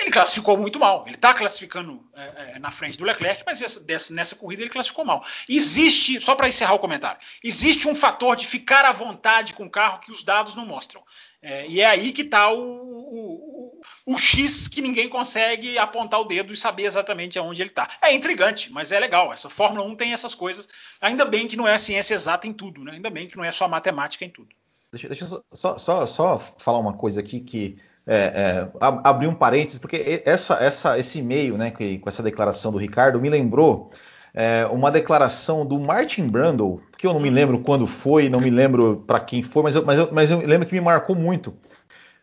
ele 0.00 0.10
classificou 0.10 0.56
muito 0.56 0.78
mal. 0.78 1.04
Ele 1.06 1.14
está 1.14 1.34
classificando 1.34 2.02
é, 2.14 2.54
é, 2.54 2.58
na 2.58 2.70
frente 2.70 2.98
do 2.98 3.04
Leclerc, 3.04 3.42
mas 3.46 3.60
essa, 3.60 3.80
dessa, 3.80 4.12
nessa 4.14 4.34
corrida 4.34 4.62
ele 4.62 4.70
classificou 4.70 5.04
mal. 5.04 5.24
Existe, 5.48 6.20
só 6.20 6.34
para 6.34 6.48
encerrar 6.48 6.74
o 6.74 6.78
comentário, 6.78 7.20
existe 7.42 7.88
um 7.88 7.94
fator 7.94 8.36
de 8.36 8.46
ficar 8.46 8.84
à 8.84 8.92
vontade 8.92 9.54
com 9.54 9.64
o 9.64 9.70
carro 9.70 10.00
que 10.00 10.10
os 10.10 10.22
dados 10.22 10.54
não 10.54 10.66
mostram. 10.66 11.02
É, 11.42 11.66
e 11.66 11.80
é 11.80 11.86
aí 11.86 12.12
que 12.12 12.22
está 12.22 12.52
o, 12.52 12.60
o, 12.60 13.80
o, 14.06 14.12
o, 14.14 14.18
X 14.18 14.68
que 14.68 14.82
ninguém 14.82 15.08
consegue 15.08 15.78
apontar 15.78 16.20
o 16.20 16.24
dedo 16.24 16.52
e 16.52 16.56
saber 16.56 16.84
exatamente 16.84 17.38
aonde 17.38 17.62
ele 17.62 17.70
está. 17.70 17.88
É 18.02 18.14
intrigante, 18.14 18.70
mas 18.70 18.92
é 18.92 18.98
legal. 18.98 19.32
Essa 19.32 19.48
Fórmula 19.48 19.86
1 19.86 19.96
tem 19.96 20.12
essas 20.12 20.34
coisas. 20.34 20.68
Ainda 21.00 21.24
bem 21.24 21.48
que 21.48 21.56
não 21.56 21.66
é 21.66 21.78
ciência 21.78 22.14
exata 22.14 22.46
em 22.46 22.52
tudo, 22.52 22.84
né? 22.84 22.92
ainda 22.92 23.08
bem 23.08 23.26
que 23.26 23.36
não 23.38 23.44
é 23.44 23.50
só 23.50 23.66
matemática 23.66 24.24
em 24.24 24.30
tudo. 24.30 24.54
Deixa, 24.92 25.08
deixa 25.08 25.24
eu 25.24 25.44
só, 25.52 25.78
só, 25.78 26.04
só 26.04 26.38
falar 26.38 26.78
uma 26.78 26.92
coisa 26.92 27.20
aqui 27.20 27.40
que 27.40 27.78
é, 28.06 28.16
é, 28.16 28.68
abrir 28.80 29.26
um 29.26 29.34
parênteses, 29.34 29.78
porque 29.78 30.22
essa, 30.24 30.54
essa, 30.54 30.98
esse 30.98 31.18
e-mail, 31.18 31.56
né, 31.56 31.70
que, 31.70 31.98
com 31.98 32.08
essa 32.08 32.22
declaração 32.22 32.72
do 32.72 32.78
Ricardo, 32.78 33.20
me 33.20 33.30
lembrou 33.30 33.90
é, 34.34 34.66
uma 34.66 34.90
declaração 34.90 35.66
do 35.66 35.78
Martin 35.78 36.26
Brundle, 36.28 36.82
que 36.96 37.06
eu 37.06 37.12
não 37.12 37.20
me 37.20 37.30
lembro 37.30 37.60
quando 37.60 37.86
foi, 37.86 38.28
não 38.28 38.40
me 38.40 38.50
lembro 38.50 39.04
para 39.06 39.20
quem 39.20 39.42
foi, 39.42 39.62
mas 39.62 39.76
eu, 39.76 39.84
mas, 39.84 39.98
eu, 39.98 40.08
mas 40.12 40.30
eu 40.30 40.38
lembro 40.40 40.66
que 40.66 40.74
me 40.74 40.80
marcou 40.80 41.14
muito. 41.16 41.54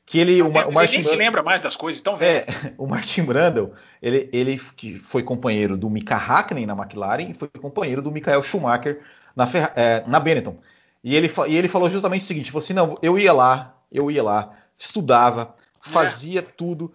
Que 0.06 0.20
ele, 0.20 0.42
o, 0.42 0.48
o 0.48 0.72
Martin 0.72 1.04
se 1.04 1.16
lembra 1.18 1.44
mais 1.44 1.62
das 1.62 1.76
coisas, 1.76 2.00
então 2.00 2.16
É, 2.20 2.46
o 2.78 2.88
Martin 2.88 3.24
Brundle, 3.24 3.74
ele, 4.02 4.30
ele 4.32 4.58
foi 4.58 5.22
companheiro 5.22 5.76
do 5.76 5.90
Mika 5.90 6.16
Hakkinen 6.16 6.66
na 6.66 6.74
McLaren 6.74 7.30
e 7.30 7.34
foi 7.34 7.50
companheiro 7.50 8.02
do 8.02 8.10
Michael 8.10 8.42
Schumacher 8.42 9.02
na, 9.36 9.46
é, 9.76 10.04
na 10.08 10.20
Benetton. 10.20 10.58
E 11.04 11.16
ele, 11.16 11.30
e 11.48 11.56
ele 11.58 11.68
falou 11.68 11.90
justamente 11.90 12.22
o 12.22 12.26
seguinte: 12.26 12.52
falou 12.52 12.64
assim, 12.64 12.74
não, 12.74 12.98
eu 13.02 13.20
ia 13.20 13.34
lá, 13.34 13.76
eu 13.92 14.10
ia 14.10 14.24
lá, 14.24 14.54
estudava, 14.78 15.54
fazia 15.88 16.40
é. 16.40 16.44
tudo, 16.44 16.94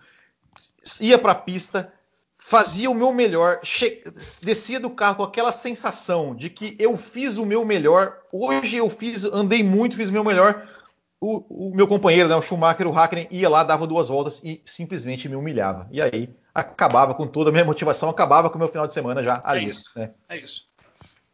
ia 1.01 1.19
para 1.19 1.33
a 1.33 1.37
pista, 1.37 1.93
fazia 2.39 2.91
o 2.91 2.95
meu 2.95 3.13
melhor, 3.13 3.61
descia 4.43 4.81
do 4.81 4.91
carro 4.91 5.17
com 5.17 5.23
aquela 5.23 5.53
sensação 5.53 6.35
de 6.35 6.51
que 6.51 6.77
eu 6.79 6.97
fiz 6.97 7.37
o 7.37 7.47
meu 7.47 7.65
melhor. 7.65 8.19
Hoje 8.33 8.77
eu 8.77 8.91
fiz, 8.91 9.25
andei 9.25 9.63
muito, 9.63 9.97
fiz 9.97 10.09
o 10.09 10.13
meu 10.13 10.25
melhor. 10.25 10.67
O, 11.21 11.71
o 11.71 11.75
meu 11.75 11.87
companheiro, 11.87 12.29
né, 12.29 12.35
o 12.35 12.43
Schumacher, 12.43 12.87
o 12.87 12.99
Hakkinen, 12.99 13.29
ia 13.31 13.49
lá, 13.49 13.63
dava 13.63 13.87
duas 13.87 14.09
voltas 14.09 14.43
e 14.43 14.61
simplesmente 14.65 15.29
me 15.29 15.37
humilhava. 15.37 15.89
E 15.93 16.03
aí 16.03 16.29
acabava 16.53 17.15
com 17.15 17.29
toda 17.29 17.51
a 17.51 17.53
minha 17.53 17.65
motivação, 17.65 18.11
acabava 18.11 18.51
com 18.51 18.57
o 18.57 18.59
meu 18.59 18.67
final 18.67 18.89
de 18.89 18.93
semana 18.93 19.23
já 19.23 19.41
ali. 19.45 19.67
É 19.67 19.69
isso. 19.69 19.93
Né? 19.97 20.11
É 20.29 20.37
isso. 20.37 20.67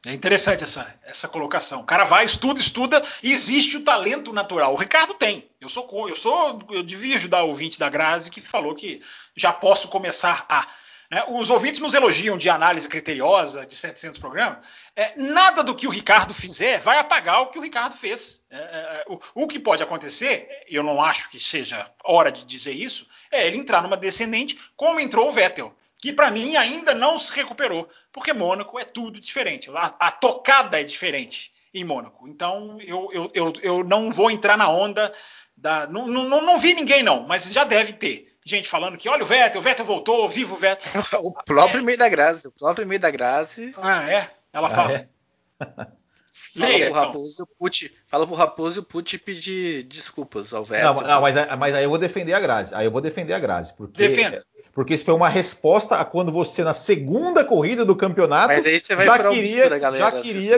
É 0.08 0.14
interessante 0.14 0.64
essa, 0.64 0.98
essa 1.04 1.28
colocação. 1.28 1.82
O 1.82 1.84
cara 1.84 2.04
vai, 2.04 2.24
estuda, 2.24 2.58
estuda, 2.58 3.04
e 3.22 3.30
existe 3.30 3.76
o 3.76 3.84
talento 3.84 4.32
natural. 4.32 4.72
O 4.72 4.76
Ricardo 4.76 5.12
tem. 5.12 5.46
Eu 5.60 5.68
sou, 5.68 6.08
eu 6.08 6.14
sou, 6.14 6.58
eu 6.70 6.82
devia 6.82 7.16
ajudar 7.16 7.44
o 7.44 7.48
ouvinte 7.48 7.78
da 7.78 7.90
Grazi 7.90 8.30
que 8.30 8.40
falou 8.40 8.74
que 8.74 9.02
já 9.36 9.52
posso 9.52 9.88
começar 9.88 10.46
a. 10.48 10.66
Né? 11.10 11.22
Os 11.28 11.50
ouvintes 11.50 11.78
nos 11.78 11.92
elogiam 11.92 12.38
de 12.38 12.48
análise 12.48 12.88
criteriosa 12.88 13.66
de 13.66 13.76
700 13.76 14.18
programas. 14.18 14.66
É, 14.96 15.12
nada 15.14 15.62
do 15.62 15.74
que 15.74 15.86
o 15.86 15.90
Ricardo 15.90 16.32
fizer 16.32 16.80
vai 16.80 16.98
apagar 16.98 17.42
o 17.42 17.48
que 17.48 17.58
o 17.58 17.62
Ricardo 17.62 17.94
fez. 17.94 18.42
É, 18.50 18.56
é, 18.56 19.04
o, 19.08 19.20
o, 19.34 19.46
que 19.46 19.58
pode 19.58 19.82
acontecer, 19.82 20.48
eu 20.66 20.82
não 20.82 21.02
acho 21.02 21.28
que 21.28 21.38
seja 21.38 21.86
hora 22.02 22.32
de 22.32 22.46
dizer 22.46 22.72
isso, 22.72 23.06
é 23.30 23.46
ele 23.46 23.58
entrar 23.58 23.82
numa 23.82 23.96
descendente 23.96 24.58
como 24.74 25.00
entrou 25.00 25.28
o 25.28 25.32
Vettel 25.32 25.76
que 25.98 26.12
para 26.12 26.30
mim 26.30 26.56
ainda 26.56 26.94
não 26.94 27.18
se 27.18 27.32
recuperou, 27.34 27.88
porque 28.12 28.32
Mônaco 28.32 28.78
é 28.78 28.84
tudo 28.84 29.20
diferente. 29.20 29.70
A, 29.70 29.94
a 29.98 30.10
tocada 30.10 30.80
é 30.80 30.84
diferente 30.84 31.52
em 31.74 31.84
Mônaco. 31.84 32.28
Então 32.28 32.78
eu, 32.80 33.10
eu, 33.12 33.30
eu, 33.34 33.52
eu, 33.62 33.84
não 33.84 34.10
vou 34.10 34.30
entrar 34.30 34.56
na 34.56 34.68
onda 34.68 35.12
da. 35.56 35.86
Não, 35.86 36.06
não, 36.06 36.42
não 36.42 36.58
vi 36.58 36.74
ninguém, 36.74 37.02
não, 37.02 37.22
mas 37.22 37.52
já 37.52 37.64
deve 37.64 37.92
ter 37.92 38.28
gente 38.44 38.68
falando 38.68 38.96
que 38.96 39.08
olha 39.08 39.22
o 39.22 39.26
Vettel, 39.26 39.60
o 39.60 39.62
Vettel 39.62 39.84
voltou, 39.84 40.28
vivo 40.28 40.54
o 40.54 40.58
Vettel. 40.58 40.90
o 41.20 41.32
próprio 41.32 41.80
é. 41.80 41.84
meio 41.84 41.98
da 41.98 42.08
Grazi, 42.08 42.48
o 42.48 42.52
próprio 42.52 42.86
meio 42.86 43.00
da 43.00 43.10
Grazi. 43.10 43.74
Ah, 43.76 44.10
é? 44.10 44.30
Ela 44.52 44.70
fala. 44.70 45.08
Ah, 45.60 45.64
é? 45.66 45.88
Leia, 46.60 46.90
fala, 46.90 47.10
pro 47.10 47.18
Raposo, 47.18 47.32
então. 47.34 47.48
Pucci, 47.58 47.92
fala 48.06 48.26
pro 48.26 48.36
Raposo 48.36 48.78
e 48.78 48.80
o 48.80 48.82
Pucci 48.82 49.18
pedir 49.18 49.82
desculpas 49.84 50.52
ao 50.52 50.64
Vettel. 50.64 50.94
Não, 50.94 51.02
não 51.02 51.20
mas, 51.20 51.34
mas, 51.58 51.74
aí 51.74 51.84
eu 51.84 51.90
vou 51.90 51.98
defender 51.98 52.32
a 52.32 52.40
Grazi. 52.40 52.74
Aí 52.74 52.86
eu 52.86 52.90
vou 52.90 53.00
defender 53.00 53.34
a 53.34 53.38
Grazi. 53.38 53.74
Porque 53.76 54.08
Defenda 54.08 54.44
porque 54.78 54.94
isso 54.94 55.04
foi 55.04 55.14
uma 55.14 55.28
resposta 55.28 55.96
a 55.96 56.04
quando 56.04 56.30
você 56.30 56.62
na 56.62 56.72
segunda 56.72 57.44
corrida 57.44 57.84
do 57.84 57.96
campeonato 57.96 58.46
Mas 58.46 58.64
aí 58.64 58.78
você 58.78 58.94
vai 58.94 59.06
já 59.06 59.28
queria, 59.28 59.76
galera, 59.76 60.04
já 60.04 60.22
queria 60.22 60.56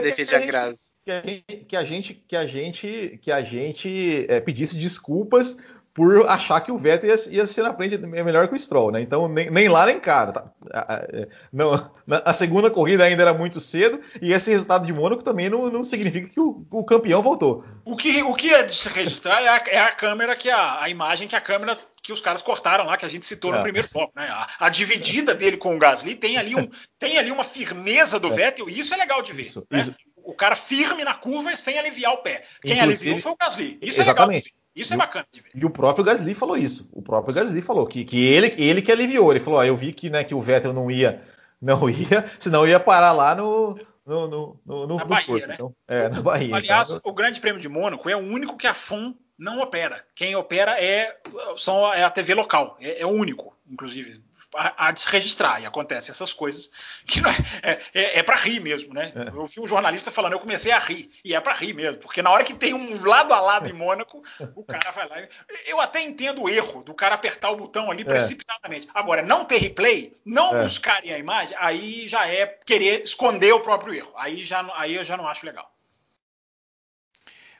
que, 1.03 1.11
a 1.11 1.23
gente, 1.23 1.65
que 1.67 1.75
a 1.75 1.83
gente 1.83 2.13
que 2.13 2.35
a 2.35 2.45
gente 2.45 3.19
que 3.19 3.31
a 3.31 3.41
gente 3.41 4.25
é, 4.29 4.39
pedisse 4.39 4.77
desculpas 4.77 5.57
por 5.93 6.25
achar 6.27 6.61
que 6.61 6.71
o 6.71 6.77
Vettel 6.77 7.09
ia, 7.09 7.15
ia, 7.31 7.45
ser 7.45 7.63
na 7.63 7.73
frente 7.73 7.97
melhor 7.97 8.47
que 8.47 8.55
o 8.55 8.59
Stroll, 8.59 8.91
né? 8.91 9.01
Então 9.01 9.27
nem, 9.27 9.49
nem 9.49 9.67
lá 9.67 9.85
nem 9.85 9.99
cá. 9.99 10.27
Tá? 10.27 10.51
É, 10.73 11.27
não, 11.51 11.91
a 12.23 12.31
segunda 12.31 12.69
corrida 12.69 13.03
ainda 13.03 13.21
era 13.21 13.33
muito 13.33 13.59
cedo 13.59 13.99
e 14.21 14.31
esse 14.31 14.51
resultado 14.51 14.85
de 14.85 14.93
Mônaco 14.93 15.23
também 15.23 15.49
não, 15.49 15.69
não 15.69 15.83
significa 15.83 16.29
que 16.29 16.39
o, 16.39 16.65
o, 16.71 16.85
campeão 16.85 17.21
voltou. 17.21 17.65
O 17.83 17.97
que, 17.97 18.23
o 18.23 18.33
que 18.33 18.53
é 18.53 18.63
de 18.63 18.73
se 18.73 18.87
registrar 18.89 19.41
é 19.41 19.49
a, 19.49 19.63
é 19.67 19.79
a 19.79 19.91
câmera 19.91 20.35
que 20.35 20.49
a, 20.49 20.81
a 20.81 20.89
imagem 20.89 21.27
que 21.27 21.35
a 21.35 21.41
câmera 21.41 21.77
que 22.01 22.11
os 22.11 22.21
caras 22.21 22.41
cortaram 22.41 22.85
lá, 22.85 22.97
que 22.97 23.05
a 23.05 23.09
gente 23.09 23.25
citou 23.25 23.53
é. 23.53 23.57
no 23.57 23.61
primeiro 23.61 23.87
bloco. 23.93 24.11
Né? 24.15 24.27
A, 24.27 24.65
a, 24.65 24.69
dividida 24.69 25.35
dele 25.35 25.57
com 25.57 25.75
o 25.75 25.77
Gasly 25.77 26.15
tem 26.15 26.37
ali, 26.37 26.55
um, 26.55 26.67
tem 26.97 27.17
ali 27.17 27.31
uma 27.31 27.43
firmeza 27.43 28.19
do 28.19 28.29
é. 28.29 28.31
Vettel, 28.31 28.69
e 28.69 28.79
isso 28.79 28.93
é 28.93 28.97
legal 28.97 29.21
de 29.21 29.33
ver. 29.33 29.43
Isso, 29.43 29.67
né? 29.69 29.81
isso. 29.81 29.95
O 30.23 30.33
cara 30.33 30.55
firme 30.55 31.03
na 31.03 31.13
curva 31.13 31.55
sem 31.55 31.77
aliviar 31.77 32.13
o 32.13 32.17
pé. 32.17 32.43
Quem 32.61 32.77
Inclusive, 32.77 33.11
aliviou 33.11 33.19
foi 33.19 33.31
o 33.31 33.37
Gasly. 33.37 33.79
Isso 33.81 34.01
exatamente. 34.01 34.47
é 34.47 34.51
legal. 34.51 34.60
Isso 34.75 34.93
é 34.93 34.97
bacana 34.97 35.25
de 35.31 35.41
ver. 35.41 35.51
E 35.53 35.65
o 35.65 35.69
próprio 35.69 36.05
Gasly 36.05 36.33
falou 36.33 36.57
isso. 36.57 36.89
O 36.93 37.01
próprio 37.01 37.35
Gasly 37.35 37.61
falou 37.61 37.85
que, 37.85 38.05
que 38.05 38.25
ele, 38.25 38.53
ele 38.57 38.81
que 38.81 38.91
aliviou. 38.91 39.31
Ele 39.31 39.39
falou: 39.39 39.59
ah, 39.59 39.67
eu 39.67 39.75
vi 39.75 39.93
que, 39.93 40.09
né, 40.09 40.23
que 40.23 40.33
o 40.33 40.41
Vettel 40.41 40.73
não 40.73 40.89
ia, 40.89 41.21
não 41.61 41.89
ia, 41.89 42.25
senão 42.39 42.67
ia 42.67 42.79
parar 42.79 43.11
lá 43.11 43.35
no, 43.35 43.77
no, 44.05 44.27
no, 44.27 44.59
no, 44.65 44.87
na 44.87 45.03
no 45.03 45.05
Bahia, 45.05 45.25
Porto. 45.25 45.47
né? 45.47 45.53
Então, 45.55 45.75
é, 45.87 46.09
na 46.09 46.21
Bahia. 46.21 46.55
Aliás, 46.55 46.89
então, 46.91 47.11
o 47.11 47.13
Grande 47.13 47.39
Prêmio 47.39 47.61
de 47.61 47.69
Mônaco 47.69 48.09
é 48.09 48.15
o 48.15 48.19
único 48.19 48.57
que 48.57 48.67
a 48.67 48.73
FUN 48.73 49.13
não 49.37 49.59
opera. 49.59 50.05
Quem 50.15 50.35
opera 50.35 50.81
é, 50.81 51.17
são, 51.57 51.91
é 51.93 52.03
a 52.03 52.09
TV 52.09 52.33
local. 52.33 52.77
É, 52.79 53.01
é 53.01 53.05
o 53.05 53.09
único, 53.09 53.55
inclusive 53.69 54.21
a, 54.53 54.91
de 54.91 55.01
se 55.01 55.09
registrar 55.09 55.61
e 55.61 55.65
acontece 55.65 56.11
essas 56.11 56.33
coisas 56.33 56.69
que 57.05 57.19
é, 57.63 57.71
é, 57.71 57.81
é, 57.93 58.19
é 58.19 58.23
para 58.23 58.35
rir 58.35 58.59
mesmo, 58.59 58.93
né? 58.93 59.11
É. 59.15 59.29
Eu 59.29 59.45
vi 59.45 59.59
um 59.59 59.67
jornalista 59.67 60.11
falando, 60.11 60.33
eu 60.33 60.39
comecei 60.39 60.71
a 60.71 60.79
rir 60.79 61.11
e 61.23 61.33
é 61.33 61.39
para 61.39 61.53
rir 61.53 61.73
mesmo, 61.73 62.01
porque 62.01 62.21
na 62.21 62.29
hora 62.29 62.43
que 62.43 62.53
tem 62.53 62.73
um 62.73 63.03
lado 63.05 63.33
a 63.33 63.39
lado 63.39 63.69
em 63.69 63.73
Mônaco, 63.73 64.21
o 64.55 64.63
cara 64.63 64.91
vai 64.91 65.07
lá. 65.07 65.27
Eu 65.65 65.79
até 65.79 66.01
entendo 66.01 66.43
o 66.43 66.49
erro 66.49 66.83
do 66.83 66.93
cara 66.93 67.15
apertar 67.15 67.49
o 67.51 67.57
botão 67.57 67.89
ali 67.89 68.01
é. 68.01 68.05
precipitadamente. 68.05 68.87
Agora, 68.93 69.21
não 69.21 69.45
ter 69.45 69.57
replay, 69.57 70.17
não 70.25 70.57
é. 70.57 70.63
buscarem 70.63 71.13
a 71.13 71.17
imagem, 71.17 71.55
aí 71.59 72.07
já 72.07 72.27
é 72.27 72.45
querer 72.45 73.03
esconder 73.03 73.53
o 73.53 73.61
próprio 73.61 73.93
erro. 73.93 74.13
Aí 74.15 74.43
já, 74.45 74.67
aí 74.75 74.95
eu 74.95 75.03
já 75.03 75.15
não 75.15 75.27
acho 75.27 75.45
legal. 75.45 75.71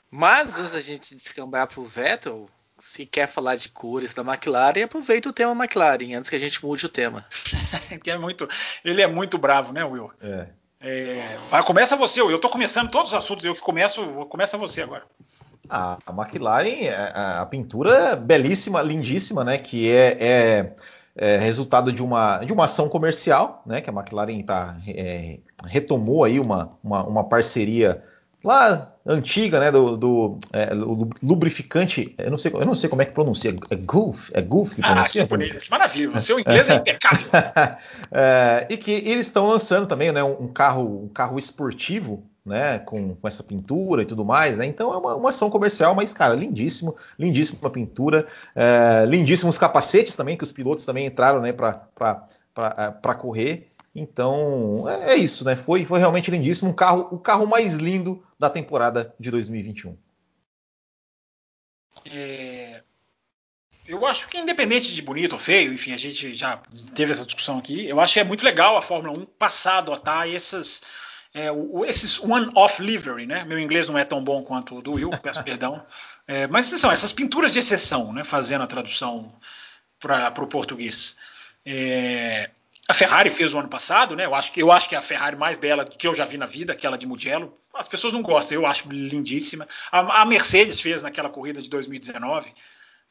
Mas 0.10 0.60
antes 0.60 0.73
da 0.73 0.82
gente 0.82 1.15
descambar 1.15 1.67
pro 1.67 1.86
Vettel, 1.86 2.49
se 2.82 3.06
quer 3.06 3.28
falar 3.28 3.56
de 3.56 3.70
cores 3.70 4.13
da 4.13 4.24
McLaren, 4.24 4.84
aproveita 4.84 5.30
o 5.30 5.34
tema 5.34 5.63
McLaren 5.63 6.17
antes 6.17 6.30
que 6.30 6.36
a 6.36 6.39
gente 6.39 6.65
mude 6.65 6.86
o 6.86 6.89
tema. 6.89 7.24
é 8.06 8.17
muito, 8.17 8.50
ele 8.84 9.02
é 9.02 9.08
muito 9.08 9.38
bravo, 9.38 9.72
né, 9.72 9.86
Will? 9.86 10.12
É. 10.20 10.48
é 10.82 11.38
começa 11.63 11.96
você, 11.96 12.22
Will. 12.22 12.32
Eu 12.32 12.36
estou 12.38 12.50
começando 12.50 12.89
todos 12.89 13.12
os 13.12 13.17
assuntos, 13.17 13.46
eu 13.46 13.54
que 13.54 13.62
começo, 13.62 14.04
começa 14.30 14.58
você 14.58 14.82
agora. 14.82 15.04
Ah, 15.70 16.00
a 16.06 16.12
McLaren, 16.12 16.86
é, 16.86 17.12
a, 17.13 17.41
a 17.41 17.46
pintura 17.46 18.15
belíssima, 18.15 18.82
lindíssima, 18.82 19.44
né? 19.44 19.60
Que 19.60 19.91
é, 19.91 20.17
é, 20.20 20.76
é, 21.15 21.38
resultado 21.38 21.94
de 21.94 22.02
uma, 22.02 22.39
de 22.39 22.52
uma 22.52 22.65
ação 22.65 22.89
comercial, 22.89 23.62
né? 23.65 23.80
Que 23.80 23.91
a 23.91 23.94
McLaren 23.94 24.41
tá, 24.41 24.76
é, 24.88 25.39
retomou 25.65 26.24
aí 26.24 26.39
uma, 26.39 26.78
uma, 26.84 27.04
uma 27.06 27.30
parceria 27.30 28.04
lá 28.43 28.93
antiga, 29.06 29.60
né, 29.60 29.71
do, 29.71 29.97
do 29.97 30.39
é, 30.54 30.69
lubrificante, 31.21 32.13
eu 32.17 32.30
não 32.30 32.38
sei, 32.38 32.51
eu 32.54 32.65
não 32.65 32.75
sei 32.75 32.89
como 32.89 33.01
é 33.01 33.06
que 33.06 33.13
pronuncia, 33.13 33.56
é 33.69 33.75
Goof, 33.75 34.32
é 34.34 34.41
Goof 34.41 34.75
que 34.75 34.82
ah, 34.84 34.93
pronuncia? 34.93 35.23
Ah, 35.23 35.25
que 35.25 35.30
bonito, 35.30 35.58
que 35.58 35.71
maravilha, 35.71 36.10
o 36.10 36.19
seu 36.19 36.39
inglês 36.39 36.69
é 36.69 36.75
impecável. 36.75 37.27
é, 38.12 38.67
e 38.69 38.77
que 38.77 38.91
eles 38.91 39.27
estão 39.27 39.47
lançando 39.47 39.88
também, 39.88 40.12
né, 40.12 40.23
um 40.23 40.47
carro, 40.47 41.04
um 41.04 41.08
carro 41.08 41.38
esportivo, 41.39 42.23
né, 42.45 42.80
com, 42.80 43.15
com 43.15 43.27
essa 43.27 43.43
pintura 43.43 44.01
e 44.01 44.06
tudo 44.06 44.25
mais, 44.25 44.58
né, 44.58 44.65
então 44.65 44.93
é 44.93 44.97
uma, 44.97 45.15
uma 45.15 45.30
ação 45.30 45.49
comercial, 45.49 45.95
mas, 45.95 46.13
cara, 46.13 46.34
lindíssimo, 46.36 46.95
lindíssima 47.17 47.69
pintura, 47.69 48.25
é, 48.56 49.06
lindíssimos 49.08 49.58
capacetes 49.58 50.15
também, 50.15 50.38
que 50.38 50.43
os 50.43 50.51
pilotos 50.51 50.86
também 50.86 51.06
entraram, 51.06 51.41
né, 51.41 51.54
para 51.54 51.88
é, 52.58 53.13
correr, 53.15 53.71
então 53.93 54.88
é, 54.88 55.13
é, 55.13 55.15
isso, 55.15 55.43
né? 55.43 55.56
Foi, 55.56 55.86
foi 55.86 55.99
realmente 55.99 56.32
lindíssimo. 56.32 56.69
Um 56.69 56.73
carro, 56.73 57.08
o 57.12 57.19
carro 57.19 57.45
mais 57.45 57.75
lindo 57.75 58.23
da 58.39 58.49
temporada 58.49 59.13
de 59.19 59.30
2021. 59.30 59.97
É, 62.10 62.82
eu 63.86 64.06
acho 64.06 64.27
que 64.30 64.38
independente 64.38 64.93
de 64.93 65.01
bonito 65.01 65.34
ou 65.34 65.39
feio, 65.39 65.73
enfim, 65.73 65.91
a 65.91 65.97
gente 65.97 66.34
já 66.34 66.62
teve 66.95 67.12
essa 67.12 67.25
discussão 67.25 67.58
aqui. 67.58 67.88
Eu 67.88 67.99
acho 67.99 68.13
que 68.13 68.19
é 68.19 68.23
muito 68.23 68.43
legal 68.43 68.77
a 68.77 68.82
Fórmula 68.82 69.17
1 69.19 69.25
passar 69.38 69.73
a 69.73 69.77
adotar 69.80 70.30
essas, 70.30 70.82
é, 71.34 71.47
esses 71.88 72.17
one-off 72.19 72.82
livery, 72.82 73.25
né? 73.25 73.43
Meu 73.43 73.60
inglês 73.60 73.89
não 73.89 73.97
é 73.97 74.06
tão 74.06 74.23
bom 74.23 74.43
quanto 74.43 74.77
o 74.77 74.82
do 74.82 74.93
Will, 74.93 75.10
peço 75.21 75.43
perdão. 75.43 75.86
É, 76.27 76.47
mas 76.47 76.67
são 76.67 76.89
essas 76.89 77.12
pinturas 77.12 77.51
de 77.51 77.60
exceção, 77.60 78.13
né? 78.13 78.23
Fazendo 78.23 78.62
a 78.62 78.67
tradução 78.67 79.38
para 79.99 80.41
o 80.41 80.47
português. 80.47 81.17
É, 81.65 82.51
a 82.91 82.93
Ferrari 82.93 83.32
fez 83.32 83.54
o 83.54 83.58
ano 83.58 83.69
passado, 83.69 84.17
né? 84.17 84.25
Eu 84.25 84.36
acho, 84.36 84.51
que, 84.51 84.62
eu 84.62 84.69
acho 84.69 84.89
que 84.89 84.95
é 84.95 84.97
a 84.97 85.01
Ferrari 85.01 85.38
mais 85.38 85.58
bela 85.58 85.86
que 85.86 86.06
eu 86.06 86.13
já 86.13 86.25
vi 86.25 86.38
na 86.38 86.45
vida, 86.45 86.73
aquela 86.73 86.97
de 86.97 87.08
Mugello. 87.08 87.58
As 87.73 87.88
pessoas 87.88 88.12
não 88.12 88.21
gostam, 88.21 88.56
eu 88.58 88.65
acho 88.65 88.89
lindíssima. 88.91 89.65
A, 89.89 90.21
a 90.21 90.25
Mercedes 90.25 90.82
fez 90.82 91.01
naquela 91.01 91.30
corrida 91.30 91.62
de 91.62 91.69
2019 91.69 92.54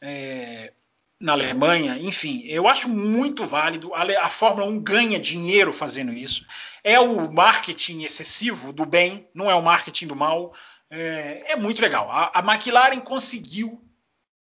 é, 0.03 0.75
na 1.19 1.33
Alemanha. 1.33 1.97
Enfim, 1.99 2.43
eu 2.45 2.69
acho 2.69 2.91
muito 2.91 3.47
válido. 3.47 3.95
A, 3.95 4.03
a 4.23 4.29
Fórmula 4.29 4.67
1 4.67 4.81
ganha 4.81 5.19
dinheiro 5.19 5.73
fazendo 5.73 6.13
isso. 6.13 6.45
É 6.85 7.01
o 7.01 7.33
marketing 7.33 8.03
excessivo 8.03 8.75
do 8.75 8.85
bem, 8.85 9.31
não 9.35 9.51
é 9.51 9.55
o 9.55 9.63
marketing 9.63 10.09
do 10.09 10.17
mal. 10.17 10.55
É, 10.91 11.53
é 11.53 11.57
muito 11.57 11.81
legal. 11.81 12.11
A, 12.11 12.31
a 12.35 12.41
McLaren 12.41 13.01
conseguiu 13.01 13.83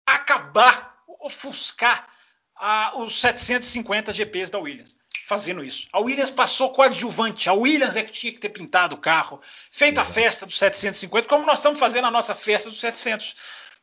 acabar 0.05 0.93
ofuscar 1.19 2.07
a, 2.55 2.99
os 2.99 3.19
750 3.19 4.13
GPs 4.13 4.51
da 4.51 4.59
Williams 4.59 5.01
fazendo 5.26 5.63
isso. 5.63 5.88
A 5.91 5.99
Williams 5.99 6.32
passou 6.32 6.71
coadjuvante. 6.71 7.49
A 7.49 7.53
Williams 7.53 7.95
é 7.95 8.03
que 8.03 8.11
tinha 8.11 8.34
que 8.34 8.39
ter 8.39 8.49
pintado 8.49 8.95
o 8.95 8.99
carro, 8.99 9.41
feito 9.71 9.99
a 9.99 10.05
festa 10.05 10.45
dos 10.45 10.57
750, 10.57 11.28
como 11.28 11.45
nós 11.45 11.59
estamos 11.59 11.80
fazendo 11.80 12.07
a 12.07 12.11
nossa 12.11 12.36
festa 12.36 12.69
dos 12.69 12.80
700. 12.80 13.36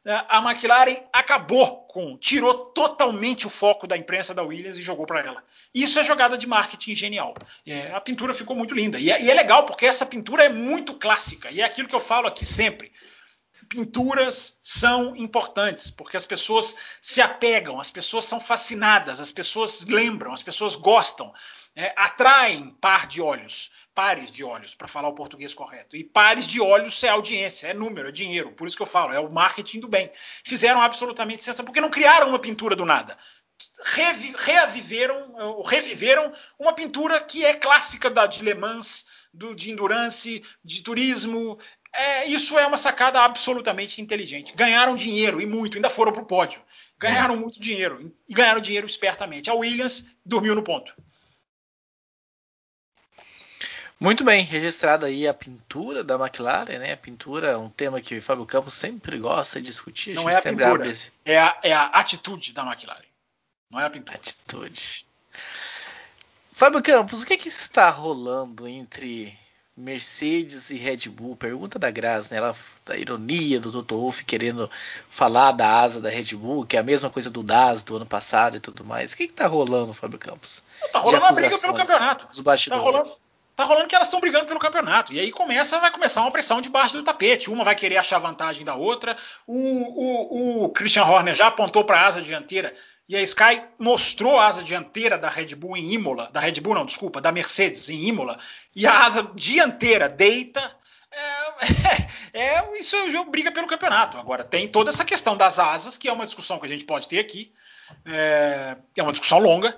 É, 0.04 0.24
a 0.28 0.38
McLaren 0.38 0.96
acabou 1.12 1.84
com, 1.86 2.16
tirou 2.16 2.54
totalmente 2.54 3.46
o 3.46 3.50
foco 3.50 3.86
da 3.86 3.96
imprensa 3.96 4.32
da 4.32 4.42
Williams 4.42 4.78
e 4.78 4.82
jogou 4.82 5.04
para 5.04 5.20
ela. 5.20 5.42
Isso 5.74 5.98
é 5.98 6.04
jogada 6.04 6.38
de 6.38 6.46
marketing 6.46 6.94
genial. 6.94 7.34
É, 7.66 7.92
a 7.92 8.00
pintura 8.00 8.32
ficou 8.32 8.56
muito 8.56 8.74
linda. 8.74 8.98
E 8.98 9.10
é, 9.10 9.22
e 9.22 9.30
é 9.30 9.34
legal 9.34 9.66
porque 9.66 9.84
essa 9.84 10.06
pintura 10.06 10.44
é 10.44 10.48
muito 10.48 10.94
clássica. 10.94 11.50
E 11.50 11.60
é 11.60 11.64
aquilo 11.64 11.88
que 11.88 11.94
eu 11.94 12.00
falo 12.00 12.26
aqui 12.26 12.46
sempre 12.46 12.92
pinturas 13.70 14.58
são 14.60 15.14
importantes, 15.16 15.92
porque 15.92 16.16
as 16.16 16.26
pessoas 16.26 16.76
se 17.00 17.22
apegam, 17.22 17.80
as 17.80 17.88
pessoas 17.88 18.24
são 18.24 18.40
fascinadas, 18.40 19.20
as 19.20 19.30
pessoas 19.30 19.86
lembram, 19.86 20.32
as 20.32 20.42
pessoas 20.42 20.74
gostam, 20.74 21.32
é, 21.76 21.94
atraem 21.96 22.76
par 22.80 23.06
de 23.06 23.22
olhos, 23.22 23.70
pares 23.94 24.28
de 24.28 24.42
olhos, 24.42 24.74
para 24.74 24.88
falar 24.88 25.08
o 25.08 25.14
português 25.14 25.54
correto. 25.54 25.96
E 25.96 26.02
pares 26.02 26.48
de 26.48 26.60
olhos 26.60 27.02
é 27.04 27.10
audiência, 27.10 27.68
é 27.68 27.74
número, 27.74 28.08
é 28.08 28.12
dinheiro. 28.12 28.50
Por 28.52 28.66
isso 28.66 28.76
que 28.76 28.82
eu 28.82 28.86
falo, 28.86 29.12
é 29.12 29.20
o 29.20 29.30
marketing 29.30 29.78
do 29.78 29.88
bem. 29.88 30.10
Fizeram 30.44 30.82
absolutamente 30.82 31.42
sensação, 31.42 31.64
porque 31.64 31.80
não 31.80 31.90
criaram 31.90 32.28
uma 32.28 32.40
pintura 32.40 32.74
do 32.74 32.84
nada. 32.84 33.16
Revi, 33.84 34.34
reaviveram, 34.36 35.62
reviveram 35.62 36.32
uma 36.58 36.72
pintura 36.72 37.20
que 37.20 37.44
é 37.44 37.54
clássica 37.54 38.10
da 38.10 38.26
de 38.26 38.42
Le 38.42 38.54
Mans, 38.54 39.06
do, 39.32 39.54
de 39.54 39.70
endurance, 39.70 40.42
de 40.64 40.82
turismo, 40.82 41.58
é, 41.92 42.26
isso 42.26 42.58
é 42.58 42.66
uma 42.66 42.78
sacada 42.78 43.20
absolutamente 43.20 44.00
inteligente. 44.00 44.54
Ganharam 44.54 44.94
dinheiro 44.94 45.40
e 45.40 45.46
muito, 45.46 45.76
ainda 45.76 45.90
foram 45.90 46.12
para 46.12 46.22
o 46.22 46.26
pódio. 46.26 46.62
Ganharam 46.98 47.36
muito 47.36 47.60
dinheiro 47.60 48.14
e 48.28 48.34
ganharam 48.34 48.60
dinheiro 48.60 48.86
espertamente. 48.86 49.50
A 49.50 49.54
Williams 49.54 50.06
dormiu 50.24 50.54
no 50.54 50.62
ponto. 50.62 50.94
Muito 53.98 54.24
bem, 54.24 54.42
registrada 54.42 55.06
aí 55.06 55.28
a 55.28 55.34
pintura 55.34 56.02
da 56.02 56.14
McLaren, 56.14 56.78
né? 56.78 56.92
A 56.92 56.96
pintura 56.96 57.48
é 57.48 57.56
um 57.56 57.68
tema 57.68 58.00
que 58.00 58.16
o 58.16 58.22
Fábio 58.22 58.46
Campos 58.46 58.72
sempre 58.72 59.18
gosta 59.18 59.60
de 59.60 59.66
discutir. 59.66 60.14
Não 60.14 60.26
é 60.26 60.36
a 60.36 60.40
pintura, 60.40 60.90
é, 61.22 61.38
a, 61.38 61.58
é 61.62 61.72
a 61.74 61.84
atitude 61.86 62.54
da 62.54 62.62
McLaren. 62.62 63.04
Não 63.70 63.78
é 63.78 63.84
a 63.84 63.90
pintura. 63.90 64.16
Atitude. 64.16 65.06
Fábio 66.52 66.82
Campos, 66.82 67.22
o 67.22 67.26
que, 67.26 67.34
é 67.34 67.36
que 67.36 67.48
está 67.48 67.90
rolando 67.90 68.66
entre 68.66 69.38
Mercedes 69.76 70.70
e 70.70 70.76
Red 70.76 71.08
Bull. 71.08 71.36
Pergunta 71.36 71.78
da 71.78 71.90
Graça, 71.90 72.28
né? 72.30 72.38
Ela, 72.38 72.54
da 72.84 72.96
ironia 72.96 73.58
do 73.60 73.72
Toto 73.72 73.96
Wolff 73.96 74.24
querendo 74.24 74.70
falar 75.08 75.52
da 75.52 75.80
asa 75.80 76.00
da 76.00 76.08
Red 76.08 76.34
Bull, 76.34 76.66
que 76.66 76.76
é 76.76 76.80
a 76.80 76.82
mesma 76.82 77.08
coisa 77.08 77.30
do 77.30 77.42
DAS 77.42 77.82
do 77.82 77.96
ano 77.96 78.06
passado 78.06 78.56
e 78.56 78.60
tudo 78.60 78.84
mais. 78.84 79.12
O 79.12 79.16
que, 79.16 79.28
que 79.28 79.32
tá 79.32 79.46
rolando, 79.46 79.94
Fábio 79.94 80.18
Campos? 80.18 80.62
Tá 80.92 80.98
rolando 80.98 81.24
uma 81.24 81.32
briga 81.32 81.58
pelo 81.58 81.74
campeonato. 81.74 82.26
Os 82.30 82.40
bastidores. 82.40 82.84
Tá 82.84 82.90
rolando, 82.90 83.10
tá 83.56 83.64
rolando 83.64 83.86
que 83.88 83.94
elas 83.94 84.08
estão 84.08 84.20
brigando 84.20 84.46
pelo 84.46 84.60
campeonato. 84.60 85.12
E 85.12 85.20
aí 85.20 85.30
começa, 85.30 85.78
vai 85.78 85.90
começar 85.90 86.20
uma 86.20 86.30
pressão 86.30 86.60
debaixo 86.60 86.96
do 86.96 87.02
tapete. 87.02 87.50
Uma 87.50 87.64
vai 87.64 87.74
querer 87.74 87.96
achar 87.96 88.18
vantagem 88.18 88.64
da 88.64 88.74
outra. 88.74 89.16
O, 89.46 89.54
o, 89.54 90.64
o 90.64 90.68
Christian 90.70 91.04
Horner 91.04 91.34
já 91.34 91.46
apontou 91.46 91.84
para 91.84 92.00
a 92.00 92.06
asa 92.06 92.22
dianteira 92.22 92.74
e 93.10 93.16
a 93.16 93.22
Sky 93.22 93.60
mostrou 93.76 94.38
a 94.38 94.46
asa 94.46 94.62
dianteira 94.62 95.18
da 95.18 95.28
Red 95.28 95.56
Bull 95.56 95.76
em 95.76 95.94
Imola, 95.94 96.30
da 96.30 96.38
Red 96.38 96.60
Bull 96.60 96.76
não, 96.76 96.86
desculpa, 96.86 97.20
da 97.20 97.32
Mercedes 97.32 97.90
em 97.90 98.06
Imola, 98.06 98.38
e 98.72 98.86
a 98.86 99.04
asa 99.04 99.28
dianteira 99.34 100.08
deita. 100.08 100.76
É, 101.10 102.38
é, 102.38 102.54
é 102.54 102.78
isso 102.78 102.94
é 102.94 103.02
o 103.02 103.10
jogo 103.10 103.32
briga 103.32 103.50
pelo 103.50 103.66
campeonato. 103.66 104.16
Agora 104.16 104.44
tem 104.44 104.68
toda 104.68 104.90
essa 104.90 105.04
questão 105.04 105.36
das 105.36 105.58
asas, 105.58 105.96
que 105.96 106.08
é 106.08 106.12
uma 106.12 106.24
discussão 106.24 106.60
que 106.60 106.66
a 106.66 106.68
gente 106.68 106.84
pode 106.84 107.08
ter 107.08 107.18
aqui, 107.18 107.52
é, 108.04 108.76
é 108.96 109.02
uma 109.02 109.10
discussão 109.10 109.40
longa, 109.40 109.76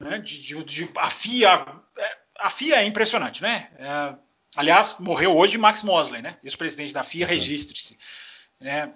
né, 0.00 0.18
de, 0.18 0.40
de, 0.40 0.64
de, 0.64 0.90
a 0.96 1.10
FIA, 1.10 1.64
é, 1.96 2.16
a 2.40 2.50
FIA 2.50 2.82
é 2.82 2.84
impressionante, 2.84 3.40
né? 3.40 3.70
É, 3.78 4.16
aliás, 4.56 4.96
morreu 4.98 5.36
hoje 5.36 5.56
Max 5.58 5.84
Mosley, 5.84 6.20
né? 6.20 6.38
Ex-presidente 6.42 6.92
da 6.92 7.04
FIA, 7.04 7.24
registre-se. 7.24 7.96
Né? 8.58 8.92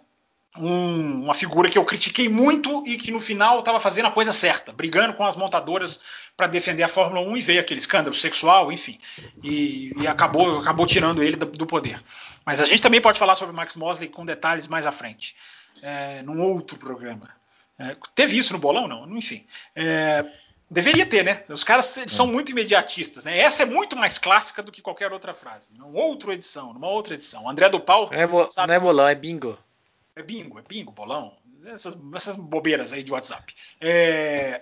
Um, 0.61 1.25
uma 1.25 1.35
figura 1.35 1.69
que 1.69 1.79
eu 1.79 1.85
critiquei 1.85 2.29
muito 2.29 2.83
e 2.87 2.97
que 2.97 3.11
no 3.11 3.21
final 3.21 3.61
estava 3.61 3.81
fazendo 3.81 4.07
a 4.07 4.11
coisa 4.11 4.33
certa, 4.33 4.73
brigando 4.73 5.15
com 5.15 5.25
as 5.25 5.37
montadoras 5.37 6.01
para 6.37 6.47
defender 6.47 6.83
a 6.83 6.89
Fórmula 6.89 7.21
1 7.21 7.37
e 7.37 7.41
veio 7.41 7.61
aquele 7.61 7.81
escândalo 7.81 8.15
sexual, 8.15 8.71
enfim, 8.73 8.99
e, 9.43 9.93
e 10.01 10.07
acabou, 10.07 10.59
acabou 10.59 10.87
tirando 10.87 11.23
ele 11.23 11.37
do, 11.37 11.47
do, 11.47 11.67
poder. 11.67 12.03
Mas 12.45 12.61
a 12.61 12.65
gente 12.65 12.83
também 12.83 13.01
pode 13.01 13.19
falar 13.19 13.35
sobre 13.35 13.55
Max 13.55 13.75
Mosley 13.77 14.09
com 14.09 14.25
detalhes 14.25 14.69
mais 14.69 14.87
à 14.87 14.93
frente, 14.93 15.35
é, 15.83 16.23
num 16.23 16.41
outro 16.41 16.79
programa. 16.79 17.31
É, 17.79 17.97
teve 18.15 18.37
isso 18.37 18.53
no 18.53 18.59
bolão? 18.59 18.89
Não, 18.89 19.17
enfim. 19.17 19.47
É, 19.75 20.25
Deveria 20.71 21.07
ter, 21.07 21.25
né? 21.25 21.43
Os 21.49 21.65
caras 21.65 21.99
são 22.09 22.27
hum. 22.27 22.33
muito 22.33 22.53
imediatistas, 22.53 23.25
né? 23.25 23.39
Essa 23.39 23.63
é 23.63 23.67
muito 23.67 23.97
mais 23.97 24.19
clássica 24.19 24.63
do 24.63 24.71
que 24.71 24.83
qualquer 24.83 25.13
outra 25.13 25.33
frase. 25.33 25.73
Numa 25.73 25.99
outra 25.99 26.35
edição, 26.35 26.75
numa 26.75 26.89
outra 26.89 27.15
edição. 27.15 27.49
André 27.49 27.71
do 27.71 27.81
Paulo. 27.81 28.11
É, 28.13 28.27
não 28.27 28.75
é 28.75 28.79
bolão, 28.79 29.09
é 29.09 29.15
bingo. 29.15 29.59
É 30.19 30.23
bingo, 30.23 30.59
é 30.59 30.63
bingo, 30.63 30.91
bolão. 30.91 31.37
Essas, 31.67 31.97
essas 32.15 32.37
bobeiras 32.37 32.93
aí 32.93 33.03
de 33.03 33.13
WhatsApp. 33.13 33.55
É, 33.81 34.61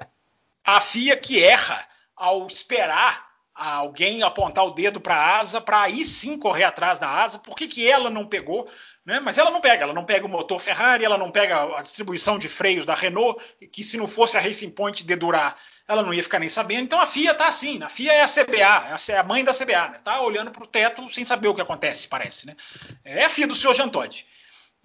a 0.64 0.80
FIA 0.80 1.16
que 1.16 1.42
erra 1.42 1.86
ao 2.14 2.46
esperar 2.46 3.26
alguém 3.54 4.22
apontar 4.22 4.66
o 4.66 4.72
dedo 4.72 5.00
para 5.00 5.16
a 5.16 5.38
asa 5.38 5.61
para 5.62 5.80
aí 5.80 6.04
sim 6.04 6.38
correr 6.38 6.64
atrás 6.64 6.98
da 6.98 7.09
asa. 7.09 7.38
Por 7.38 7.57
que, 7.57 7.66
que 7.66 7.88
ela 7.88 8.11
não 8.11 8.26
pegou? 8.26 8.68
Né? 9.04 9.18
Mas 9.18 9.38
ela 9.38 9.50
não 9.50 9.62
pega, 9.62 9.84
ela 9.84 9.94
não 9.94 10.04
pega 10.04 10.26
o 10.26 10.28
motor 10.28 10.61
Ferrari, 10.61 11.04
ela 11.04 11.16
não 11.16 11.30
pega 11.30 11.78
a 11.78 11.82
distribuição 11.82 12.38
de 12.38 12.48
freios 12.48 12.84
da 12.84 12.94
Renault, 12.94 13.40
que 13.72 13.82
se 13.82 13.96
não 13.96 14.07
fosse 14.07 14.36
a 14.36 14.40
Racing 14.40 14.70
Point 14.70 15.04
dedurar, 15.04 15.57
ela 15.88 16.02
não 16.02 16.12
ia 16.12 16.22
ficar 16.22 16.38
nem 16.38 16.50
sabendo. 16.50 16.82
Então 16.82 17.00
a 17.00 17.07
FIA 17.07 17.34
tá 17.34 17.48
assim, 17.48 17.82
a 17.82 17.88
FIA 17.88 18.12
é 18.12 18.22
a 18.22 18.28
CBA, 18.28 18.98
é 19.09 19.16
a 19.16 19.22
mãe 19.22 19.42
da 19.42 19.54
CBA, 19.54 19.88
né? 19.88 19.98
tá 20.04 20.20
olhando 20.20 20.50
para 20.50 20.64
o 20.64 20.66
teto 20.66 21.09
sem 21.09 21.24
saber 21.24 21.48
o 21.48 21.54
que 21.54 21.62
acontece, 21.62 22.09
parece. 22.09 22.46
Né? 22.46 22.57
É 23.04 23.24
a 23.24 23.30
FIA 23.30 23.46
do 23.46 23.54
senhor 23.54 23.74
Jean 23.74 23.88
Todt. 23.88 24.26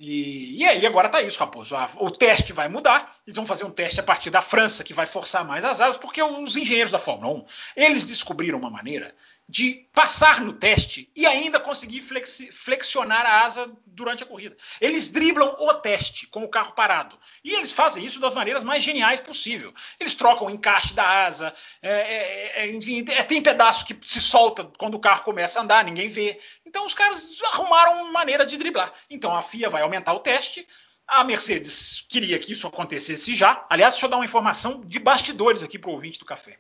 E, 0.04 0.58
e 0.58 0.66
aí 0.68 0.84
agora 0.84 1.10
tá 1.10 1.22
isso, 1.22 1.40
Raposo. 1.40 1.76
O 2.00 2.10
teste 2.10 2.52
vai 2.52 2.68
mudar. 2.68 3.21
Eles 3.26 3.36
vão 3.36 3.46
fazer 3.46 3.66
um 3.66 3.72
teste 3.72 4.00
a 4.00 4.04
partir 4.04 4.30
da 4.30 4.42
França 4.42 4.84
que 4.84 4.94
vai 4.94 5.06
forçar 5.06 5.46
mais 5.46 5.64
as 5.64 5.80
asas, 5.80 5.98
porque 5.98 6.22
os 6.22 6.56
engenheiros 6.58 6.92
da 6.92 7.00
Fórmula 7.00 7.34
1 7.34 7.46
eles 7.76 8.04
descobriram 8.04 8.58
uma 8.58 8.70
maneira 8.70 9.14
de 9.52 9.86
passar 9.94 10.40
no 10.40 10.54
teste 10.54 11.12
e 11.14 11.26
ainda 11.26 11.60
conseguir 11.60 12.02
flexi, 12.02 12.50
flexionar 12.54 13.26
a 13.26 13.44
asa 13.44 13.70
durante 13.86 14.24
a 14.24 14.26
corrida. 14.26 14.56
Eles 14.80 15.10
driblam 15.10 15.58
o 15.60 15.74
teste 15.74 16.26
com 16.28 16.42
o 16.44 16.48
carro 16.48 16.72
parado. 16.72 17.20
E 17.44 17.54
eles 17.54 17.74
fazem 17.74 18.04
isso 18.06 18.18
das 18.18 18.34
maneiras 18.34 18.64
mais 18.64 18.82
geniais 18.82 19.20
possível. 19.20 19.74
Eles 20.00 20.16
trocam 20.16 20.48
o 20.48 20.50
encaixe 20.50 20.94
da 20.94 21.26
asa, 21.26 21.54
é, 21.82 21.92
é, 21.92 22.62
é, 22.62 22.72
enfim, 22.72 23.04
é, 23.10 23.24
tem 23.24 23.42
pedaço 23.42 23.86
que 23.86 23.98
se 24.08 24.22
solta 24.22 24.64
quando 24.78 24.96
o 24.96 25.00
carro 25.00 25.24
começa 25.26 25.60
a 25.60 25.64
andar, 25.64 25.84
ninguém 25.84 26.08
vê. 26.08 26.40
Então 26.66 26.86
os 26.86 26.94
caras 26.94 27.38
arrumaram 27.52 28.04
uma 28.04 28.12
maneira 28.12 28.46
de 28.46 28.58
driblar. 28.58 28.94
Então 29.10 29.36
a 29.36 29.42
FIA 29.42 29.70
vai 29.70 29.82
aumentar 29.82 30.14
o 30.14 30.20
teste. 30.20 30.66
A 31.12 31.26
Mercedes 31.26 32.06
queria 32.08 32.40
que 32.40 32.54
isso 32.54 32.66
acontecesse 32.66 33.36
já. 33.36 33.66
Aliás, 33.70 33.96
deixa 33.96 34.06
eu 34.06 34.10
dar 34.10 34.16
uma 34.16 34.24
informação 34.24 34.80
de 34.80 34.98
bastidores 34.98 35.62
aqui 35.62 35.78
para 35.78 35.90
o 35.90 35.92
ouvinte 35.92 36.18
do 36.18 36.24
café. 36.24 36.58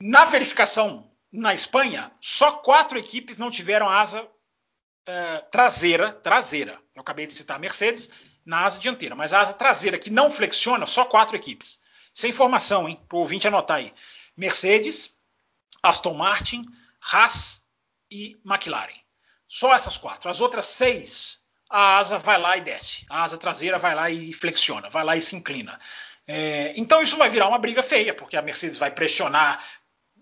Na 0.00 0.24
verificação 0.24 1.12
na 1.30 1.52
Espanha, 1.52 2.10
só 2.18 2.50
quatro 2.50 2.96
equipes 2.98 3.36
não 3.36 3.50
tiveram 3.50 3.90
asa 3.90 4.26
é, 5.04 5.36
traseira, 5.52 6.14
traseira. 6.14 6.80
Eu 6.94 7.02
acabei 7.02 7.26
de 7.26 7.34
citar 7.34 7.56
a 7.58 7.60
Mercedes 7.60 8.08
na 8.42 8.64
asa 8.64 8.80
dianteira, 8.80 9.14
mas 9.14 9.34
a 9.34 9.42
asa 9.42 9.52
traseira 9.52 9.98
que 9.98 10.08
não 10.08 10.30
flexiona, 10.30 10.86
só 10.86 11.04
quatro 11.04 11.36
equipes. 11.36 11.78
Isso 12.14 12.24
é 12.24 12.30
informação, 12.30 12.88
hein? 12.88 12.98
Para 13.06 13.16
o 13.16 13.20
ouvinte 13.20 13.46
anotar 13.46 13.76
aí. 13.76 13.92
Mercedes, 14.34 15.14
Aston 15.82 16.14
Martin, 16.14 16.64
Haas 17.12 17.62
e 18.10 18.40
McLaren. 18.46 18.98
Só 19.46 19.74
essas 19.74 19.98
quatro. 19.98 20.30
As 20.30 20.40
outras 20.40 20.64
seis, 20.64 21.40
a 21.70 21.98
asa 21.98 22.18
vai 22.18 22.38
lá 22.38 22.56
e 22.56 22.60
desce. 22.60 23.06
A 23.08 23.22
asa 23.22 23.38
traseira 23.38 23.78
vai 23.78 23.94
lá 23.94 24.10
e 24.10 24.32
flexiona, 24.32 24.90
vai 24.90 25.04
lá 25.04 25.16
e 25.16 25.22
se 25.22 25.36
inclina. 25.36 25.78
É, 26.26 26.72
então 26.76 27.00
isso 27.00 27.16
vai 27.16 27.30
virar 27.30 27.48
uma 27.48 27.58
briga 27.58 27.82
feia, 27.82 28.12
porque 28.12 28.36
a 28.36 28.42
Mercedes 28.42 28.78
vai 28.78 28.90
pressionar 28.90 29.64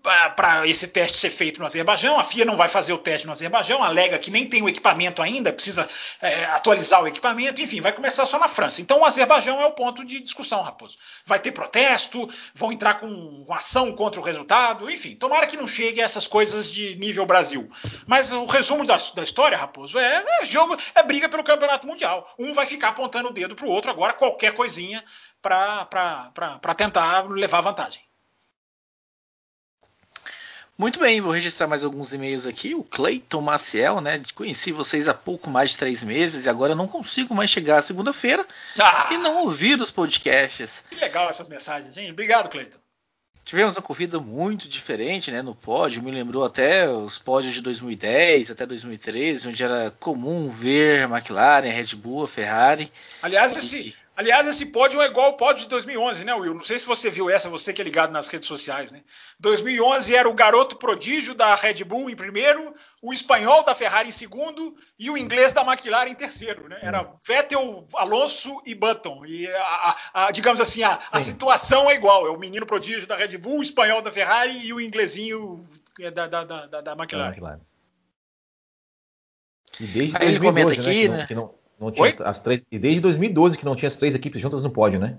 para 0.03 0.67
esse 0.67 0.87
teste 0.89 1.19
ser 1.19 1.31
feito 1.31 1.61
no 1.61 1.67
Azerbaijão. 1.67 2.19
A 2.19 2.23
FIA 2.23 2.45
não 2.45 2.57
vai 2.57 2.69
fazer 2.69 2.93
o 2.93 2.99
teste 2.99 3.27
no 3.27 3.33
Azerbaijão, 3.33 3.83
alega 3.83 4.19
que 4.19 4.31
nem 4.31 4.49
tem 4.49 4.63
o 4.63 4.69
equipamento 4.69 5.21
ainda, 5.21 5.53
precisa 5.53 5.89
é, 6.21 6.45
atualizar 6.45 7.03
o 7.03 7.09
equipamento, 7.09 7.61
enfim, 7.61 7.81
vai 7.81 7.93
começar 7.93 8.25
só 8.27 8.39
na 8.39 8.49
França. 8.49 8.81
Então 8.81 9.01
o 9.01 9.05
Azerbaijão 9.05 9.61
é 9.61 9.67
o 9.67 9.73
ponto 9.73 10.05
de 10.05 10.21
discussão, 10.21 10.63
Raposo. 10.63 10.97
Vai 11.25 11.39
ter 11.39 11.53
protesto, 11.53 12.29
vão 12.55 12.73
entrar 12.73 12.95
com, 12.95 13.47
ação 13.51 13.93
contra 13.93 14.21
o 14.21 14.25
resultado, 14.25 14.91
enfim, 14.91 15.17
tomara 15.17 15.47
que 15.47 15.57
não 15.57 15.67
chegue 15.67 16.01
a 16.01 16.05
essas 16.05 16.27
coisas 16.27 16.71
de 16.71 16.95
nível 16.97 17.27
Brasil. 17.27 17.69
Mas 18.07 18.33
o 18.33 18.45
resumo 18.45 18.87
da, 18.87 18.97
da 19.15 19.23
história, 19.23 19.59
Raposo, 19.59 19.99
é, 19.99 20.25
é, 20.41 20.45
jogo, 20.45 20.77
é 20.95 21.03
briga 21.03 21.29
pelo 21.29 21.45
campeonato 21.45 21.87
mundial. 21.87 22.33
Um 22.39 22.53
vai 22.53 22.67
ficar 22.67 22.89
apontando 22.89 23.29
o 23.29 23.33
dedo 23.33 23.57
para 23.57 23.67
o 23.67 23.71
outro 23.71 23.91
agora, 23.91 24.13
qualquer 24.13 24.55
coisinha, 24.55 25.05
para 25.43 26.75
tentar 26.77 27.29
levar 27.29 27.61
vantagem. 27.61 28.08
Muito 30.79 31.01
bem, 31.01 31.21
vou 31.21 31.33
registrar 31.33 31.67
mais 31.67 31.83
alguns 31.83 32.13
e-mails 32.13 32.47
aqui. 32.47 32.73
O 32.73 32.85
Cleiton 32.85 33.41
Maciel, 33.41 34.01
né? 34.01 34.23
Conheci 34.33 34.71
vocês 34.71 35.09
há 35.09 35.15
pouco 35.15 35.51
mais 35.51 35.73
de 35.73 35.77
três 35.77 36.05
meses 36.05 36.45
e 36.45 36.49
agora 36.49 36.73
não 36.73 36.87
consigo 36.87 37.35
mais 37.35 37.51
chegar 37.51 37.79
à 37.79 37.83
segunda-feira 37.83 38.47
ah, 38.79 39.09
e 39.11 39.17
não 39.17 39.43
ouvir 39.43 39.81
os 39.81 39.91
podcasts. 39.91 40.85
Que 40.89 40.95
legal 40.95 41.29
essas 41.29 41.49
mensagens, 41.49 41.97
hein? 41.97 42.13
Obrigado, 42.13 42.49
Cleiton. 42.49 42.79
Tivemos 43.45 43.77
uma 43.77 43.83
corrida 43.83 44.21
muito 44.21 44.69
diferente 44.69 45.33
né, 45.33 45.43
no 45.43 45.55
pódio, 45.55 46.03
me 46.03 46.13
lembrou 46.13 46.45
até 46.45 46.89
os 46.89 47.19
pódios 47.19 47.55
de 47.55 47.63
2010 47.63 48.51
até 48.51 48.65
2013, 48.65 49.49
onde 49.49 49.65
era 49.65 49.91
comum 49.99 50.49
ver 50.49 51.11
McLaren, 51.11 51.71
Red 51.71 51.97
Bull, 51.97 52.27
Ferrari. 52.29 52.93
Aliás, 53.21 53.57
e... 53.57 53.59
esse, 53.59 53.95
Aliás, 54.19 54.49
esse 54.49 54.67
pódio 54.67 55.01
é 55.01 55.07
igual 55.07 55.27
ao 55.27 55.37
pódio 55.37 55.63
de 55.63 55.69
2011, 55.69 56.25
né, 56.25 56.35
Will? 56.35 56.53
Não 56.53 56.65
sei 56.65 56.77
se 56.77 56.85
você 56.85 57.09
viu 57.09 57.31
essa, 57.31 57.49
você 57.49 57.73
que 57.73 57.81
é 57.81 57.85
ligado 57.85 58.11
nas 58.11 58.27
redes 58.27 58.49
sociais, 58.49 58.91
né? 58.91 59.05
2011 59.39 60.13
era 60.13 60.29
o 60.29 60.35
garoto 60.35 60.75
prodígio 60.75 61.37
da 61.37 61.55
Red 61.55 61.85
Bull 61.85 62.11
em 62.11 62.17
primeiro, 62.17 62.75
o 63.01 63.13
espanhol 63.13 63.63
da 63.63 63.77
Ferrari 63.77 64.09
em 64.09 64.13
segundo 64.13 64.75
e 64.99 65.09
o 65.09 65.17
inglês 65.17 65.53
da 65.53 65.63
McLaren 65.63 66.11
em 66.11 66.17
terceiro, 66.17 66.69
né? 66.69 66.81
Era 66.83 67.09
Vettel, 67.25 67.87
Alonso 67.95 68.61
e 68.67 68.75
Button. 68.75 69.25
E, 69.25 69.47
a, 69.47 69.63
a, 69.63 70.27
a, 70.27 70.31
digamos 70.33 70.61
assim, 70.61 70.83
a, 70.83 70.99
a 71.13 71.21
situação 71.21 71.89
é 71.89 71.95
igual. 71.95 72.27
É 72.27 72.31
o 72.31 72.41
menino 72.41 72.67
prodígio 72.67 73.07
da 73.07 73.15
Red 73.15 73.39
Bull, 73.39 73.61
o 73.61 73.63
espanhol 73.63 74.03
da 74.03 74.11
Ferrari 74.11 74.67
e 74.67 74.73
o 74.73 74.81
inglesinho 74.81 75.65
da, 76.13 76.27
da, 76.27 76.43
da, 76.43 76.67
da, 76.67 76.81
da 76.81 76.93
McLaren. 76.95 77.29
McLaren. 77.29 77.61
E 79.79 79.87
desde 79.87 80.17
Aí 80.17 80.37
2012, 80.37 80.37
ele 80.37 80.41
comenta 80.41 80.83
né, 80.83 80.91
aqui, 80.91 81.09
né? 81.09 81.27
Que 81.29 81.35
não, 81.37 81.55
não 81.79 81.91
tinha 81.91 82.15
as 82.25 82.41
três, 82.41 82.65
e 82.71 82.79
desde 82.79 83.01
2012 83.01 83.57
que 83.57 83.65
não 83.65 83.77
tinha 83.77 83.89
as 83.89 83.97
três 83.97 84.15
equipes 84.15 84.41
juntas 84.41 84.65
no 84.65 84.71
pódio, 84.71 84.99
né? 84.99 85.19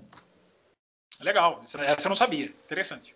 Legal, 1.19 1.61
essa 1.63 2.07
eu 2.07 2.09
não 2.09 2.15
sabia. 2.15 2.45
Interessante. 2.45 3.15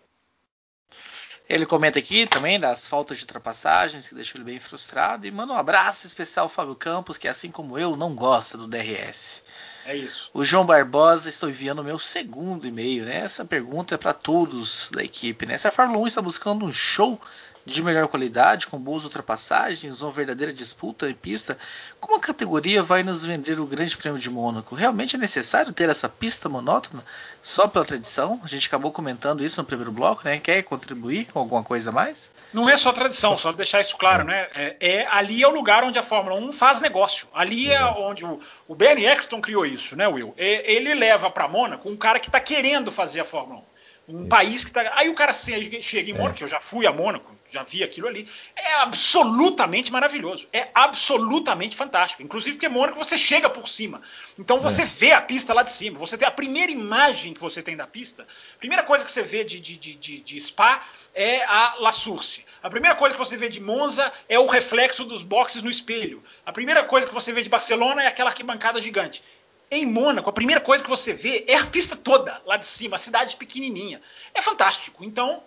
Ele 1.46 1.66
comenta 1.66 1.98
aqui 1.98 2.26
também 2.26 2.58
das 2.58 2.88
faltas 2.88 3.18
de 3.18 3.24
ultrapassagens, 3.24 4.08
que 4.08 4.14
deixou 4.14 4.38
ele 4.38 4.50
bem 4.50 4.60
frustrado. 4.60 5.26
E 5.26 5.30
manda 5.30 5.52
um 5.52 5.56
abraço 5.56 6.06
especial 6.06 6.46
ao 6.46 6.50
Fábio 6.50 6.74
Campos, 6.74 7.18
que 7.18 7.28
assim 7.28 7.50
como 7.50 7.78
eu, 7.78 7.96
não 7.96 8.14
gosta 8.14 8.56
do 8.56 8.66
DRS. 8.66 9.42
É 9.84 9.94
isso. 9.94 10.30
O 10.32 10.42
João 10.42 10.64
Barbosa, 10.64 11.28
estou 11.28 11.50
enviando 11.50 11.80
o 11.80 11.84
meu 11.84 11.98
segundo 11.98 12.66
e-mail, 12.66 13.04
né? 13.04 13.16
Essa 13.16 13.44
pergunta 13.44 13.94
é 13.94 13.98
para 13.98 14.14
todos 14.14 14.90
da 14.90 15.04
equipe, 15.04 15.44
né? 15.44 15.58
Se 15.58 15.68
a 15.68 15.70
Fórmula 15.70 16.00
1 16.00 16.06
está 16.06 16.22
buscando 16.22 16.64
um 16.64 16.72
show 16.72 17.20
de 17.66 17.82
melhor 17.82 18.08
qualidade, 18.08 18.66
com 18.66 18.78
boas 18.78 19.04
ultrapassagens, 19.04 20.02
uma 20.02 20.10
verdadeira 20.10 20.52
disputa 20.52 21.08
em 21.08 21.14
pista, 21.14 21.58
como 21.98 22.16
a 22.16 22.20
categoria 22.20 22.82
vai 22.82 23.02
nos 23.02 23.24
vender 23.24 23.58
o 23.58 23.66
Grande 23.66 23.96
Prêmio 23.96 24.20
de 24.20 24.28
Mônaco? 24.28 24.74
Realmente 24.74 25.16
é 25.16 25.18
necessário 25.18 25.72
ter 25.72 25.88
essa 25.88 26.08
pista 26.08 26.48
monótona 26.48 27.02
só 27.42 27.66
pela 27.66 27.84
tradição? 27.84 28.40
A 28.44 28.46
gente 28.46 28.66
acabou 28.66 28.92
comentando 28.92 29.44
isso 29.44 29.60
no 29.60 29.66
primeiro 29.66 29.90
bloco, 29.90 30.22
né? 30.24 30.38
Quer 30.38 30.62
contribuir 30.62 31.26
com 31.32 31.38
alguma 31.38 31.62
coisa 31.62 31.90
a 31.90 31.92
mais? 31.92 32.32
Não 32.52 32.68
é 32.68 32.76
só 32.76 32.92
tradição, 32.92 33.38
só 33.38 33.52
deixar 33.52 33.80
isso 33.80 33.96
claro, 33.96 34.24
né? 34.24 34.48
É, 34.54 34.76
é 34.80 35.06
ali 35.08 35.42
é 35.42 35.48
o 35.48 35.54
lugar 35.54 35.84
onde 35.84 35.98
a 35.98 36.02
Fórmula 36.02 36.36
1 36.36 36.52
faz 36.52 36.80
negócio. 36.80 37.26
Ali 37.34 37.70
é, 37.70 37.76
é 37.76 37.84
onde 37.84 38.24
o, 38.24 38.40
o 38.68 38.74
Bernie 38.74 39.06
Eccleston 39.06 39.40
criou 39.40 39.64
isso, 39.64 39.96
né, 39.96 40.06
Will? 40.06 40.34
ele 40.36 40.94
leva 40.94 41.30
para 41.30 41.48
Mônaco 41.48 41.88
um 41.88 41.96
cara 41.96 42.20
que 42.20 42.28
está 42.28 42.40
querendo 42.40 42.92
fazer 42.92 43.20
a 43.20 43.24
Fórmula 43.24 43.60
1. 43.60 43.74
Um 44.06 44.20
Isso. 44.20 44.28
país 44.28 44.64
que 44.64 44.72
tá. 44.72 44.92
Aí 44.96 45.08
o 45.08 45.14
cara 45.14 45.32
chega 45.32 46.10
em 46.10 46.14
é. 46.14 46.18
Mônaco, 46.18 46.40
é. 46.40 46.44
eu 46.44 46.48
já 46.48 46.60
fui 46.60 46.86
a 46.86 46.92
Mônaco, 46.92 47.30
já 47.54 47.62
vi 47.62 47.82
aquilo 47.82 48.08
ali. 48.08 48.28
É 48.54 48.74
absolutamente 48.74 49.90
maravilhoso. 49.90 50.46
É 50.52 50.68
absolutamente 50.74 51.76
fantástico. 51.76 52.22
Inclusive 52.22 52.56
porque 52.56 52.68
Mônaco 52.68 52.98
você 52.98 53.16
chega 53.16 53.48
por 53.48 53.68
cima. 53.68 54.02
Então 54.38 54.58
você 54.58 54.82
é. 54.82 54.86
vê 54.86 55.12
a 55.12 55.22
pista 55.22 55.54
lá 55.54 55.62
de 55.62 55.72
cima. 55.72 55.98
Você 55.98 56.18
tem 56.18 56.26
a 56.26 56.32
primeira 56.32 56.70
imagem 56.70 57.32
que 57.32 57.40
você 57.40 57.62
tem 57.62 57.76
da 57.76 57.86
pista. 57.86 58.26
A 58.56 58.58
primeira 58.58 58.82
coisa 58.82 59.04
que 59.04 59.10
você 59.10 59.22
vê 59.22 59.44
de, 59.44 59.60
de, 59.60 59.76
de, 59.76 60.20
de 60.20 60.40
Spa 60.40 60.84
é 61.14 61.44
a 61.44 61.76
La 61.78 61.92
Source. 61.92 62.44
A 62.62 62.68
primeira 62.68 62.96
coisa 62.96 63.14
que 63.14 63.18
você 63.18 63.36
vê 63.36 63.48
de 63.48 63.60
Monza 63.60 64.12
é 64.28 64.38
o 64.38 64.46
reflexo 64.46 65.04
dos 65.04 65.22
boxes 65.22 65.62
no 65.62 65.70
espelho. 65.70 66.22
A 66.44 66.52
primeira 66.52 66.82
coisa 66.84 67.06
que 67.06 67.14
você 67.14 67.32
vê 67.32 67.40
de 67.40 67.48
Barcelona 67.48 68.02
é 68.02 68.06
aquela 68.08 68.30
arquibancada 68.30 68.82
gigante. 68.82 69.22
Em 69.70 69.86
Mônaco, 69.86 70.28
a 70.28 70.32
primeira 70.32 70.60
coisa 70.60 70.84
que 70.84 70.90
você 70.90 71.12
vê 71.12 71.44
é 71.48 71.56
a 71.56 71.66
pista 71.66 71.96
toda 71.96 72.40
lá 72.44 72.56
de 72.56 72.66
cima, 72.66 72.96
a 72.96 72.98
cidade 72.98 73.36
pequenininha. 73.36 74.00
É 74.34 74.42
fantástico. 74.42 75.02
Então, 75.02 75.42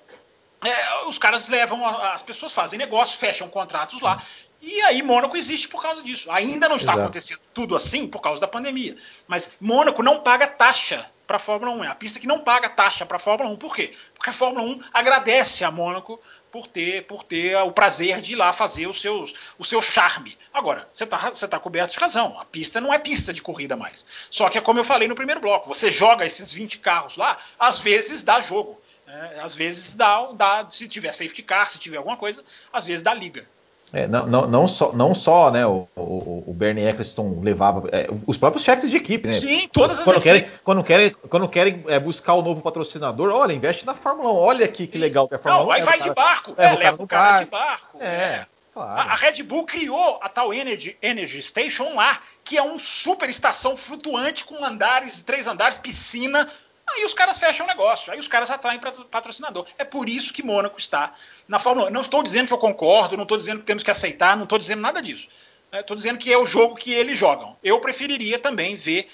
é, 0.63 1.05
os 1.05 1.17
caras 1.17 1.47
levam, 1.47 1.85
as 1.85 2.21
pessoas 2.21 2.53
fazem 2.53 2.79
negócio, 2.79 3.17
fecham 3.17 3.47
contratos 3.47 4.01
lá. 4.01 4.23
E 4.61 4.81
aí 4.81 5.03
Mônaco 5.03 5.37
existe 5.37 5.67
por 5.67 5.81
causa 5.81 6.01
disso. 6.01 6.31
Ainda 6.31 6.67
não 6.67 6.77
está 6.77 6.93
Exato. 6.93 7.03
acontecendo 7.03 7.41
tudo 7.53 7.75
assim 7.75 8.07
por 8.07 8.21
causa 8.21 8.41
da 8.41 8.47
pandemia. 8.47 8.97
Mas 9.27 9.51
Mônaco 9.61 10.01
não 10.01 10.21
paga 10.21 10.47
taxa 10.47 11.05
para 11.27 11.35
a 11.35 11.39
Fórmula 11.39 11.71
1. 11.73 11.83
É 11.83 11.87
a 11.89 11.95
pista 11.95 12.19
que 12.19 12.25
não 12.25 12.39
paga 12.39 12.69
taxa 12.69 13.05
para 13.05 13.17
a 13.17 13.19
Fórmula 13.19 13.51
1. 13.51 13.57
Por 13.57 13.75
quê? 13.75 13.93
Porque 14.15 14.29
a 14.29 14.33
Fórmula 14.33 14.65
1 14.65 14.81
agradece 14.93 15.63
a 15.63 15.69
Mônaco 15.69 16.19
por 16.51 16.65
ter, 16.65 17.05
por 17.05 17.23
ter 17.23 17.55
o 17.57 17.71
prazer 17.71 18.19
de 18.21 18.33
ir 18.33 18.35
lá 18.35 18.51
fazer 18.51 18.87
os 18.87 18.99
seus, 18.99 19.35
o 19.59 19.65
seu 19.65 19.81
charme. 19.81 20.37
Agora, 20.51 20.87
você 20.91 21.03
está 21.03 21.17
você 21.29 21.47
tá 21.47 21.59
coberto 21.59 21.93
de 21.93 21.99
razão. 21.99 22.39
A 22.39 22.45
pista 22.45 22.81
não 22.81 22.91
é 22.91 22.97
pista 22.97 23.31
de 23.31 23.43
corrida 23.43 23.75
mais. 23.75 24.05
Só 24.29 24.49
que 24.49 24.57
é 24.57 24.61
como 24.61 24.79
eu 24.79 24.83
falei 24.83 25.07
no 25.07 25.15
primeiro 25.15 25.41
bloco. 25.41 25.67
Você 25.67 25.91
joga 25.91 26.25
esses 26.25 26.51
20 26.51 26.79
carros 26.79 27.15
lá, 27.15 27.37
às 27.59 27.79
vezes 27.79 28.23
dá 28.23 28.39
jogo. 28.39 28.81
É, 29.07 29.39
às 29.39 29.55
vezes 29.55 29.95
dá, 29.95 30.29
dá, 30.33 30.65
se 30.69 30.87
tiver 30.87 31.13
safety 31.13 31.41
car, 31.41 31.69
se 31.69 31.79
tiver 31.79 31.97
alguma 31.97 32.17
coisa, 32.17 32.43
às 32.73 32.85
vezes 32.85 33.01
dá 33.01 33.13
liga. 33.13 33.45
É, 33.93 34.05
não, 34.05 34.27
não, 34.27 34.47
não, 34.47 34.67
só, 34.67 34.91
não 34.91 35.13
só 35.13 35.49
né, 35.49 35.65
o, 35.65 35.87
o, 35.95 36.43
o 36.45 36.53
Bernie 36.53 36.85
Eccleston 36.85 37.39
levava 37.41 37.87
é, 37.93 38.07
os 38.25 38.35
próprios 38.35 38.65
chefes 38.65 38.91
de 38.91 38.97
equipe, 38.97 39.29
né? 39.29 39.33
Sim, 39.33 39.69
todas 39.71 39.99
as 39.99 40.03
quando 40.03 40.17
equipes. 40.17 40.41
Querem, 40.41 40.59
quando 40.61 40.83
querem, 40.83 41.11
quando 41.29 41.47
querem 41.47 41.83
é, 41.87 41.97
buscar 41.97 42.33
o 42.33 42.41
novo 42.41 42.61
patrocinador, 42.61 43.33
olha, 43.33 43.53
investe 43.53 43.85
na 43.85 43.93
Fórmula 43.93 44.33
1. 44.33 44.35
Olha 44.35 44.65
aqui 44.65 44.87
que 44.87 44.97
legal 44.97 45.25
que 45.25 45.35
é 45.35 45.37
a 45.37 45.39
Fórmula 45.39 45.63
não, 45.63 45.69
1. 45.69 45.71
Aí 45.71 45.81
vai 45.83 45.99
de 45.99 46.13
barco, 46.13 46.53
é, 46.57 46.75
leva 46.75 47.01
o 47.01 47.07
cara, 47.07 47.23
cara 47.27 47.43
de 47.45 47.49
barco. 47.49 47.97
É, 48.01 48.05
é. 48.05 48.45
Claro. 48.73 49.09
A, 49.09 49.13
a, 49.13 49.15
Red 49.15 49.41
Bull 49.41 49.65
criou 49.65 50.19
a 50.21 50.29
tal 50.29 50.53
Energy, 50.53 50.95
Energy 51.01 51.41
Station 51.41 51.95
lá, 51.95 52.21
que 52.43 52.57
é 52.57 52.61
uma 52.61 52.77
super 52.77 53.27
estação 53.27 53.75
flutuante 53.75 54.45
com 54.45 54.63
andares, 54.63 55.23
três 55.23 55.47
andares, 55.47 55.79
piscina, 55.79 56.47
Aí 56.89 57.03
os 57.03 57.13
caras 57.13 57.37
fecham 57.37 57.65
o 57.65 57.69
negócio, 57.69 58.11
aí 58.11 58.19
os 58.19 58.27
caras 58.27 58.49
atraem 58.49 58.79
patrocinador. 59.11 59.65
É 59.77 59.83
por 59.83 60.07
isso 60.07 60.33
que 60.33 60.41
Mônaco 60.41 60.79
está 60.79 61.13
na 61.47 61.59
Fórmula 61.59 61.89
1. 61.89 61.91
Não 61.91 62.01
estou 62.01 62.23
dizendo 62.23 62.47
que 62.47 62.53
eu 62.53 62.57
concordo, 62.57 63.17
não 63.17 63.23
estou 63.23 63.37
dizendo 63.37 63.59
que 63.59 63.65
temos 63.65 63.83
que 63.83 63.91
aceitar, 63.91 64.37
não 64.37 64.43
estou 64.43 64.57
dizendo 64.57 64.81
nada 64.81 65.01
disso. 65.01 65.27
Estou 65.71 65.95
é, 65.95 65.97
dizendo 65.97 66.17
que 66.17 66.31
é 66.31 66.37
o 66.37 66.45
jogo 66.45 66.75
que 66.75 66.93
eles 66.93 67.17
jogam. 67.17 67.57
Eu 67.61 67.79
preferiria 67.81 68.39
também 68.39 68.75
ver 68.75 69.09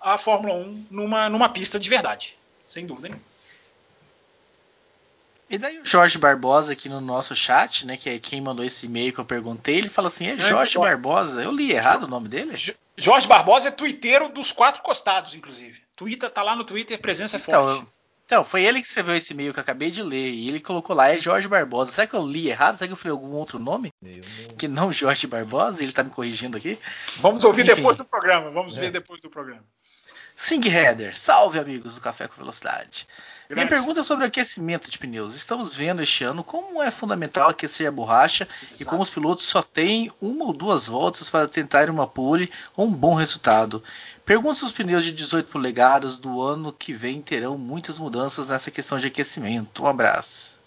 a 0.00 0.16
Fórmula 0.16 0.54
1 0.54 0.86
numa, 0.90 1.28
numa 1.28 1.48
pista 1.50 1.78
de 1.78 1.88
verdade, 1.88 2.36
sem 2.70 2.86
dúvida 2.86 3.08
nenhuma. 3.08 3.28
E 5.50 5.56
daí 5.56 5.78
o 5.78 5.84
Jorge 5.84 6.18
Barbosa 6.18 6.74
aqui 6.74 6.88
no 6.88 7.00
nosso 7.00 7.34
chat, 7.34 7.86
né, 7.86 7.96
que 7.96 8.10
é 8.10 8.18
quem 8.18 8.40
mandou 8.40 8.64
esse 8.64 8.84
e-mail 8.84 9.12
que 9.12 9.18
eu 9.18 9.24
perguntei, 9.24 9.78
ele 9.78 9.88
fala 9.88 10.08
assim, 10.08 10.26
é 10.26 10.38
Jorge 10.38 10.78
Barbosa. 10.78 11.42
Eu 11.42 11.52
li 11.52 11.72
errado 11.72 12.04
o 12.04 12.08
nome 12.08 12.28
dele? 12.28 12.54
Jorge 12.96 13.26
Barbosa 13.26 13.68
é 13.68 13.70
twitteiro 13.70 14.28
dos 14.28 14.52
quatro 14.52 14.82
costados, 14.82 15.34
inclusive. 15.34 15.87
Twitter, 15.98 16.30
tá 16.30 16.44
lá 16.44 16.54
no 16.54 16.62
Twitter, 16.62 16.96
presença 17.00 17.36
é 17.36 17.40
então, 17.40 17.66
forte. 17.66 17.86
Então, 18.24 18.44
foi 18.44 18.62
ele 18.62 18.80
que 18.80 18.86
escreveu 18.86 19.16
esse 19.16 19.32
e-mail 19.32 19.52
que 19.52 19.58
eu 19.58 19.62
acabei 19.62 19.90
de 19.90 20.02
ler. 20.02 20.30
E 20.30 20.48
ele 20.48 20.60
colocou 20.60 20.94
lá, 20.94 21.08
é 21.08 21.18
Jorge 21.18 21.48
Barbosa. 21.48 21.90
Será 21.90 22.06
que 22.06 22.14
eu 22.14 22.24
li 22.24 22.48
errado? 22.48 22.76
Será 22.76 22.86
que 22.86 22.92
eu 22.92 22.96
falei 22.96 23.10
algum 23.12 23.34
outro 23.34 23.58
nome? 23.58 23.90
Não... 24.00 24.56
Que 24.56 24.68
não 24.68 24.92
Jorge 24.92 25.26
Barbosa? 25.26 25.82
Ele 25.82 25.92
tá 25.92 26.04
me 26.04 26.10
corrigindo 26.10 26.56
aqui. 26.56 26.78
Vamos 27.16 27.42
ouvir 27.42 27.64
Enfim. 27.64 27.74
depois 27.74 27.96
do 27.96 28.04
programa. 28.04 28.50
Vamos 28.50 28.76
é. 28.76 28.80
ver 28.82 28.90
depois 28.92 29.20
do 29.20 29.28
programa. 29.28 29.64
Sing 30.36 30.60
Header, 30.68 31.18
salve 31.18 31.58
amigos 31.58 31.96
do 31.96 32.00
Café 32.00 32.28
com 32.28 32.36
Velocidade. 32.36 33.08
Minha 33.50 33.66
pergunta 33.66 34.00
é 34.00 34.04
sobre 34.04 34.26
aquecimento 34.26 34.90
de 34.90 34.98
pneus. 34.98 35.34
Estamos 35.34 35.74
vendo 35.74 36.02
este 36.02 36.22
ano 36.22 36.44
como 36.44 36.82
é 36.82 36.90
fundamental 36.90 37.48
aquecer 37.48 37.88
a 37.88 37.90
borracha 37.90 38.46
Exato. 38.62 38.82
e 38.82 38.84
como 38.84 39.02
os 39.02 39.08
pilotos 39.08 39.46
só 39.46 39.62
têm 39.62 40.12
uma 40.20 40.44
ou 40.44 40.52
duas 40.52 40.86
voltas 40.86 41.30
para 41.30 41.48
tentar 41.48 41.88
uma 41.88 42.06
pole 42.06 42.52
ou 42.76 42.86
um 42.86 42.92
bom 42.92 43.14
resultado. 43.14 43.82
Pergunto 44.26 44.58
se 44.58 44.64
os 44.66 44.72
pneus 44.72 45.02
de 45.02 45.12
18 45.12 45.50
polegadas 45.50 46.18
do 46.18 46.42
ano 46.42 46.70
que 46.70 46.92
vem 46.92 47.22
terão 47.22 47.56
muitas 47.56 47.98
mudanças 47.98 48.48
nessa 48.48 48.70
questão 48.70 48.98
de 48.98 49.06
aquecimento. 49.06 49.82
Um 49.82 49.86
abraço. 49.86 50.60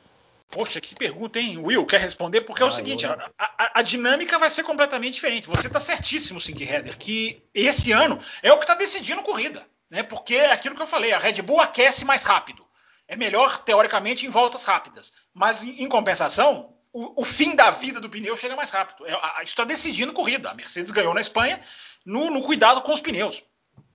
Poxa, 0.49 0.81
que 0.81 0.95
pergunta, 0.95 1.39
hein? 1.39 1.59
Will, 1.59 1.85
quer 1.85 1.99
responder? 1.99 2.41
Porque 2.41 2.63
ah, 2.63 2.65
é 2.65 2.69
o 2.69 2.71
seguinte, 2.71 3.05
a, 3.05 3.29
a, 3.37 3.79
a, 3.79 3.81
dinâmica 3.83 4.39
vai 4.39 4.49
ser 4.49 4.63
completamente 4.63 5.13
diferente. 5.13 5.47
Você 5.47 5.67
está 5.67 5.79
certíssimo, 5.79 6.41
Sink 6.41 6.63
Header, 6.63 6.97
que 6.97 7.41
esse 7.53 7.91
ano 7.91 8.19
é 8.41 8.51
o 8.51 8.57
que 8.57 8.63
está 8.63 8.73
decidindo 8.73 9.21
corrida. 9.21 9.63
Né? 9.89 10.01
Porque 10.01 10.35
é 10.35 10.51
aquilo 10.51 10.75
que 10.75 10.81
eu 10.81 10.87
falei, 10.87 11.13
a 11.13 11.19
Red 11.19 11.41
Bull 11.43 11.61
aquece 11.61 12.03
mais 12.03 12.23
rápido 12.23 12.65
é 13.11 13.15
melhor, 13.17 13.61
teoricamente, 13.65 14.25
em 14.25 14.29
voltas 14.29 14.63
rápidas. 14.63 15.11
Mas, 15.33 15.63
em, 15.63 15.89
compensação, 15.89 16.73
o, 16.93 17.21
o, 17.21 17.25
fim 17.25 17.57
da 17.57 17.69
vida 17.69 17.99
do 17.99 18.09
pneu 18.09 18.37
chega 18.37 18.55
mais 18.55 18.71
rápido. 18.71 19.05
É, 19.05 19.11
a, 19.11 19.43
isso 19.43 19.51
está 19.51 19.65
decidindo 19.65 20.13
corrida. 20.13 20.49
A 20.49 20.53
Mercedes 20.53 20.91
ganhou 20.91 21.13
na 21.13 21.19
Espanha 21.19 21.61
no, 22.05 22.29
no 22.29 22.41
cuidado 22.41 22.79
com 22.79 22.93
os 22.93 23.01
pneus. 23.01 23.43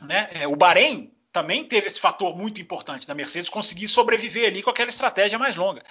Né? 0.02 0.28
É, 0.34 0.46
o 0.46 0.54
Bahrein 0.54 1.10
também 1.32 1.64
teve 1.64 1.86
esse 1.86 1.98
fator 1.98 2.36
muito 2.36 2.60
importante 2.60 3.06
da 3.06 3.14
Mercedes 3.14 3.48
conseguir 3.48 3.88
sobreviver 3.88 4.48
ali 4.48 4.62
com 4.62 4.68
aquela 4.68 4.90
estratégia 4.90 5.38
mais 5.38 5.56
longa. 5.56 5.82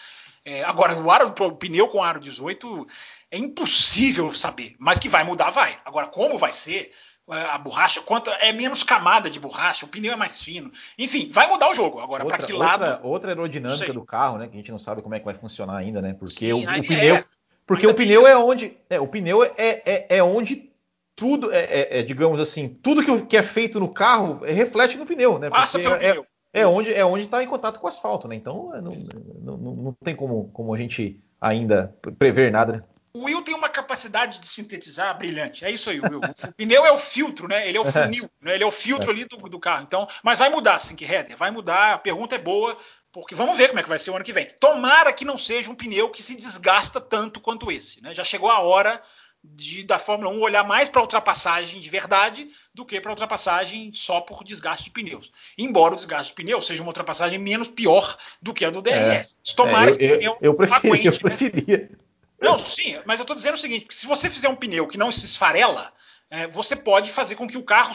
É, 0.45 0.63
agora, 0.63 0.95
o, 0.95 1.09
aro, 1.09 1.34
o 1.36 1.51
pneu 1.55 1.88
com 1.88 2.03
aro 2.03 2.19
18 2.19 2.88
é 3.32 3.39
impossível 3.39 4.32
saber, 4.36 4.76
mas 4.78 4.99
que 4.99 5.09
vai 5.09 5.23
mudar, 5.23 5.49
vai. 5.49 5.80
Agora, 5.84 6.05
como 6.05 6.38
vai 6.38 6.51
ser? 6.51 6.93
A 7.28 7.57
borracha, 7.57 8.01
quanto 8.01 8.30
é 8.30 8.51
menos 8.51 8.84
camada 8.84 9.30
de 9.30 9.39
borracha, 9.39 9.86
o 9.86 9.89
pneu 9.89 10.13
é 10.13 10.15
mais 10.15 10.41
fino. 10.41 10.71
Enfim, 10.97 11.30
vai 11.32 11.47
mudar 11.47 11.69
o 11.69 11.73
jogo. 11.73 11.99
Agora, 11.99 12.23
para 12.26 12.38
que 12.38 12.53
lado? 12.53 12.84
Outra, 12.84 12.99
outra 13.03 13.32
aerodinâmica 13.32 13.91
do 13.91 14.03
carro, 14.03 14.38
né? 14.38 14.47
Que 14.47 14.53
a 14.53 14.57
gente 14.57 14.71
não 14.71 14.80
sabe 14.80 15.01
como 15.01 15.15
é 15.15 15.19
que 15.19 15.26
vai 15.26 15.34
funcionar 15.34 15.78
ainda, 15.78 16.01
né? 16.01 16.15
Porque 16.17 16.51
Sim, 16.51 16.53
o, 16.53 16.59
o, 16.59 16.88
pneu. 16.88 17.15
É, 17.15 17.26
porque 17.65 17.88
o 17.88 17.93
pneu 17.93 18.28
é 18.28 18.38
onde. 18.38 18.78
É, 18.89 18.99
o 18.99 19.07
pneu 19.07 19.43
é, 19.43 19.51
é, 19.57 20.17
é 20.17 20.23
onde 20.23 20.71
tudo, 21.15 21.51
é, 21.51 21.63
é, 21.63 21.99
é, 21.99 22.03
digamos 22.03 22.39
assim, 22.39 22.67
tudo 22.67 23.03
que, 23.03 23.26
que, 23.26 23.38
é 23.38 23.43
feito 23.43 23.80
no 23.80 23.89
carro 23.89 24.41
reflete 24.43 24.97
no 24.97 25.05
pneu, 25.05 25.39
né? 25.39 25.49
Passa 25.49 25.80
pelo 25.80 25.95
é, 25.95 26.11
pneu. 26.11 26.26
É 26.53 26.65
onde 26.65 26.93
é 26.93 27.03
onde 27.03 27.26
está 27.26 27.43
em 27.43 27.47
contato 27.47 27.80
com 27.80 27.86
o 27.86 27.89
asfalto, 27.89 28.28
né? 28.28 28.36
Então 28.36 28.69
não, 28.82 28.95
não, 29.41 29.57
não, 29.57 29.76
não 29.76 29.93
tem 30.03 30.15
como, 30.15 30.49
como 30.53 30.73
a 30.73 30.78
gente 30.78 31.19
ainda 31.41 31.93
prever 32.17 32.51
nada. 32.51 32.88
O 33.13 33.26
Will 33.26 33.41
tem 33.41 33.55
uma 33.55 33.64
capacidade 34.06 34.39
de 34.39 34.47
sintetizar 34.47 35.18
brilhante. 35.18 35.66
É 35.66 35.72
isso 35.72 35.89
aí, 35.89 35.99
Will. 35.99 36.20
O 36.20 36.53
pneu 36.53 36.86
é 36.86 36.91
o 36.91 36.97
filtro, 36.97 37.47
né? 37.47 37.68
Ele 37.68 37.78
é 37.78 37.82
o 37.82 37.86
funil, 37.86 38.30
né? 38.41 38.56
Ele 38.56 38.64
é 38.64 38.68
o 38.68 38.72
filtro 38.72 39.10
ali 39.12 39.26
do, 39.26 39.38
do 39.38 39.60
carro. 39.60 39.84
Então, 39.84 40.08
mas 40.24 40.39
vai 40.39 40.49
mudar, 40.49 40.80
sim, 40.80 40.95
que 40.95 41.06
Header, 41.06 41.38
vai 41.38 41.51
mudar. 41.51 41.93
A 41.93 41.97
pergunta 41.97 42.36
é 42.36 42.39
boa, 42.39 42.78
porque 43.12 43.36
vamos 43.36 43.58
ver 43.58 43.70
como 43.70 43.80
é 43.80 43.84
que 43.84 43.89
vai 43.89 43.99
ser 43.99 44.12
o 44.12 44.16
ano 44.16 44.26
que 44.26 44.34
vem. 44.34 44.47
Tomara 44.60 45.12
que 45.12 45.26
não 45.26 45.38
seja 45.38 45.72
um 45.72 45.76
pneu 45.76 46.10
que 46.10 46.24
se 46.24 46.36
desgasta 46.36 47.01
tanto 47.01 47.39
quanto 47.39 47.72
esse, 47.72 48.01
né? 48.01 48.14
Já 48.14 48.24
chegou 48.24 48.49
a 48.49 48.60
hora 48.60 49.01
de, 49.43 49.84
da 49.84 49.99
Fórmula 49.99 50.32
1 50.32 50.41
olhar 50.41 50.64
mais 50.64 50.89
para 50.89 51.01
ultrapassagem 51.01 51.80
de 51.80 51.89
verdade 51.89 52.49
do 52.74 52.84
que 52.84 52.99
para 52.99 53.12
ultrapassagem 53.12 53.91
só 53.93 54.20
por 54.22 54.43
desgaste 54.43 54.86
de 54.86 54.89
pneus. 54.91 55.32
Embora 55.58 55.93
o 55.93 55.97
desgaste 55.97 56.30
de 56.30 56.36
pneus 56.36 56.66
seja 56.66 56.82
uma 56.82 56.89
ultrapassagem 56.89 57.38
menos 57.38 57.68
pior 57.68 58.18
do 58.41 58.53
que 58.53 58.66
a 58.66 58.70
do 58.70 58.82
DRS. 58.82 59.38
É, 59.47 59.56
Tomara 59.56 59.91
é, 59.91 59.93
eu, 59.93 59.97
que 59.97 60.26
eu, 60.26 60.38
eu, 60.41 60.53
preferia, 60.56 60.91
aguente, 60.91 61.06
eu 61.06 61.20
preferia. 61.20 61.89
Né? 61.91 62.05
Não, 62.40 62.58
sim, 62.58 63.00
mas 63.06 63.20
eu 63.20 63.24
estou 63.24 63.36
dizendo 63.36 63.56
o 63.56 63.60
seguinte: 63.60 63.88
se 63.90 64.08
você 64.08 64.30
fizer 64.30 64.50
um 64.50 64.56
pneu 64.56 64.88
que 64.88 64.98
não 64.98 65.12
se 65.12 65.26
esfarela, 65.26 65.94
é, 66.30 66.48
você 66.48 66.76
pode 66.76 67.12
fazer 67.12 67.36
com 67.36 67.48
que 67.48 67.58
o 67.58 67.64
carro 67.64 67.94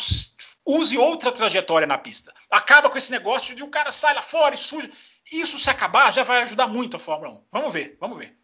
use 0.64 0.96
outra 0.96 1.32
trajetória 1.32 1.86
na 1.86 1.98
pista. 1.98 2.32
Acaba 2.50 2.88
com 2.88 2.98
esse 2.98 3.10
negócio 3.10 3.54
de 3.54 3.62
o 3.62 3.68
cara 3.68 3.92
sai 3.92 4.14
lá 4.14 4.22
fora 4.22 4.54
e 4.54 4.58
suja. 4.58 4.90
Isso 5.30 5.58
se 5.58 5.70
acabar 5.70 6.12
já 6.12 6.22
vai 6.22 6.42
ajudar 6.42 6.66
muito 6.66 6.96
a 6.96 7.00
Fórmula 7.00 7.32
1. 7.32 7.44
Vamos 7.52 7.72
ver, 7.72 7.96
vamos 8.00 8.18
ver. 8.18 8.39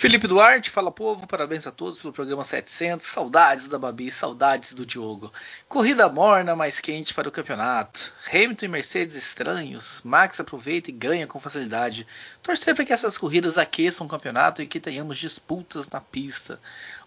Felipe 0.00 0.26
Duarte, 0.26 0.70
fala 0.70 0.90
povo, 0.90 1.26
parabéns 1.26 1.66
a 1.66 1.70
todos 1.70 1.98
pelo 1.98 2.10
programa 2.10 2.42
700. 2.42 3.06
Saudades 3.06 3.68
da 3.68 3.78
Babi, 3.78 4.10
saudades 4.10 4.72
do 4.72 4.86
Diogo. 4.86 5.30
Corrida 5.68 6.08
morna, 6.08 6.56
mais 6.56 6.80
quente 6.80 7.12
para 7.12 7.28
o 7.28 7.30
campeonato. 7.30 8.10
Hamilton 8.32 8.64
e 8.64 8.68
Mercedes 8.68 9.14
estranhos. 9.14 10.00
Max 10.02 10.40
aproveita 10.40 10.88
e 10.88 10.94
ganha 10.94 11.26
com 11.26 11.38
facilidade. 11.38 12.06
Torcer 12.42 12.74
para 12.74 12.86
que 12.86 12.94
essas 12.94 13.18
corridas 13.18 13.58
aqueçam 13.58 14.06
o 14.06 14.08
campeonato 14.08 14.62
e 14.62 14.66
que 14.66 14.80
tenhamos 14.80 15.18
disputas 15.18 15.86
na 15.90 16.00
pista 16.00 16.58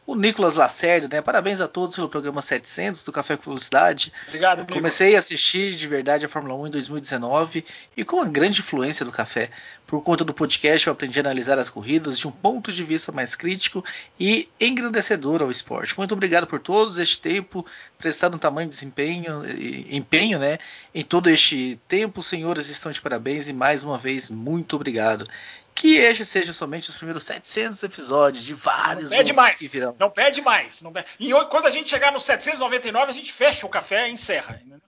o 0.05 0.15
Nicolas 0.15 0.55
Lacerda, 0.55 1.07
né? 1.07 1.21
Parabéns 1.21 1.61
a 1.61 1.67
todos 1.67 1.95
pelo 1.95 2.09
programa 2.09 2.41
700 2.41 3.03
do 3.05 3.11
Café 3.11 3.37
com 3.37 3.43
Velocidade. 3.43 4.11
Obrigado, 4.27 4.59
amigo. 4.59 4.73
Comecei 4.73 5.15
a 5.15 5.19
assistir 5.19 5.75
de 5.75 5.87
verdade 5.87 6.25
a 6.25 6.29
Fórmula 6.29 6.55
1 6.55 6.67
em 6.67 6.71
2019 6.71 7.65
e 7.95 8.03
com 8.03 8.17
uma 8.17 8.25
grande 8.25 8.59
influência 8.59 9.05
do 9.05 9.11
café. 9.11 9.49
Por 9.87 10.01
conta 10.01 10.25
do 10.25 10.33
podcast, 10.33 10.87
eu 10.87 10.93
aprendi 10.93 11.19
a 11.19 11.21
analisar 11.21 11.57
as 11.57 11.69
corridas 11.69 12.17
de 12.17 12.27
um 12.27 12.31
ponto 12.31 12.71
de 12.71 12.83
vista 12.83 13.11
mais 13.11 13.35
crítico 13.35 13.83
e 14.19 14.49
engrandecedor 14.59 15.41
ao 15.41 15.51
esporte. 15.51 15.97
Muito 15.97 16.13
obrigado 16.13 16.47
por 16.47 16.59
todos 16.59 16.97
este 16.97 17.21
tempo, 17.21 17.65
prestado 17.97 18.35
um 18.35 18.39
tamanho 18.39 18.67
de 18.67 18.75
desempenho, 18.75 19.43
empenho, 19.89 20.39
né? 20.39 20.57
Em 20.93 21.03
todo 21.03 21.29
este 21.29 21.79
tempo, 21.87 22.21
senhores, 22.23 22.69
estão 22.69 22.91
de 22.91 22.99
parabéns 22.99 23.47
e 23.47 23.53
mais 23.53 23.83
uma 23.83 23.97
vez, 23.97 24.29
muito 24.29 24.75
obrigado 24.75 25.25
que 25.73 25.97
este 25.97 26.25
seja 26.25 26.53
somente 26.53 26.89
os 26.89 26.95
primeiros 26.95 27.23
700 27.23 27.81
episódios 27.83 28.43
de 28.43 28.53
vários 28.53 29.09
não 29.09 29.17
pede 29.17 29.33
mais, 29.33 29.55
que 29.55 29.67
virão. 29.67 29.95
Não 29.99 30.09
pede 30.09 30.41
mais. 30.41 30.81
Não 30.81 30.91
pede. 30.91 31.07
E 31.19 31.31
quando 31.45 31.67
a 31.67 31.71
gente 31.71 31.89
chegar 31.89 32.11
no 32.11 32.19
799, 32.19 33.11
a 33.11 33.13
gente 33.13 33.31
fecha 33.31 33.65
o 33.65 33.69
café 33.69 34.09
e 34.09 34.13
encerra. 34.13 34.61
Não 34.65 34.81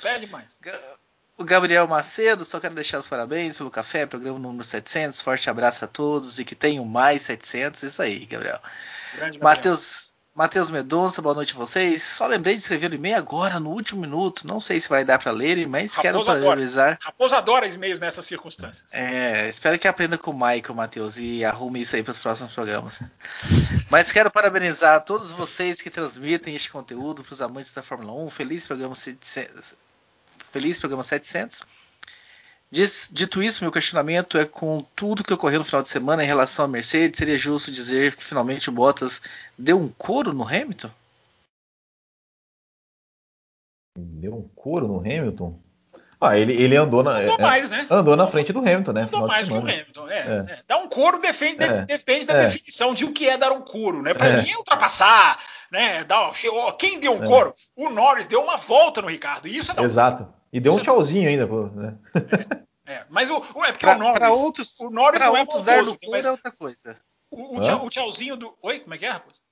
pede 0.00 0.26
mais. 0.26 0.58
O 1.38 1.44
Gabriel 1.44 1.86
Macedo, 1.86 2.44
só 2.44 2.58
quero 2.58 2.74
deixar 2.74 2.98
os 2.98 3.08
parabéns 3.08 3.56
pelo 3.56 3.70
café, 3.70 4.06
programa 4.06 4.38
número 4.38 4.64
700. 4.64 5.20
Forte 5.20 5.50
abraço 5.50 5.84
a 5.84 5.88
todos 5.88 6.38
e 6.38 6.44
que 6.44 6.54
tenham 6.54 6.84
mais 6.84 7.22
700. 7.22 7.82
Isso 7.82 8.00
aí, 8.00 8.24
Gabriel. 8.24 8.60
Matheus 9.42 10.05
Matheus 10.36 10.68
Medonça, 10.68 11.22
boa 11.22 11.34
noite 11.34 11.54
a 11.54 11.56
vocês. 11.56 12.02
Só 12.02 12.26
lembrei 12.26 12.54
de 12.54 12.60
escrever 12.60 12.90
o 12.90 12.94
e-mail 12.94 13.16
agora, 13.16 13.58
no 13.58 13.70
último 13.70 14.02
minuto. 14.02 14.46
Não 14.46 14.60
sei 14.60 14.78
se 14.78 14.86
vai 14.86 15.02
dar 15.02 15.18
para 15.18 15.32
ler, 15.32 15.66
mas 15.66 15.94
Raposo 15.94 16.02
quero 16.02 16.24
parabenizar. 16.26 16.98
Raposo 17.00 17.34
adora 17.34 17.66
e-mails 17.66 17.98
nessas 17.98 18.26
circunstâncias. 18.26 18.92
É, 18.92 19.48
espero 19.48 19.78
que 19.78 19.88
aprenda 19.88 20.18
com 20.18 20.32
o 20.32 20.34
Michael, 20.34 20.74
Matheus, 20.74 21.16
e 21.16 21.42
arrume 21.42 21.80
isso 21.80 21.96
aí 21.96 22.02
para 22.02 22.12
os 22.12 22.18
próximos 22.18 22.52
programas. 22.52 23.00
mas 23.90 24.12
quero 24.12 24.30
parabenizar 24.30 24.96
a 24.96 25.00
todos 25.00 25.30
vocês 25.30 25.80
que 25.80 25.88
transmitem 25.88 26.54
este 26.54 26.70
conteúdo 26.70 27.24
para 27.24 27.32
os 27.32 27.40
amantes 27.40 27.72
da 27.72 27.82
Fórmula 27.82 28.12
1. 28.26 28.28
Feliz 28.28 28.66
programa 28.66 28.94
700. 28.94 29.72
Feliz 30.52 30.78
programa 30.78 31.02
700. 31.02 31.64
Dito 32.70 33.42
isso, 33.42 33.62
meu 33.62 33.70
questionamento 33.70 34.36
é 34.36 34.44
com 34.44 34.84
tudo 34.94 35.22
que 35.22 35.32
ocorreu 35.32 35.60
no 35.60 35.64
final 35.64 35.82
de 35.82 35.88
semana 35.88 36.24
em 36.24 36.26
relação 36.26 36.64
à 36.64 36.68
Mercedes, 36.68 37.18
seria 37.18 37.38
justo 37.38 37.70
dizer 37.70 38.16
que 38.16 38.24
finalmente 38.24 38.68
o 38.68 38.72
Bottas 38.72 39.22
deu 39.56 39.78
um 39.78 39.88
couro 39.88 40.32
no 40.32 40.42
Hamilton? 40.42 40.90
Deu 43.96 44.34
um 44.34 44.48
couro 44.48 44.88
no 44.88 44.98
Hamilton? 44.98 45.58
Ah, 46.20 46.38
ele, 46.38 46.54
ele 46.54 46.76
andou 46.76 47.02
na 47.02 47.12
andou, 47.12 47.36
é, 47.38 47.42
mais, 47.42 47.70
né? 47.70 47.86
andou 47.90 48.16
na 48.16 48.26
frente 48.26 48.52
do 48.52 48.60
Hamilton, 48.60 48.92
né? 48.92 49.02
Andou 49.02 49.26
mais 49.26 49.46
que 49.46 49.52
o 49.52 49.58
Hamilton. 49.58 50.08
É, 50.08 50.18
é. 50.18 50.52
é. 50.52 50.62
Dar 50.66 50.78
um 50.78 50.88
couro 50.88 51.20
defende, 51.20 51.62
é. 51.62 51.84
depende 51.84 52.26
da 52.26 52.34
é. 52.34 52.46
definição 52.46 52.94
de 52.94 53.04
o 53.04 53.12
que 53.12 53.28
é 53.28 53.36
dar 53.36 53.52
um 53.52 53.60
couro, 53.60 54.02
né? 54.02 54.14
Para 54.14 54.42
mim 54.42 54.50
é 54.50 54.56
ultrapassar, 54.56 55.38
né? 55.70 56.04
Dar, 56.04 56.30
quem 56.78 56.98
deu 56.98 57.12
um 57.12 57.24
couro? 57.24 57.54
O 57.76 57.90
Norris 57.90 58.26
deu 58.26 58.42
uma 58.42 58.56
volta 58.56 59.02
no 59.02 59.08
Ricardo. 59.08 59.46
E 59.46 59.56
isso 59.56 59.72
é 59.72 59.74
dar 59.74 59.82
Exato. 59.82 60.35
E 60.52 60.60
deu 60.60 60.74
um 60.74 60.80
tchauzinho 60.80 61.28
ainda, 61.28 61.46
pô, 61.46 61.66
né? 61.66 61.98
É, 62.86 62.94
é. 62.94 63.06
Mas 63.10 63.28
o, 63.30 63.38
o, 63.54 63.64
é 63.64 63.72
porque 63.72 63.86
pra, 63.86 63.96
o 63.96 63.98
Norris. 63.98 64.18
Pra 64.18 64.30
outros, 64.30 64.80
o 64.80 64.90
Norris 64.90 65.18
pra 65.18 65.26
não 65.26 65.36
é 65.36 65.40
outros 65.40 65.62
dar 65.62 65.82
no 65.82 65.98
mas 66.08 66.24
é 66.24 66.30
outra 66.30 66.52
coisa. 66.52 67.00
O, 67.30 67.56
o, 67.56 67.60
tchau, 67.60 67.84
o, 67.84 67.90
tchauzinho 67.90 68.36
do. 68.36 68.56
Oi, 68.62 68.80
como 68.80 68.94
é 68.94 68.98
que 68.98 69.06
é, 69.06 69.10
Raposo? 69.10 69.42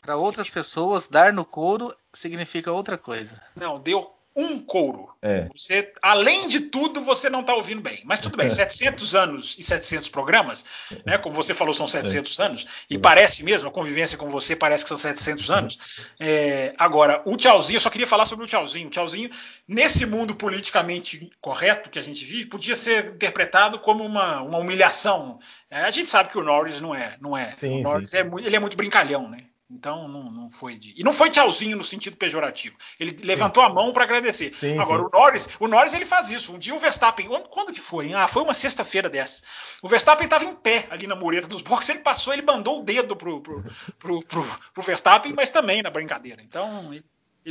Para 0.00 0.16
outras 0.16 0.48
pessoas, 0.48 1.08
dar 1.08 1.32
no 1.32 1.44
couro 1.44 1.94
significa 2.14 2.72
outra 2.72 2.96
coisa. 2.96 3.42
Não, 3.54 3.78
deu 3.78 4.17
um 4.34 4.58
couro. 4.58 5.08
É. 5.20 5.48
Você, 5.56 5.92
além 6.00 6.46
de 6.46 6.60
tudo, 6.60 7.00
você 7.00 7.28
não 7.28 7.40
está 7.40 7.54
ouvindo 7.54 7.80
bem. 7.80 8.02
Mas 8.04 8.20
tudo 8.20 8.36
bem, 8.36 8.48
700 8.50 9.14
anos 9.14 9.56
e 9.58 9.62
700 9.62 10.08
programas, 10.08 10.64
né? 11.04 11.18
Como 11.18 11.34
você 11.34 11.52
falou, 11.52 11.74
são 11.74 11.88
700 11.88 12.38
é. 12.38 12.44
anos. 12.44 12.66
E 12.88 12.96
parece 12.96 13.42
mesmo, 13.42 13.68
a 13.68 13.72
convivência 13.72 14.16
com 14.16 14.28
você 14.28 14.54
parece 14.54 14.84
que 14.84 14.88
são 14.88 14.98
700 14.98 15.50
anos. 15.50 15.78
É, 16.20 16.72
agora, 16.78 17.22
o 17.24 17.36
tchauzinho, 17.36 17.76
eu 17.76 17.80
só 17.80 17.90
queria 17.90 18.06
falar 18.06 18.26
sobre 18.26 18.44
o 18.44 18.48
tchauzinho. 18.48 18.86
O 18.86 18.90
tchauzinho, 18.90 19.30
nesse 19.66 20.06
mundo 20.06 20.34
politicamente 20.34 21.30
correto 21.40 21.90
que 21.90 21.98
a 21.98 22.02
gente 22.02 22.24
vive, 22.24 22.48
podia 22.48 22.76
ser 22.76 23.14
interpretado 23.14 23.78
como 23.80 24.04
uma, 24.04 24.40
uma 24.42 24.58
humilhação. 24.58 25.40
É, 25.70 25.82
a 25.82 25.90
gente 25.90 26.10
sabe 26.10 26.30
que 26.30 26.38
o 26.38 26.44
Norris 26.44 26.80
não 26.80 26.94
é. 26.94 27.16
Não 27.20 27.36
é. 27.36 27.54
Sim, 27.56 27.80
o 27.80 27.82
Norris 27.82 28.10
sim. 28.10 28.18
É, 28.18 28.20
ele 28.20 28.56
é 28.56 28.60
muito 28.60 28.76
brincalhão, 28.76 29.28
né? 29.28 29.44
Então 29.70 30.08
não, 30.08 30.30
não 30.30 30.50
foi 30.50 30.76
de. 30.76 30.94
E 30.98 31.04
não 31.04 31.12
foi 31.12 31.28
tchauzinho 31.28 31.76
no 31.76 31.84
sentido 31.84 32.16
pejorativo. 32.16 32.74
Ele 32.98 33.10
Sim. 33.10 33.26
levantou 33.26 33.62
a 33.62 33.68
mão 33.68 33.92
para 33.92 34.04
agradecer. 34.04 34.54
Sim, 34.54 34.78
Agora, 34.78 35.02
sim. 35.02 35.06
o 35.06 35.10
Norris, 35.10 35.48
o 35.60 35.68
Norris 35.68 35.92
ele 35.92 36.06
faz 36.06 36.30
isso. 36.30 36.54
Um 36.54 36.58
dia 36.58 36.74
o 36.74 36.78
Verstappen. 36.78 37.28
Quando 37.50 37.72
que 37.72 37.80
foi? 37.80 38.14
Ah, 38.14 38.26
foi 38.26 38.42
uma 38.42 38.54
sexta-feira 38.54 39.10
dessa. 39.10 39.42
O 39.82 39.88
Verstappen 39.88 40.24
estava 40.24 40.44
em 40.44 40.54
pé 40.54 40.86
ali 40.90 41.06
na 41.06 41.14
mureta 41.14 41.46
dos 41.46 41.60
boxes, 41.60 41.90
ele 41.90 41.98
passou, 41.98 42.32
ele 42.32 42.40
mandou 42.40 42.80
o 42.80 42.84
dedo 42.84 43.14
pro, 43.14 43.42
pro, 43.42 43.62
pro, 43.98 44.22
pro, 44.22 44.44
pro 44.72 44.82
Verstappen, 44.82 45.34
mas 45.34 45.50
também 45.50 45.82
na 45.82 45.90
brincadeira. 45.90 46.40
Então, 46.40 46.90
ele, 46.94 47.04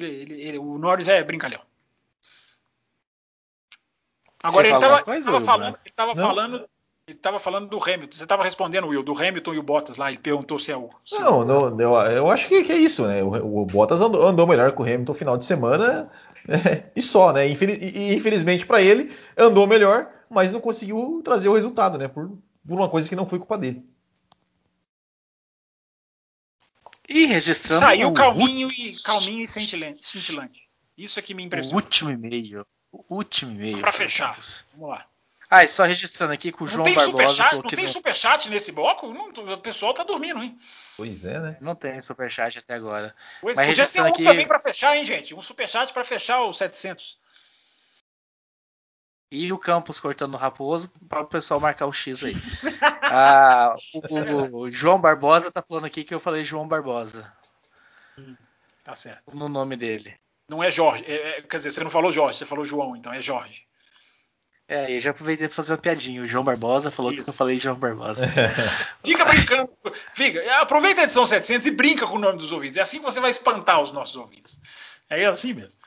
ele, 0.07 0.41
ele, 0.41 0.57
o 0.57 0.79
Norris 0.79 1.07
é 1.07 1.23
brincalhão. 1.23 1.61
Agora, 4.41 4.67
ele 4.67 4.75
estava 4.75 5.41
falando, 5.41 5.79
ele 5.83 5.93
tava 5.95 6.15
falando 6.15 6.69
ele 7.07 7.17
estava 7.17 7.39
falando 7.39 7.69
do 7.69 7.81
Hamilton. 7.81 8.17
Você 8.17 8.23
estava 8.23 8.43
respondendo, 8.43 8.87
Will, 8.87 9.01
do 9.01 9.17
Hamilton 9.17 9.53
e 9.53 9.59
o 9.59 9.63
Bottas 9.63 9.95
lá. 9.95 10.09
Ele 10.09 10.17
perguntou 10.17 10.59
se 10.59 10.73
é 10.73 10.77
o. 10.77 10.89
Se 11.05 11.17
não, 11.17 11.45
não 11.45 11.81
eu, 11.81 11.93
eu, 12.11 12.29
acho 12.29 12.49
que, 12.49 12.65
que, 12.65 12.71
é 12.73 12.77
isso, 12.77 13.07
né? 13.07 13.23
O, 13.23 13.61
o 13.61 13.65
Bottas 13.65 14.01
andou, 14.01 14.27
andou, 14.27 14.45
melhor 14.45 14.75
que 14.75 14.81
o 14.81 14.83
Hamilton 14.83 15.13
no 15.13 15.17
final 15.17 15.37
de 15.37 15.45
semana 15.45 16.11
é, 16.49 16.91
e 16.93 17.01
só, 17.01 17.31
né? 17.31 17.47
Infeliz, 17.47 17.77
e, 17.81 18.13
infelizmente 18.13 18.65
para 18.65 18.81
ele, 18.81 19.15
andou 19.37 19.65
melhor, 19.65 20.09
mas 20.29 20.51
não 20.51 20.59
conseguiu 20.59 21.21
trazer 21.23 21.47
o 21.47 21.53
resultado, 21.53 21.97
né? 21.97 22.09
Por, 22.09 22.37
por 22.67 22.77
uma 22.77 22.89
coisa 22.89 23.07
que 23.07 23.15
não 23.15 23.25
foi 23.25 23.39
culpa 23.39 23.57
dele. 23.57 23.85
E 27.07 27.25
registrando. 27.25 27.79
Saiu 27.79 28.11
calminho 28.11 28.69
e 28.69 28.93
calminho 29.01 29.43
e 29.43 29.47
cintilante. 29.47 30.67
Isso 30.97 31.17
é 31.17 31.21
que 31.21 31.33
me 31.33 31.43
impressionou. 31.43 31.79
O 31.79 31.83
último 31.83 32.09
e-mail. 32.09 32.65
O 32.91 33.15
último 33.15 33.51
e-mail. 33.53 33.79
Para 33.79 33.93
fechar. 33.93 34.37
Vamos 34.73 34.89
lá. 34.89 35.05
Ah, 35.49 35.63
e 35.63 35.67
só 35.67 35.83
registrando 35.83 36.33
aqui 36.33 36.51
com 36.51 36.65
o 36.65 36.67
João 36.67 36.83
Barbosa. 36.83 37.11
Superchat, 37.11 37.55
não 37.55 37.61
tem 37.61 37.87
superchat 37.87 38.49
nesse 38.49 38.71
bloco? 38.71 39.13
Não, 39.13 39.29
o 39.29 39.57
pessoal 39.57 39.93
tá 39.93 40.03
dormindo, 40.03 40.43
hein? 40.43 40.59
Pois 40.97 41.23
é, 41.23 41.39
né? 41.39 41.57
Não 41.61 41.73
tem 41.73 42.01
superchat 42.01 42.59
até 42.59 42.73
agora. 42.73 43.15
Pois, 43.39 43.55
Mas 43.55 43.67
podia 43.69 43.87
ter 43.87 44.01
um 44.01 44.05
aqui... 44.05 44.23
também 44.25 44.45
para 44.47 44.59
fechar, 44.59 44.97
hein, 44.97 45.05
gente? 45.05 45.33
Um 45.33 45.41
superchat 45.41 45.93
para 45.93 46.03
fechar 46.03 46.43
os 46.43 46.57
700. 46.57 47.17
E 49.31 49.51
o 49.51 49.57
Campos 49.57 49.99
cortando 49.99 50.33
o 50.33 50.37
Raposo 50.37 50.89
para 51.07 51.21
o 51.21 51.27
pessoal 51.27 51.59
marcar 51.59 51.85
o 51.85 51.93
X 51.93 52.23
aí. 52.23 52.35
Ah, 53.09 53.73
o, 53.93 54.57
o, 54.57 54.69
João 54.69 54.99
Barbosa 54.99 55.49
tá 55.49 55.61
falando 55.61 55.85
aqui 55.85 56.03
que 56.03 56.13
eu 56.13 56.19
falei 56.19 56.43
João 56.43 56.67
Barbosa. 56.67 57.33
Hum, 58.17 58.35
tá 58.83 58.93
certo. 58.93 59.33
No 59.33 59.47
nome 59.47 59.77
dele. 59.77 60.13
Não 60.49 60.61
é 60.61 60.69
Jorge. 60.69 61.05
É, 61.07 61.37
é, 61.37 61.41
quer 61.41 61.55
dizer, 61.55 61.71
você 61.71 61.81
não 61.81 61.89
falou 61.89 62.11
Jorge, 62.11 62.37
você 62.37 62.45
falou 62.45 62.65
João, 62.65 62.97
então 62.97 63.13
é 63.13 63.21
Jorge. 63.21 63.65
É, 64.67 64.97
eu 64.97 64.99
já 64.99 65.11
aproveitei 65.11 65.47
pra 65.47 65.55
fazer 65.55 65.71
uma 65.71 65.77
piadinha. 65.77 66.21
O 66.21 66.27
João 66.27 66.43
Barbosa 66.43 66.91
falou 66.91 67.11
Isso. 67.11 67.23
que 67.23 67.29
eu 67.29 67.33
falei 67.33 67.57
João 67.57 67.75
Barbosa. 67.75 68.27
Fica 69.03 69.23
brincando. 69.23 69.69
Fica, 70.13 70.61
aproveita 70.61 71.01
a 71.01 71.03
edição 71.05 71.25
700 71.25 71.67
e 71.67 71.71
brinca 71.71 72.05
com 72.05 72.15
o 72.15 72.19
nome 72.19 72.37
dos 72.37 72.51
ouvintes. 72.51 72.77
É 72.77 72.81
assim 72.81 72.99
que 72.99 73.05
você 73.05 73.21
vai 73.21 73.31
espantar 73.31 73.81
os 73.81 73.93
nossos 73.93 74.17
ouvintes. 74.17 74.59
É 75.09 75.25
assim 75.25 75.53
mesmo. 75.53 75.79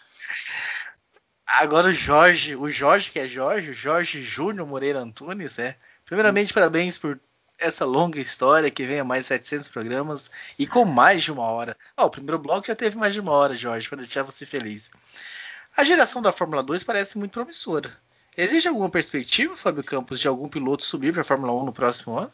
Agora 1.47 1.89
o 1.89 1.93
Jorge, 1.93 2.57
o 2.57 2.71
Jorge 2.71 3.11
que 3.11 3.19
é 3.19 3.29
Jorge, 3.29 3.73
o 3.73 3.75
Jorge 3.75 4.23
Júnior 4.23 4.67
Moreira 4.67 5.01
Antunes, 5.01 5.57
né? 5.57 5.75
Primeiramente, 6.07 6.55
parabéns 6.55 6.97
por 6.97 7.21
essa 7.59 7.85
longa 7.85 8.19
história 8.19 8.71
que 8.71 8.87
vem 8.87 9.01
a 9.01 9.05
mais 9.05 9.23
de 9.23 9.29
700 9.29 9.69
programas 9.69 10.31
e 10.59 10.67
com 10.67 10.87
mais 10.87 11.23
de 11.23 11.31
uma 11.31 11.43
hora. 11.43 11.77
Oh, 11.97 12.05
o 12.05 12.11
primeiro 12.11 12.39
bloco 12.39 12.67
já 12.67 12.75
teve 12.75 12.97
mais 12.97 13.13
de 13.13 13.21
uma 13.21 13.33
hora, 13.33 13.55
Jorge, 13.55 13.89
para 13.89 13.99
deixar 13.99 14.23
você 14.23 14.47
feliz. 14.47 14.91
A 15.77 15.85
geração 15.85 16.23
da 16.23 16.33
Fórmula 16.33 16.63
2 16.63 16.83
parece 16.83 17.19
muito 17.19 17.33
promissora. 17.33 17.91
Existe 18.41 18.69
alguma 18.69 18.89
perspectiva, 18.89 19.55
Fábio 19.55 19.85
Campos, 19.85 20.19
de 20.19 20.27
algum 20.27 20.49
piloto 20.49 20.83
subir 20.83 21.13
para 21.13 21.21
a 21.21 21.25
Fórmula 21.25 21.53
1 21.53 21.65
no 21.67 21.73
próximo 21.73 22.19
ano? 22.19 22.33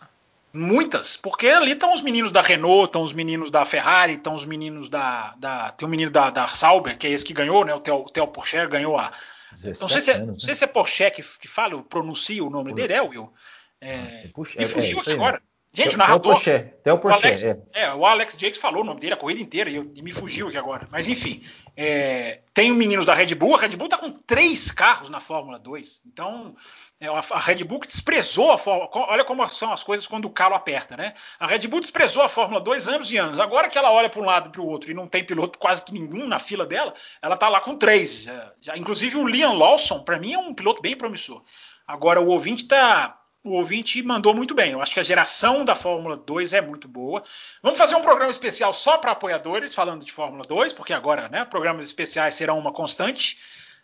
Muitas, 0.52 1.16
porque 1.16 1.48
ali 1.48 1.72
estão 1.72 1.92
os 1.92 2.00
meninos 2.00 2.30
da 2.30 2.40
Renault, 2.40 2.86
estão 2.86 3.02
os 3.02 3.12
meninos 3.12 3.50
da 3.50 3.64
Ferrari, 3.64 4.14
estão 4.14 4.34
os 4.34 4.44
meninos 4.44 4.88
da, 4.88 5.34
da. 5.36 5.72
Tem 5.72 5.86
um 5.86 5.90
menino 5.90 6.10
da, 6.10 6.30
da 6.30 6.46
Sauber, 6.46 6.96
que 6.96 7.08
é 7.08 7.10
esse 7.10 7.24
que 7.24 7.34
ganhou, 7.34 7.64
né? 7.64 7.74
O 7.74 7.80
Theo, 7.80 7.96
o 7.96 8.04
Theo 8.04 8.28
Porcher 8.28 8.68
ganhou 8.68 8.96
a. 8.96 9.12
Não 9.50 9.88
sei, 9.88 10.00
se 10.00 10.10
é, 10.10 10.14
anos, 10.14 10.26
não 10.26 10.34
sei 10.34 10.48
né? 10.48 10.54
se 10.54 10.64
é 10.64 10.66
Porcher 10.66 11.12
que, 11.12 11.22
que 11.22 11.48
fala, 11.48 11.82
pronuncia 11.82 12.42
o 12.42 12.50
nome 12.50 12.72
dele, 12.72 12.92
é, 12.92 13.02
Will? 13.02 13.32
É, 13.80 14.28
Puxa, 14.32 14.58
me 14.58 14.66
fugiu 14.66 14.98
é, 14.98 15.00
aqui 15.00 15.12
agora. 15.12 15.42
Gente, 15.76 15.94
o 15.94 15.98
narrador. 15.98 16.36
Até 16.36 16.90
o 16.92 16.98
Porsche, 16.98 17.26
Alex, 17.26 17.44
é. 17.44 17.62
é. 17.74 17.92
o 17.92 18.06
Alex 18.06 18.34
Jakes 18.38 18.58
falou 18.58 18.80
o 18.80 18.84
nome 18.84 18.98
dele 18.98 19.12
a 19.12 19.16
corrida 19.16 19.42
inteira 19.42 19.68
e, 19.68 19.76
eu, 19.76 19.92
e 19.94 20.00
me 20.00 20.10
fugiu 20.10 20.48
aqui 20.48 20.56
agora. 20.56 20.86
Mas 20.90 21.06
enfim, 21.06 21.42
é, 21.76 22.40
tem 22.54 22.72
meninos 22.72 23.04
da 23.04 23.12
Red 23.12 23.34
Bull. 23.34 23.54
A 23.54 23.58
Red 23.58 23.76
Bull 23.76 23.88
tá 23.88 23.98
com 23.98 24.10
três 24.10 24.70
carros 24.70 25.10
na 25.10 25.20
Fórmula 25.20 25.58
2. 25.58 26.00
Então, 26.06 26.56
é, 26.98 27.08
a 27.08 27.38
Red 27.38 27.62
Bull 27.64 27.80
que 27.80 27.88
desprezou 27.88 28.52
a 28.52 28.56
Fórmula. 28.56 28.88
Olha 28.94 29.22
como 29.22 29.46
são 29.48 29.70
as 29.70 29.82
coisas 29.82 30.06
quando 30.06 30.24
o 30.24 30.30
calo 30.30 30.54
aperta, 30.54 30.96
né? 30.96 31.12
A 31.38 31.46
Red 31.46 31.68
Bull 31.68 31.80
desprezou 31.80 32.22
a 32.22 32.28
Fórmula 32.28 32.58
2 32.58 32.88
anos 32.88 33.12
e 33.12 33.18
anos. 33.18 33.38
Agora 33.38 33.68
que 33.68 33.76
ela 33.76 33.92
olha 33.92 34.08
para 34.08 34.22
um 34.22 34.24
lado 34.24 34.48
e 34.48 34.52
para 34.52 34.62
o 34.62 34.66
outro 34.66 34.90
e 34.90 34.94
não 34.94 35.06
tem 35.06 35.22
piloto 35.22 35.58
quase 35.58 35.84
que 35.84 35.92
nenhum 35.92 36.26
na 36.26 36.38
fila 36.38 36.64
dela, 36.64 36.94
ela 37.20 37.36
tá 37.36 37.50
lá 37.50 37.60
com 37.60 37.76
três. 37.76 38.22
Já, 38.22 38.52
já. 38.62 38.76
Inclusive 38.78 39.18
o 39.18 39.26
Liam 39.26 39.52
Lawson, 39.52 40.02
para 40.02 40.18
mim, 40.18 40.32
é 40.32 40.38
um 40.38 40.54
piloto 40.54 40.80
bem 40.80 40.96
promissor. 40.96 41.42
Agora 41.86 42.18
o 42.18 42.28
ouvinte 42.28 42.66
tá 42.66 43.20
o 43.46 43.52
ouvinte 43.52 44.02
mandou 44.02 44.34
muito 44.34 44.54
bem. 44.54 44.72
Eu 44.72 44.82
acho 44.82 44.92
que 44.92 44.98
a 44.98 45.04
geração 45.04 45.64
da 45.64 45.76
Fórmula 45.76 46.16
2 46.16 46.52
é 46.52 46.60
muito 46.60 46.88
boa. 46.88 47.22
Vamos 47.62 47.78
fazer 47.78 47.94
um 47.94 48.02
programa 48.02 48.30
especial 48.30 48.74
só 48.74 48.98
para 48.98 49.12
apoiadores, 49.12 49.72
falando 49.72 50.04
de 50.04 50.10
Fórmula 50.10 50.44
2, 50.44 50.72
porque 50.72 50.92
agora 50.92 51.28
né, 51.28 51.44
programas 51.44 51.84
especiais 51.84 52.34
serão 52.34 52.58
uma 52.58 52.72
constante. 52.72 53.38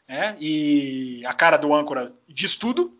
Né, 0.08 0.36
e 0.40 1.22
a 1.24 1.32
cara 1.32 1.56
do 1.56 1.72
âncora 1.72 2.12
diz 2.28 2.56
tudo. 2.56 2.98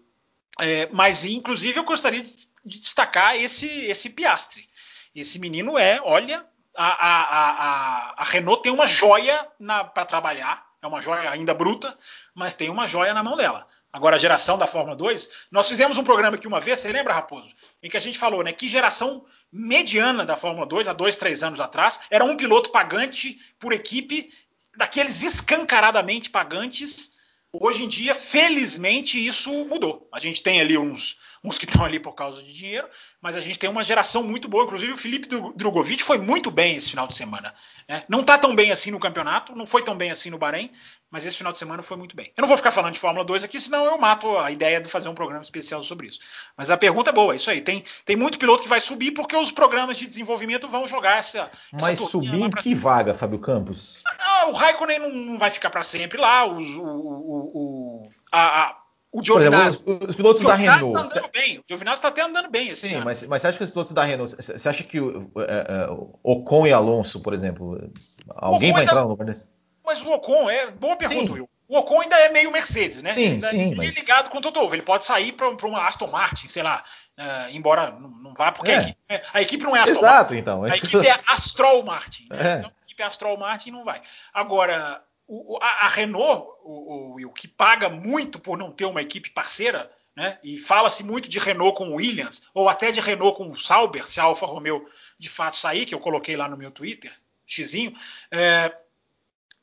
É, 0.61 0.89
mas, 0.93 1.25
inclusive, 1.25 1.79
eu 1.79 1.85
gostaria 1.85 2.23
de, 2.23 2.33
de, 2.65 2.79
destacar 2.79 3.35
esse, 3.35 3.67
esse 3.87 4.09
Piastre. 4.11 4.69
Esse 5.13 5.41
menino 5.41 5.77
é, 5.77 6.01
olha, 6.05 6.47
a, 6.77 6.87
a, 6.87 7.23
a, 7.51 8.15
a 8.19 8.25
Renault 8.25 8.63
tem 8.63 8.71
uma 8.71 8.87
joia 8.87 9.49
para 9.93 10.05
trabalhar. 10.05 10.65
É 10.81 10.87
uma 10.87 11.01
joia 11.01 11.29
ainda 11.29 11.55
bruta, 11.55 11.99
mas 12.35 12.55
tem 12.55 12.71
uma 12.71 12.87
joia 12.87 13.13
na 13.13 13.23
mão 13.23 13.37
dela 13.37 13.67
agora 13.93 14.17
a 14.17 14.19
geração 14.19 14.57
da 14.57 14.67
Fórmula 14.67 14.97
2, 14.97 15.29
nós 15.51 15.69
fizemos 15.69 15.99
um 15.99 16.05
programa 16.05 16.37
aqui 16.37 16.49
uma 16.49 16.61
vez, 16.61 16.81
você 16.81 16.91
lembra, 16.91 17.13
Raposo? 17.13 17.55
Em 17.83 17.91
que 17.91 17.97
a 17.97 18.01
gente 18.01 18.19
falou, 18.19 18.43
né, 18.43 18.53
que 18.53 18.69
geração 18.69 19.25
mediana 19.53 20.25
da 20.25 20.37
Fórmula 20.37 20.67
2, 20.67 20.89
há 20.89 20.93
dois, 20.93 21.17
três 21.17 21.43
anos 21.43 21.61
atrás, 21.61 22.01
era 22.11 22.25
um 22.25 22.37
piloto 22.37 22.71
pagante 22.71 23.39
por 23.59 23.73
equipe, 23.73 24.33
daqueles 24.77 25.23
escancaradamente 25.23 26.31
pagantes. 26.31 27.13
Hoje 27.53 27.85
em 27.85 27.89
dia, 27.89 28.15
felizmente, 28.15 29.25
isso 29.25 29.53
mudou. 29.67 30.09
A 30.11 30.19
gente 30.19 30.43
tem 30.43 30.61
ali 30.61 30.79
uns 30.79 31.19
uns 31.45 31.59
que 31.59 31.65
estão 31.65 31.85
ali 31.85 31.99
por 31.99 32.13
causa 32.13 32.41
de 32.43 32.53
dinheiro, 32.53 32.89
mas 33.21 33.37
a 33.37 33.41
gente 33.41 33.59
tem 33.59 33.69
uma 33.69 33.83
geração 33.83 34.23
muito 34.23 34.49
boa. 34.49 34.65
Inclusive, 34.65 34.93
o 34.93 34.97
Felipe 34.97 35.29
Drogovic 35.57 36.03
foi 36.03 36.19
muito 36.19 36.51
bem 36.51 36.77
esse 36.77 36.91
final 36.91 37.07
de 37.07 37.17
semana. 37.17 37.53
Né? 37.89 38.05
Não 38.09 38.21
está 38.21 38.39
tão 38.39 38.55
bem 38.55 38.71
assim 38.71 38.93
no 38.93 39.01
campeonato, 39.01 39.55
não 39.57 39.67
foi 39.67 39.83
tão 39.83 39.97
bem 39.97 40.11
assim 40.11 40.31
no 40.31 40.39
Bahrein, 40.39 40.71
mas 41.11 41.27
esse 41.27 41.37
final 41.37 41.53
de 41.53 41.59
semana 41.59 41.83
foi 41.83 41.97
muito 41.97 42.15
bem. 42.15 42.33
Eu 42.37 42.43
não 42.43 42.49
vou 42.49 42.57
ficar 42.57 42.71
falando 42.71 42.95
de 42.95 43.01
Fórmula 43.01 43.25
2 43.25 43.43
aqui, 43.43 43.61
senão 43.61 43.85
eu 43.87 43.99
mato 43.99 44.39
a 44.39 44.53
ideia 44.53 44.81
de 44.81 44.89
fazer 44.89 45.09
um 45.09 45.15
programa 45.15 45.43
especial 45.43 45.83
sobre 45.83 46.07
isso. 46.07 46.21
Mas 46.57 46.71
a 46.71 46.77
pergunta 46.77 47.11
é 47.11 47.13
boa, 47.13 47.33
é 47.33 47.37
isso 47.37 47.51
aí. 47.51 47.61
Tem, 47.61 47.85
tem 48.05 48.15
muito 48.15 48.39
piloto 48.39 48.63
que 48.63 48.69
vai 48.69 48.81
subir 48.81 49.11
porque 49.11 49.35
os 49.35 49.51
programas 49.51 49.99
de 49.99 50.07
desenvolvimento 50.07 50.69
vão 50.69 50.87
jogar 50.87 51.19
essa. 51.19 51.51
Mas 51.73 52.01
essa 52.01 52.09
subir 52.09 52.41
em 52.41 52.51
que 52.51 52.73
vaga, 52.75 53.15
Fábio 53.15 53.41
Campos? 53.41 54.05
Ah, 54.43 54.49
o 54.49 54.53
Raikkonen 54.53 54.99
não, 54.99 55.11
não, 55.11 55.39
vai 55.39 55.51
ficar 55.51 55.71
para 55.71 55.83
sempre 55.83 56.19
lá. 56.19 56.47
Os, 56.47 56.67
o, 56.75 56.83
o, 56.83 57.51
o 57.55 58.11
a, 58.31 58.63
a 58.63 58.83
o 59.13 59.23
Giovinazzi. 59.23 59.83
Exemplo, 59.83 59.99
os, 60.03 60.09
os, 60.09 60.17
pilotos 60.17 60.43
da 60.43 60.55
Renault. 60.55 60.93
Tá 60.93 61.01
andando 61.01 61.31
bem. 61.33 61.59
O 61.59 61.65
Giovinazzi 61.69 61.99
está 61.99 62.09
até 62.09 62.23
andando 62.23 62.51
bem. 62.51 62.71
Sim, 62.71 63.01
mas, 63.01 63.27
mas 63.29 63.43
você 63.43 63.49
acha 63.49 63.59
que 63.59 63.65
os 63.65 63.71
pilotos 63.71 63.93
da 63.93 64.03
Renault. 64.03 64.35
Você 64.35 64.69
acha 64.69 64.83
que 64.83 65.01
o, 65.01 65.31
é, 65.37 65.87
é, 65.87 65.91
o 65.91 66.19
Ocon 66.23 66.67
e 66.67 66.73
Alonso, 66.73 67.21
por 67.21 67.35
exemplo, 67.35 67.93
alguém 68.35 68.73
vai 68.73 68.81
ainda, 68.81 68.93
entrar 68.93 69.03
no 69.03 69.11
lugar 69.11 69.27
desse? 69.27 69.47
Mas 69.85 70.03
o 70.03 70.11
Ocon 70.11 70.49
é. 70.49 70.71
Boa 70.71 70.97
pergunta, 70.97 71.33
Will. 71.33 71.49
O 71.69 71.79
Ocon 71.79 72.01
ainda 72.01 72.17
é 72.17 72.31
meio 72.31 72.51
Mercedes, 72.51 73.03
né? 73.03 73.11
Sim, 73.11 73.33
ainda 73.33 73.49
sim. 73.49 73.73
É 73.73 73.75
mas... 73.75 73.97
ligado 73.97 74.31
com 74.31 74.39
o 74.39 74.41
Toto 74.41 74.75
Ele 74.75 74.83
pode 74.83 75.05
sair 75.05 75.33
para 75.33 75.49
uma 75.49 75.87
Aston 75.87 76.07
Martin, 76.07 76.49
sei 76.49 76.63
lá. 76.63 76.83
Uh, 77.19 77.51
embora 77.51 77.91
não, 77.93 78.09
não 78.09 78.35
vá, 78.35 78.51
porque 78.51 78.71
é. 78.71 78.77
a, 78.77 78.83
equipe, 78.83 78.99
a, 79.35 79.43
equipe, 79.43 79.65
não 79.65 79.77
é 79.77 79.81
Aston 79.81 79.93
Exato, 79.93 80.15
Martin. 80.15 80.37
então. 80.37 80.65
A 80.65 80.69
equipe 80.69 81.07
é 81.07 81.19
Astrol 81.27 81.83
Martin. 81.83 82.27
Né? 82.31 82.39
É. 82.41 82.59
Então, 82.59 82.73
equipe 82.93 83.03
Astrol 83.03 83.39
Martin 83.39 83.71
não 83.71 83.85
vai. 83.85 84.03
Agora, 84.33 85.03
o, 85.27 85.59
a, 85.61 85.87
a, 85.87 85.89
Renault, 85.89 86.47
o, 86.63 87.17
o, 87.17 87.27
o, 87.27 87.33
que 87.33 87.49
paga 87.49 87.89
muito 87.89 88.39
por 88.39 88.59
não 88.59 88.71
ter 88.71 88.85
uma 88.85 89.03
equipe 89.03 89.31
parceira, 89.31 89.91
né? 90.15 90.39
E 90.43 90.59
fala-se 90.59 91.03
muito 91.03 91.29
de 91.29 91.39
Renault 91.39 91.77
com 91.77 91.95
Williams, 91.95 92.43
ou 92.53 92.69
até 92.69 92.93
de 92.93 93.01
Renault 93.01 93.37
com 93.37 93.55
Sauber, 93.55 94.07
se 94.07 94.21
a 94.21 94.25
Alfa 94.25 94.47
Romeo 94.47 94.87
de 95.19 95.31
fato 95.31 95.57
sair, 95.57 95.87
que 95.87 95.95
eu 95.95 96.01
coloquei 96.01 96.37
lá 96.37 96.49
no 96.49 96.57
meu 96.57 96.71
Twitter, 96.71 97.13
xizinho. 97.47 97.95
É, 98.31 98.77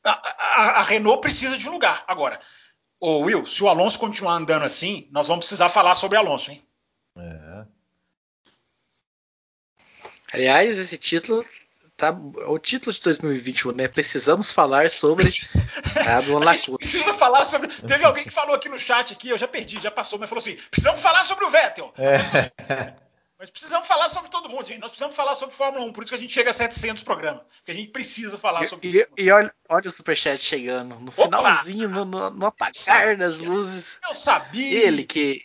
a, 0.03 0.11
a, 0.11 0.65
a, 0.79 0.81
Renault 0.81 1.21
precisa 1.21 1.57
de 1.57 1.69
um 1.69 1.73
lugar. 1.73 2.03
Agora, 2.07 2.39
o 2.99 3.19
Will, 3.19 3.45
se 3.45 3.63
o 3.63 3.69
Alonso 3.69 3.99
continuar 3.99 4.33
andando 4.33 4.65
assim, 4.65 5.07
nós 5.11 5.27
vamos 5.27 5.45
precisar 5.45 5.69
falar 5.69 5.95
sobre 5.95 6.17
Alonso, 6.17 6.51
hein? 6.51 6.65
É. 7.15 7.65
Aliás, 10.31 10.77
esse 10.77 10.97
título 10.97 11.43
tá 11.99 12.17
o 12.47 12.57
título 12.57 12.93
de 12.93 13.01
2021, 13.01 13.73
né? 13.73 13.87
Precisamos 13.87 14.49
falar 14.51 14.89
sobre 14.89 15.27
a 16.07 16.21
do 16.21 16.77
Precisa 16.77 17.13
falar 17.13 17.43
sobre. 17.45 17.67
Teve 17.67 18.05
alguém 18.05 18.23
que 18.23 18.31
falou 18.31 18.55
aqui 18.55 18.69
no 18.69 18.79
chat 18.79 19.13
aqui, 19.13 19.29
eu 19.29 19.37
já 19.37 19.47
perdi, 19.47 19.79
já 19.79 19.91
passou, 19.91 20.17
mas 20.17 20.29
falou 20.29 20.41
assim: 20.41 20.57
precisamos 20.71 21.01
falar 21.01 21.23
sobre 21.23 21.45
o 21.45 21.49
Vettel. 21.49 21.93
É. 21.97 22.99
Mas 23.39 23.49
precisamos 23.49 23.87
falar 23.87 24.09
sobre 24.09 24.29
todo 24.29 24.49
mundo, 24.49 24.67
gente. 24.67 24.81
Nós 24.81 24.91
precisamos 24.91 25.15
falar 25.15 25.33
sobre 25.33 25.55
Fórmula 25.55 25.85
1, 25.85 25.93
por 25.93 26.03
isso 26.03 26.11
que 26.11 26.17
a 26.17 26.19
gente 26.19 26.33
chega 26.33 26.49
a 26.49 26.53
700 26.53 27.03
programas. 27.03 27.41
Porque 27.59 27.71
a 27.71 27.73
gente 27.73 27.89
precisa 27.89 28.37
falar 28.37 28.65
sobre 28.65 28.89
E, 28.89 29.07
e, 29.17 29.23
e 29.23 29.31
olha, 29.31 29.53
olha 29.69 29.87
o 29.87 29.91
superchat 29.93 30.43
chegando, 30.43 30.95
no 30.95 31.09
Opa! 31.15 31.23
finalzinho, 31.23 31.87
no, 31.87 32.03
no, 32.03 32.29
no 32.31 32.45
apagar 32.45 33.15
das 33.15 33.39
luzes. 33.39 33.97
Eu 34.05 34.13
sabia. 34.13 34.85
Ele 34.85 35.05
que, 35.05 35.41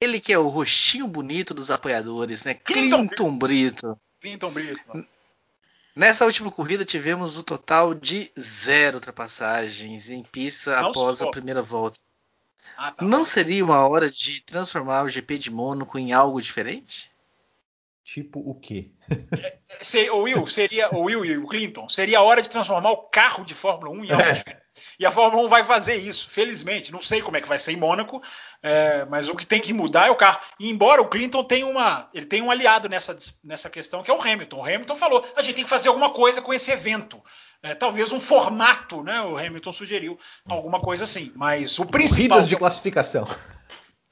ele 0.00 0.20
que 0.20 0.32
é 0.32 0.38
o 0.38 0.46
rostinho 0.46 1.08
bonito 1.08 1.52
dos 1.52 1.72
apoiadores, 1.72 2.44
né? 2.44 2.54
Clinton, 2.54 3.08
Clinton 3.08 3.36
Brito. 3.36 4.00
Clinton 4.20 4.52
Brito. 4.52 5.06
Nessa 5.94 6.24
última 6.24 6.50
corrida 6.50 6.84
tivemos 6.84 7.36
o 7.36 7.40
um 7.40 7.44
total 7.44 7.94
de 7.94 8.32
zero 8.38 8.96
ultrapassagens 8.96 10.10
em 10.10 10.24
pista 10.24 10.80
Não 10.80 10.90
após 10.90 11.22
a 11.22 11.30
primeira 11.30 11.62
volta. 11.62 12.00
Ah, 12.76 12.90
tá 12.90 13.04
Não 13.04 13.18
bom. 13.18 13.24
seria 13.24 13.64
uma 13.64 13.86
hora 13.86 14.10
de 14.10 14.40
transformar 14.42 15.04
o 15.04 15.08
GP 15.08 15.38
de 15.38 15.50
Mônaco 15.50 15.96
em 15.96 16.12
algo 16.12 16.42
diferente? 16.42 17.10
Tipo 18.02 18.40
o 18.40 18.54
quê? 18.56 18.90
É, 19.32 20.04
é 20.04 20.12
o 20.12 20.22
Will, 20.22 20.46
seria 20.46 20.92
o 20.94 21.02
Will 21.02 21.24
e 21.24 21.38
o 21.38 21.46
Clinton, 21.46 21.88
seria 21.88 22.18
a 22.18 22.22
hora 22.22 22.42
de 22.42 22.50
transformar 22.50 22.90
o 22.90 23.08
carro 23.08 23.44
de 23.44 23.54
Fórmula 23.54 23.90
1 23.90 24.04
em 24.04 24.10
algo 24.10 24.22
é. 24.22 24.32
diferente. 24.32 24.63
E 24.98 25.06
a 25.06 25.10
Fórmula 25.10 25.44
1 25.44 25.48
vai 25.48 25.64
fazer 25.64 25.96
isso, 25.96 26.28
felizmente. 26.28 26.92
Não 26.92 27.02
sei 27.02 27.22
como 27.22 27.36
é 27.36 27.40
que 27.40 27.48
vai 27.48 27.58
ser 27.58 27.72
em 27.72 27.76
Mônaco, 27.76 28.22
é, 28.62 29.04
mas 29.06 29.28
o 29.28 29.34
que 29.34 29.46
tem 29.46 29.60
que 29.60 29.72
mudar 29.72 30.08
é 30.08 30.10
o 30.10 30.16
carro. 30.16 30.40
E 30.58 30.70
embora 30.70 31.02
o 31.02 31.08
Clinton 31.08 31.44
tenha 31.44 31.66
uma, 31.66 32.08
ele 32.12 32.26
tem 32.26 32.42
um 32.42 32.50
aliado 32.50 32.88
nessa, 32.88 33.16
nessa 33.42 33.70
questão, 33.70 34.02
que 34.02 34.10
é 34.10 34.14
o 34.14 34.20
Hamilton. 34.20 34.58
O 34.58 34.64
Hamilton 34.64 34.96
falou: 34.96 35.26
a 35.36 35.42
gente 35.42 35.56
tem 35.56 35.64
que 35.64 35.70
fazer 35.70 35.88
alguma 35.88 36.10
coisa 36.10 36.40
com 36.40 36.52
esse 36.52 36.70
evento. 36.70 37.22
É, 37.62 37.74
talvez 37.74 38.12
um 38.12 38.20
formato, 38.20 39.02
né? 39.02 39.22
O 39.22 39.38
Hamilton 39.38 39.72
sugeriu 39.72 40.18
alguma 40.46 40.80
coisa 40.80 41.04
assim. 41.04 41.32
Mas 41.34 41.78
o 41.78 41.86
principal. 41.86 42.28
Corridas 42.28 42.48
de 42.48 42.56
classificação. 42.56 43.26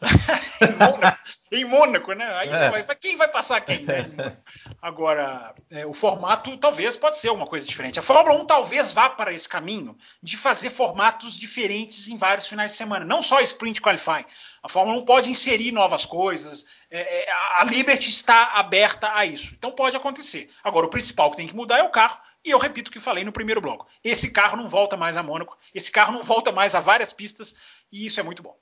em, 1.53 1.65
Mônaco, 1.65 2.13
né? 2.13 2.25
Aí 2.37 2.49
é. 2.49 2.83
vai, 2.83 2.97
quem 2.97 3.17
vai 3.17 3.29
passar 3.29 3.61
quem? 3.61 3.83
Né? 3.85 4.05
Agora, 4.81 5.55
é, 5.71 5.87
o 5.87 5.93
formato 5.93 6.57
talvez 6.57 6.97
pode 6.97 7.19
ser 7.19 7.31
uma 7.31 7.47
coisa 7.47 7.67
diferente. 7.67 7.99
A 7.99 8.03
Fórmula 8.03 8.41
1 8.43 8.47
talvez 8.47 8.93
vá 8.93 9.11
para 9.11 9.33
esse 9.33 9.49
caminho 9.49 9.97
de 10.23 10.37
fazer 10.37 10.71
formatos 10.71 11.39
diferentes 11.39 12.09
em 12.09 12.17
vários 12.17 12.49
finais 12.49 12.73
de 12.73 12.77
semana, 12.77 13.05
não 13.05 13.23
só 13.23 13.41
sprint 13.41 13.81
qualifying. 13.81 14.25
A 14.63 14.69
Fórmula 14.69 14.99
1 14.99 15.05
pode 15.05 15.31
inserir 15.31 15.73
novas 15.73 16.05
coisas, 16.07 16.65
é, 16.91 17.01
é, 17.01 17.33
a 17.57 17.65
Liberty 17.65 18.11
está 18.11 18.53
aberta 18.55 19.13
a 19.15 19.27
isso. 19.27 19.55
Então 19.55 19.71
pode 19.73 19.97
acontecer. 19.97 20.51
Agora, 20.63 20.87
o 20.87 20.91
principal 20.91 21.31
que 21.31 21.37
tem 21.37 21.49
que 21.49 21.57
mudar 21.57 21.79
é 21.79 21.83
o 21.83 21.91
carro, 21.91 22.19
e 22.45 22.51
eu 22.51 22.59
repito 22.59 22.91
o 22.91 22.93
que 22.93 23.01
falei 23.01 23.25
no 23.25 23.33
primeiro 23.33 23.61
bloco. 23.61 23.87
Esse 24.03 24.31
carro 24.31 24.57
não 24.57 24.69
volta 24.69 24.97
mais 24.97 25.17
a 25.17 25.23
Mônaco, 25.23 25.57
esse 25.75 25.91
carro 25.91 26.13
não 26.13 26.23
volta 26.23 26.51
mais 26.51 26.75
a 26.75 26.81
várias 26.81 27.13
pistas, 27.13 27.55
e 27.91 28.07
isso 28.07 28.19
é 28.19 28.23
muito 28.23 28.43
bom. 28.43 28.57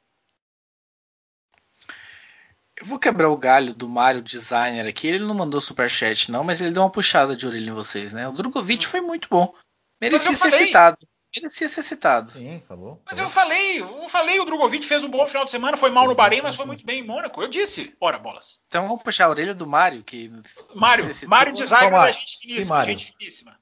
Eu 2.80 2.86
vou 2.86 2.98
quebrar 2.98 3.28
o 3.28 3.36
galho 3.36 3.74
do 3.74 3.86
Mario 3.86 4.22
Designer 4.22 4.86
aqui. 4.86 5.06
Ele 5.06 5.24
não 5.24 5.34
mandou 5.34 5.60
superchat, 5.60 6.32
não, 6.32 6.42
mas 6.42 6.62
ele 6.62 6.70
deu 6.70 6.82
uma 6.82 6.90
puxada 6.90 7.36
de 7.36 7.46
orelha 7.46 7.70
em 7.70 7.74
vocês, 7.74 8.14
né? 8.14 8.26
O 8.26 8.32
Drogovic 8.32 8.86
foi 8.86 9.02
muito 9.02 9.28
bom. 9.30 9.54
Merecia 10.00 10.34
ser 10.34 10.50
citado. 10.50 10.96
Merecia 11.36 11.68
ser 11.68 11.82
citado. 11.82 12.32
Sim, 12.32 12.62
falou. 12.66 13.00
Mas 13.04 13.18
eu 13.18 13.28
falei, 13.28 13.80
eu 13.80 14.08
falei, 14.08 14.40
o 14.40 14.46
Drogovic 14.46 14.86
fez 14.86 15.04
um 15.04 15.10
bom 15.10 15.26
final 15.26 15.44
de 15.44 15.50
semana, 15.50 15.76
foi 15.76 15.90
mal 15.90 16.08
no 16.08 16.14
Bahrein, 16.14 16.40
mas 16.40 16.56
foi 16.56 16.64
muito 16.64 16.84
bem 16.84 17.00
em 17.00 17.06
Mônaco. 17.06 17.42
Eu 17.42 17.48
disse, 17.48 17.94
ora 18.00 18.18
bolas. 18.18 18.60
Então 18.66 18.88
vamos 18.88 19.02
puxar 19.02 19.26
a 19.26 19.30
orelha 19.30 19.54
do 19.54 19.66
Mario, 19.66 20.02
que. 20.02 20.32
Mário, 20.74 21.04
Mário 21.28 21.52
Designer 21.52 21.92
da 21.92 22.12
gente 22.12 22.38
finíssima, 22.38 22.84
gente 22.84 23.12
finíssima. 23.12 23.60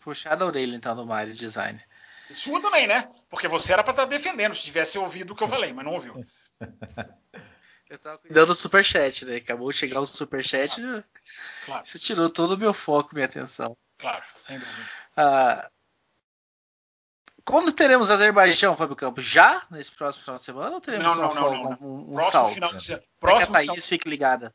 Puxar 0.00 0.40
a 0.40 0.46
orelha 0.46 0.76
então 0.76 0.94
do 0.94 1.06
Mario 1.06 1.34
Designer. 1.34 1.82
Sua 2.30 2.60
também, 2.60 2.86
né? 2.86 3.08
Porque 3.30 3.48
você 3.48 3.72
era 3.72 3.82
para 3.82 3.92
estar 3.92 4.02
tá 4.02 4.08
defendendo 4.08 4.54
se 4.54 4.62
tivesse 4.62 4.98
ouvido 4.98 5.32
o 5.32 5.34
que 5.34 5.42
eu 5.42 5.48
falei, 5.48 5.72
mas 5.72 5.84
não 5.84 5.94
ouviu. 5.94 6.14
Eu 7.88 7.98
tava 7.98 8.18
cuidando 8.18 8.48
do 8.48 8.54
superchat, 8.54 9.24
né? 9.24 9.36
Acabou 9.36 9.72
de 9.72 9.78
chegar 9.78 10.00
o 10.00 10.06
superchat 10.06 10.78
claro. 10.78 11.04
claro. 11.64 11.84
Isso 11.86 11.98
tirou 11.98 12.28
todo 12.28 12.52
o 12.52 12.58
meu 12.58 12.74
foco, 12.74 13.14
minha 13.14 13.24
atenção. 13.24 13.74
Claro, 13.96 14.22
sem 14.42 14.58
dúvida. 14.58 14.90
Ah, 15.16 15.70
quando 17.48 17.72
teremos 17.72 18.10
Azerbaijão, 18.10 18.76
Fábio 18.76 18.94
Campos? 18.94 19.24
Já 19.24 19.66
nesse 19.70 19.90
próximo 19.90 20.22
final 20.22 20.36
de 20.36 20.42
semana 20.42 20.74
ou 20.74 20.80
teremos 20.82 21.06
não, 21.06 21.14
não, 21.14 21.34
não, 21.34 21.62
não, 21.62 21.78
um, 21.80 22.10
um 22.10 22.12
próximo 22.12 22.30
salto? 22.30 22.54
Final 22.54 22.74
de 22.74 22.84
se... 22.84 23.02
próximo 23.18 23.56
é 23.56 23.60
que 23.60 23.70
a 23.70 23.72
Thaís 23.72 23.86
final... 23.86 23.88
fique 23.88 24.08
ligada. 24.08 24.54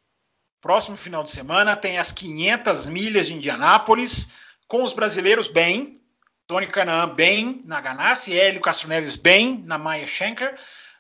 Próximo 0.62 0.96
final 0.96 1.24
de 1.24 1.32
semana 1.32 1.76
tem 1.76 1.98
as 1.98 2.12
500 2.12 2.86
milhas 2.86 3.26
de 3.26 3.34
Indianápolis, 3.34 4.30
com 4.68 4.84
os 4.84 4.94
brasileiros 4.94 5.48
bem, 5.48 6.00
Tony 6.46 6.68
Canaan 6.68 7.10
bem 7.10 7.64
na 7.66 7.82
Ganassi, 7.82 8.38
Hélio 8.38 8.62
Castro 8.62 8.88
Neves 8.88 9.16
bem 9.16 9.58
na 9.66 9.80
Maia 9.80 10.06
Schenker. 10.06 10.56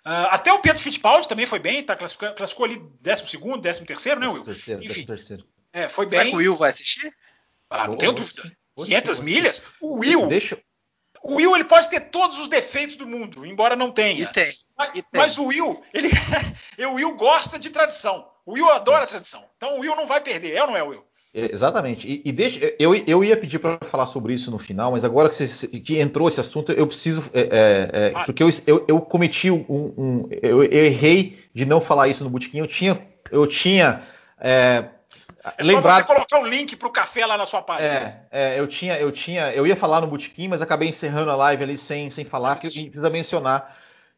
Uh, 0.06 0.28
até 0.32 0.52
o 0.52 0.60
Pedro 0.60 0.82
Fittipaldi 0.82 1.28
também 1.28 1.46
foi 1.46 1.60
bem, 1.60 1.82
tá, 1.82 1.96
classificou, 1.96 2.34
classificou 2.34 2.66
ali 2.66 2.78
12 3.02 3.24
13 3.86 4.16
né, 4.16 4.28
Will? 4.28 4.44
Terceiro, 4.44 4.84
Enfim, 4.84 5.06
terceiro. 5.06 5.46
É, 5.72 5.88
foi 5.88 6.06
bem. 6.06 6.20
Será 6.20 6.30
que 6.30 6.36
o 6.36 6.40
Will 6.40 6.56
vai 6.56 6.72
assistir? 6.72 7.14
Ah, 7.70 7.88
não 7.88 7.96
tenho 7.96 8.12
dúvida. 8.12 8.52
500 8.76 9.20
milhas? 9.22 9.62
O 9.80 10.00
Will. 10.00 10.28
Deixa... 10.28 10.60
O 11.24 11.36
Will 11.36 11.56
ele 11.56 11.64
pode 11.64 11.90
ter 11.90 12.02
todos 12.10 12.38
os 12.38 12.50
defeitos 12.50 12.98
do 12.98 13.08
mundo, 13.08 13.46
embora 13.46 13.78
não 13.78 13.92
tenha. 13.92 14.24
E 14.24 14.28
tem. 14.28 14.54
Mas, 14.78 14.90
e 14.90 15.02
tem. 15.02 15.08
mas 15.14 15.38
o 15.38 15.46
Will, 15.46 15.82
ele, 15.94 16.10
o 16.86 16.96
Will 16.96 17.16
gosta 17.16 17.58
de 17.58 17.70
tradição. 17.70 18.30
O 18.46 18.54
Will 18.54 18.70
adora 18.70 19.04
Isso. 19.04 19.12
tradição. 19.12 19.46
Então 19.56 19.78
o 19.78 19.80
Will 19.80 19.96
não 19.96 20.06
vai 20.06 20.20
perder, 20.20 20.54
é 20.54 20.62
ou 20.62 20.68
não 20.68 20.76
é, 20.76 20.84
Will? 20.84 21.06
Exatamente. 21.34 22.08
E, 22.08 22.22
e 22.30 22.32
deixa, 22.32 22.76
eu, 22.78 22.94
eu 22.94 23.24
ia 23.24 23.36
pedir 23.36 23.58
para 23.58 23.80
falar 23.82 24.06
sobre 24.06 24.34
isso 24.34 24.52
no 24.52 24.60
final, 24.60 24.92
mas 24.92 25.04
agora 25.04 25.30
que, 25.30 25.36
você, 25.36 25.68
que 25.68 26.00
entrou 26.00 26.28
esse 26.28 26.40
assunto, 26.40 26.72
eu 26.72 26.86
preciso. 26.86 27.24
É, 27.34 27.42
é, 27.42 28.06
é, 28.06 28.26
porque 28.26 28.44
eu, 28.44 28.50
eu, 28.68 28.86
eu 28.88 29.02
cometi 29.02 29.50
um. 29.50 29.66
um 29.68 30.30
eu, 30.44 30.64
eu, 30.64 30.86
errei 30.86 31.40
de 31.52 31.66
não 31.66 31.82
falar 31.82 32.08
isso 32.08 32.24
no 32.24 32.30
Botequim. 32.30 32.60
Eu 32.60 32.68
tinha. 32.68 33.00
Eu 33.32 33.48
tinha 33.48 34.02
é, 34.40 34.86
é 35.58 35.64
lembrado... 35.64 36.02
só 36.02 36.08
você 36.08 36.14
colocar 36.14 36.40
um 36.40 36.46
link 36.46 36.76
para 36.76 36.88
o 36.88 36.92
café 36.92 37.26
lá 37.26 37.36
na 37.36 37.48
sua 37.48 37.64
página. 37.64 37.90
É, 37.90 38.54
é, 38.56 38.60
eu 38.60 38.68
tinha, 38.68 39.00
eu 39.00 39.12
tinha, 39.12 39.52
eu 39.54 39.66
ia 39.66 39.76
falar 39.76 40.02
no 40.02 40.08
Botequim, 40.08 40.48
mas 40.48 40.62
acabei 40.62 40.90
encerrando 40.90 41.32
a 41.32 41.36
live 41.36 41.64
ali 41.64 41.78
sem, 41.80 42.12
sem 42.12 42.24
falar, 42.24 42.58
que 42.58 42.68
precisa 42.70 43.10
mencionar 43.10 43.76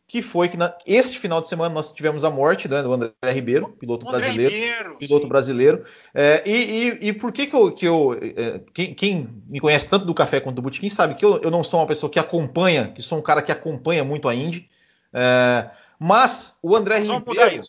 que 0.07 0.21
foi 0.21 0.47
que 0.47 0.57
na, 0.57 0.75
este 0.85 1.17
final 1.17 1.41
de 1.41 1.49
semana 1.49 1.73
nós 1.73 1.91
tivemos 1.91 2.23
a 2.23 2.29
morte 2.29 2.67
né, 2.67 2.83
do 2.83 2.93
André 2.93 3.11
Ribeiro, 3.31 3.69
piloto 3.69 4.07
André 4.07 4.19
brasileiro, 4.19 4.53
Ribeiro, 4.53 4.97
piloto 4.97 5.23
sim. 5.23 5.29
brasileiro. 5.29 5.83
É, 6.13 6.43
e, 6.45 6.51
e, 6.51 7.07
e, 7.07 7.13
por 7.13 7.31
que 7.31 7.47
que 7.47 7.55
eu, 7.55 7.71
que 7.71 7.87
eu 7.87 8.13
é, 8.13 8.61
quem, 8.73 8.93
quem, 8.93 9.29
me 9.47 9.59
conhece 9.59 9.89
tanto 9.89 10.05
do 10.05 10.13
café 10.13 10.39
quanto 10.39 10.57
do 10.57 10.61
Botequim 10.61 10.89
sabe 10.89 11.15
que 11.15 11.25
eu, 11.25 11.41
eu, 11.41 11.49
não 11.49 11.63
sou 11.63 11.79
uma 11.79 11.87
pessoa 11.87 12.09
que 12.09 12.19
acompanha, 12.19 12.89
que 12.89 13.01
sou 13.01 13.17
um 13.17 13.21
cara 13.21 13.41
que 13.41 13.51
acompanha 13.51 14.03
muito 14.03 14.29
a 14.29 14.35
Indy, 14.35 14.69
é, 15.11 15.69
mas 15.99 16.59
o 16.61 16.75
André 16.75 16.99
Nós 16.99 17.23
Ribeiro, 17.25 17.63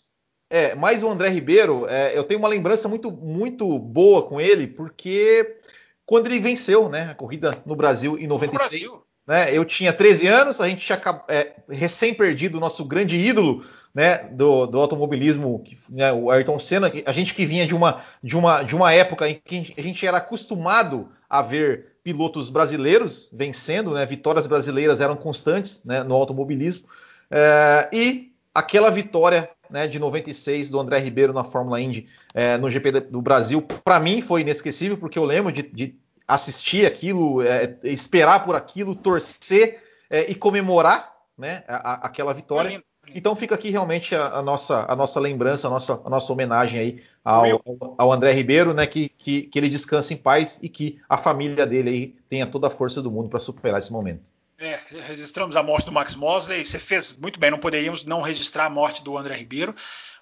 é, 0.50 0.74
mas 0.74 1.02
o 1.02 1.08
André 1.08 1.30
Ribeiro, 1.30 1.86
é, 1.88 2.16
eu 2.16 2.22
tenho 2.22 2.38
uma 2.38 2.48
lembrança 2.48 2.86
muito 2.86 3.10
muito 3.10 3.78
boa 3.78 4.22
com 4.22 4.38
ele 4.38 4.66
porque 4.66 5.58
quando 6.04 6.26
ele 6.26 6.38
venceu, 6.38 6.88
né, 6.88 7.08
a 7.10 7.14
corrida 7.14 7.60
no 7.64 7.74
Brasil 7.74 8.18
em 8.18 8.26
96. 8.26 8.82
No 8.82 8.88
Brasil. 8.88 9.05
Né? 9.26 9.52
Eu 9.52 9.64
tinha 9.64 9.92
13 9.92 10.26
anos, 10.28 10.60
a 10.60 10.68
gente 10.68 10.86
tinha 10.86 11.00
é, 11.28 11.52
recém 11.68 12.14
perdido 12.14 12.56
o 12.56 12.60
nosso 12.60 12.84
grande 12.84 13.18
ídolo 13.18 13.64
né, 13.92 14.28
do, 14.30 14.66
do 14.66 14.78
automobilismo, 14.78 15.64
né, 15.88 16.12
o 16.12 16.30
Ayrton 16.30 16.58
Senna, 16.58 16.92
a 17.06 17.12
gente 17.12 17.34
que 17.34 17.46
vinha 17.46 17.66
de 17.66 17.74
uma, 17.74 18.02
de, 18.22 18.36
uma, 18.36 18.62
de 18.62 18.76
uma 18.76 18.92
época 18.92 19.28
em 19.28 19.40
que 19.42 19.74
a 19.76 19.82
gente 19.82 20.06
era 20.06 20.18
acostumado 20.18 21.08
a 21.28 21.40
ver 21.42 21.96
pilotos 22.04 22.50
brasileiros 22.50 23.30
vencendo, 23.32 23.94
né, 23.94 24.04
vitórias 24.04 24.46
brasileiras 24.46 25.00
eram 25.00 25.16
constantes 25.16 25.82
né, 25.82 26.04
no 26.04 26.14
automobilismo, 26.14 26.86
é, 27.30 27.88
e 27.90 28.32
aquela 28.54 28.90
vitória 28.90 29.50
né, 29.70 29.88
de 29.88 29.98
96 29.98 30.68
do 30.68 30.78
André 30.78 30.98
Ribeiro 30.98 31.32
na 31.32 31.42
Fórmula 31.42 31.80
Indy 31.80 32.06
é, 32.34 32.56
no 32.58 32.70
GP 32.70 33.00
do 33.00 33.20
Brasil, 33.20 33.62
para 33.62 33.98
mim 33.98 34.20
foi 34.20 34.42
inesquecível, 34.42 34.98
porque 34.98 35.18
eu 35.18 35.24
lembro 35.24 35.50
de, 35.50 35.62
de 35.62 35.98
assistir 36.26 36.86
aquilo, 36.86 37.42
é, 37.42 37.78
esperar 37.84 38.44
por 38.44 38.56
aquilo, 38.56 38.94
torcer 38.94 39.82
é, 40.10 40.30
e 40.30 40.34
comemorar 40.34 41.14
né, 41.36 41.62
a, 41.68 42.06
aquela 42.06 42.32
vitória. 42.32 42.82
Então 43.14 43.36
fica 43.36 43.54
aqui 43.54 43.70
realmente 43.70 44.14
a, 44.14 44.38
a, 44.38 44.42
nossa, 44.42 44.84
a 44.90 44.96
nossa 44.96 45.20
lembrança, 45.20 45.68
a 45.68 45.70
nossa, 45.70 46.02
a 46.04 46.10
nossa 46.10 46.32
homenagem 46.32 46.80
aí 46.80 47.02
ao, 47.24 47.62
ao 47.96 48.12
André 48.12 48.32
Ribeiro, 48.32 48.74
né, 48.74 48.86
que, 48.86 49.08
que, 49.10 49.42
que, 49.42 49.58
ele 49.58 49.68
descanse 49.68 50.14
em 50.14 50.16
paz 50.16 50.58
e 50.60 50.68
que 50.68 51.00
a 51.08 51.16
família 51.16 51.66
dele 51.66 51.90
aí 51.90 52.06
tenha 52.28 52.46
toda 52.46 52.66
a 52.66 52.70
força 52.70 53.00
do 53.00 53.10
mundo 53.10 53.28
para 53.28 53.38
superar 53.38 53.78
esse 53.78 53.92
momento. 53.92 54.30
É, 54.58 54.80
registramos 55.06 55.54
a 55.54 55.62
morte 55.62 55.84
do 55.84 55.92
Max 55.92 56.14
Mosley, 56.14 56.64
você 56.64 56.78
fez 56.78 57.12
muito 57.12 57.38
bem, 57.38 57.50
não 57.50 57.58
poderíamos 57.58 58.04
não 58.04 58.22
registrar 58.22 58.64
a 58.64 58.70
morte 58.70 59.04
do 59.04 59.16
André 59.16 59.36
Ribeiro. 59.36 59.74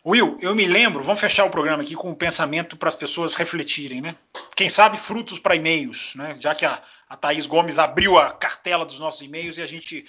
Will, 0.07 0.37
eu 0.43 0.55
me 0.55 0.67
lembro, 0.67 1.03
vamos 1.03 1.19
fechar 1.19 1.47
o 1.47 1.51
programa 1.51 1.83
aqui 1.83 1.95
com 1.95 2.11
um 2.11 2.15
pensamento 2.15 2.77
para 2.77 2.91
as 2.91 2.95
pessoas 2.95 3.33
refletirem, 3.35 4.03
né? 4.03 4.15
Quem 4.55 4.69
sabe 4.69 4.99
frutos 4.99 5.39
para 5.39 5.57
e-mails, 5.57 6.15
né? 6.15 6.37
Já 6.39 6.55
que 6.55 6.67
a, 6.67 6.79
a 7.09 7.17
Thaís 7.17 7.47
Gomes 7.47 7.79
abriu 7.79 8.19
a 8.19 8.31
cartela 8.31 8.85
dos 8.85 8.99
nossos 8.99 9.23
e-mails 9.23 9.57
e 9.57 9.63
a 9.63 9.67
gente 9.67 10.05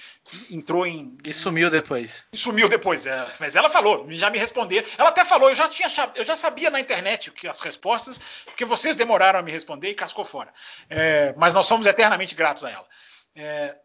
entrou 0.51 0.85
em. 0.85 1.17
E 1.23 1.31
sumiu 1.31 1.69
depois. 1.69 2.25
E 2.33 2.37
sumiu 2.37 2.67
depois, 2.67 3.05
é. 3.05 3.25
Mas 3.39 3.55
ela 3.55 3.69
falou, 3.69 4.05
já 4.09 4.29
me 4.29 4.37
responder. 4.37 4.85
Ela 4.97 5.09
até 5.09 5.23
falou, 5.23 5.47
eu 5.47 5.55
já, 5.55 5.69
tinha, 5.69 5.87
eu 6.15 6.25
já 6.25 6.35
sabia 6.35 6.69
na 6.69 6.81
internet 6.81 7.31
que 7.31 7.47
as 7.47 7.61
respostas, 7.61 8.19
porque 8.43 8.65
vocês 8.65 8.97
demoraram 8.97 9.39
a 9.39 9.41
me 9.41 9.51
responder 9.51 9.91
e 9.91 9.95
cascou 9.95 10.25
fora. 10.25 10.53
É, 10.89 11.33
mas 11.37 11.53
nós 11.53 11.67
somos 11.67 11.87
eternamente 11.87 12.35
gratos 12.35 12.65
a 12.65 12.69
ela. 12.69 12.85
É, 13.33 13.75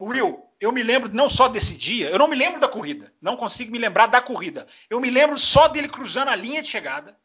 Will, 0.00 0.44
eu 0.60 0.70
me 0.72 0.82
lembro 0.82 1.10
não 1.12 1.28
só 1.28 1.48
desse 1.48 1.76
dia, 1.76 2.10
eu 2.10 2.18
não 2.18 2.28
me 2.28 2.36
lembro 2.36 2.60
da 2.60 2.68
corrida, 2.68 3.12
não 3.20 3.36
consigo 3.36 3.72
me 3.72 3.78
lembrar 3.78 4.06
da 4.06 4.20
corrida. 4.20 4.66
Eu 4.88 5.00
me 5.00 5.10
lembro 5.10 5.38
só 5.38 5.68
dele 5.68 5.88
cruzando 5.88 6.28
a 6.28 6.36
linha 6.36 6.62
de 6.62 6.68
chegada. 6.68 7.16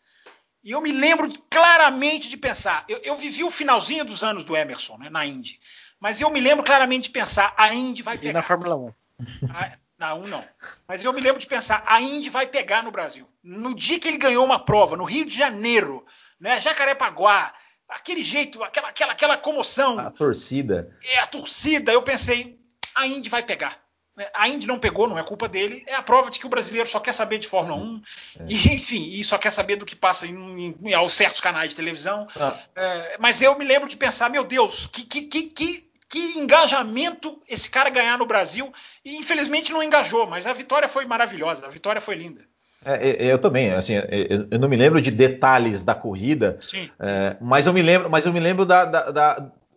E 0.63 0.71
eu 0.71 0.81
me 0.81 0.91
lembro 0.91 1.29
claramente 1.49 2.29
de 2.29 2.37
pensar. 2.37 2.85
Eu, 2.87 2.99
eu 2.99 3.15
vivi 3.15 3.43
o 3.43 3.49
finalzinho 3.49 4.05
dos 4.05 4.23
anos 4.23 4.45
do 4.45 4.55
Emerson, 4.55 4.97
né, 4.97 5.09
na 5.09 5.25
Indy. 5.25 5.59
Mas 5.99 6.21
eu 6.21 6.29
me 6.29 6.39
lembro 6.39 6.63
claramente 6.63 7.03
de 7.05 7.09
pensar: 7.09 7.53
a 7.57 7.73
Indy 7.73 8.01
vai 8.01 8.17
pegar. 8.17 8.29
E 8.29 8.33
na 8.33 8.41
Fórmula 8.41 8.75
1. 8.75 8.93
A, 9.57 9.77
na 9.97 10.15
1 10.15 10.27
não. 10.27 10.45
Mas 10.87 11.03
eu 11.03 11.11
me 11.11 11.19
lembro 11.19 11.39
de 11.39 11.47
pensar: 11.47 11.83
a 11.85 12.01
Indy 12.01 12.29
vai 12.29 12.47
pegar 12.47 12.81
no 12.81 12.91
Brasil. 12.91 13.27
No 13.43 13.75
dia 13.75 13.99
que 13.99 14.07
ele 14.07 14.17
ganhou 14.17 14.45
uma 14.45 14.59
prova, 14.59 14.95
no 14.95 15.03
Rio 15.03 15.25
de 15.25 15.35
Janeiro, 15.35 16.05
né, 16.39 16.61
Jacarepaguá, 16.61 17.53
aquele 17.89 18.21
jeito, 18.21 18.63
aquela, 18.63 18.87
aquela, 18.89 19.11
aquela 19.11 19.37
comoção. 19.37 19.99
A 19.99 20.09
torcida. 20.11 20.97
É, 21.03 21.19
a 21.19 21.27
torcida. 21.27 21.91
Eu 21.91 22.01
pensei: 22.03 22.57
a 22.95 23.05
Indy 23.07 23.29
vai 23.29 23.43
pegar. 23.43 23.83
A 24.33 24.47
Indy 24.47 24.67
não 24.67 24.77
pegou, 24.77 25.07
não 25.07 25.17
é 25.17 25.23
culpa 25.23 25.47
dele. 25.47 25.83
É 25.87 25.95
a 25.95 26.03
prova 26.03 26.29
de 26.29 26.37
que 26.37 26.45
o 26.45 26.49
brasileiro 26.49 26.87
só 26.87 26.99
quer 26.99 27.13
saber 27.13 27.39
de 27.39 27.47
Fórmula 27.47 27.81
1. 27.81 28.01
É. 28.39 28.45
E, 28.47 28.73
enfim, 28.73 29.09
e 29.11 29.23
só 29.23 29.39
quer 29.39 29.51
saber 29.51 29.75
do 29.75 29.85
que 29.85 29.95
passa 29.95 30.27
em, 30.27 30.67
em, 30.67 30.75
em 30.83 31.09
certos 31.09 31.41
canais 31.41 31.71
de 31.71 31.75
televisão. 31.75 32.27
Ah. 32.39 32.55
É, 32.75 33.17
mas 33.19 33.41
eu 33.41 33.57
me 33.57 33.65
lembro 33.65 33.89
de 33.89 33.97
pensar, 33.97 34.29
meu 34.29 34.43
Deus, 34.43 34.85
que, 34.85 35.03
que, 35.03 35.21
que, 35.23 35.43
que, 35.43 35.89
que 36.07 36.37
engajamento 36.37 37.41
esse 37.49 37.67
cara 37.67 37.89
ganhar 37.89 38.17
no 38.19 38.27
Brasil. 38.27 38.71
E 39.03 39.17
infelizmente 39.17 39.73
não 39.73 39.81
engajou, 39.81 40.27
mas 40.27 40.45
a 40.45 40.53
vitória 40.53 40.87
foi 40.87 41.05
maravilhosa, 41.05 41.65
a 41.65 41.69
vitória 41.69 41.99
foi 41.99 42.13
linda. 42.13 42.41
É, 42.85 43.31
eu 43.31 43.39
também, 43.39 43.71
assim, 43.71 43.93
eu 44.51 44.59
não 44.59 44.67
me 44.67 44.75
lembro 44.75 45.01
de 45.01 45.09
detalhes 45.09 45.85
da 45.85 45.95
corrida, 45.95 46.59
é, 46.99 47.37
mas 47.39 47.65
eu 47.65 47.73
me 47.73 47.81
lembro, 47.81 48.09
mas 48.09 48.25
eu 48.25 48.33
me 48.33 48.41
lembro 48.41 48.65
da, 48.65 48.83
da, 48.83 49.11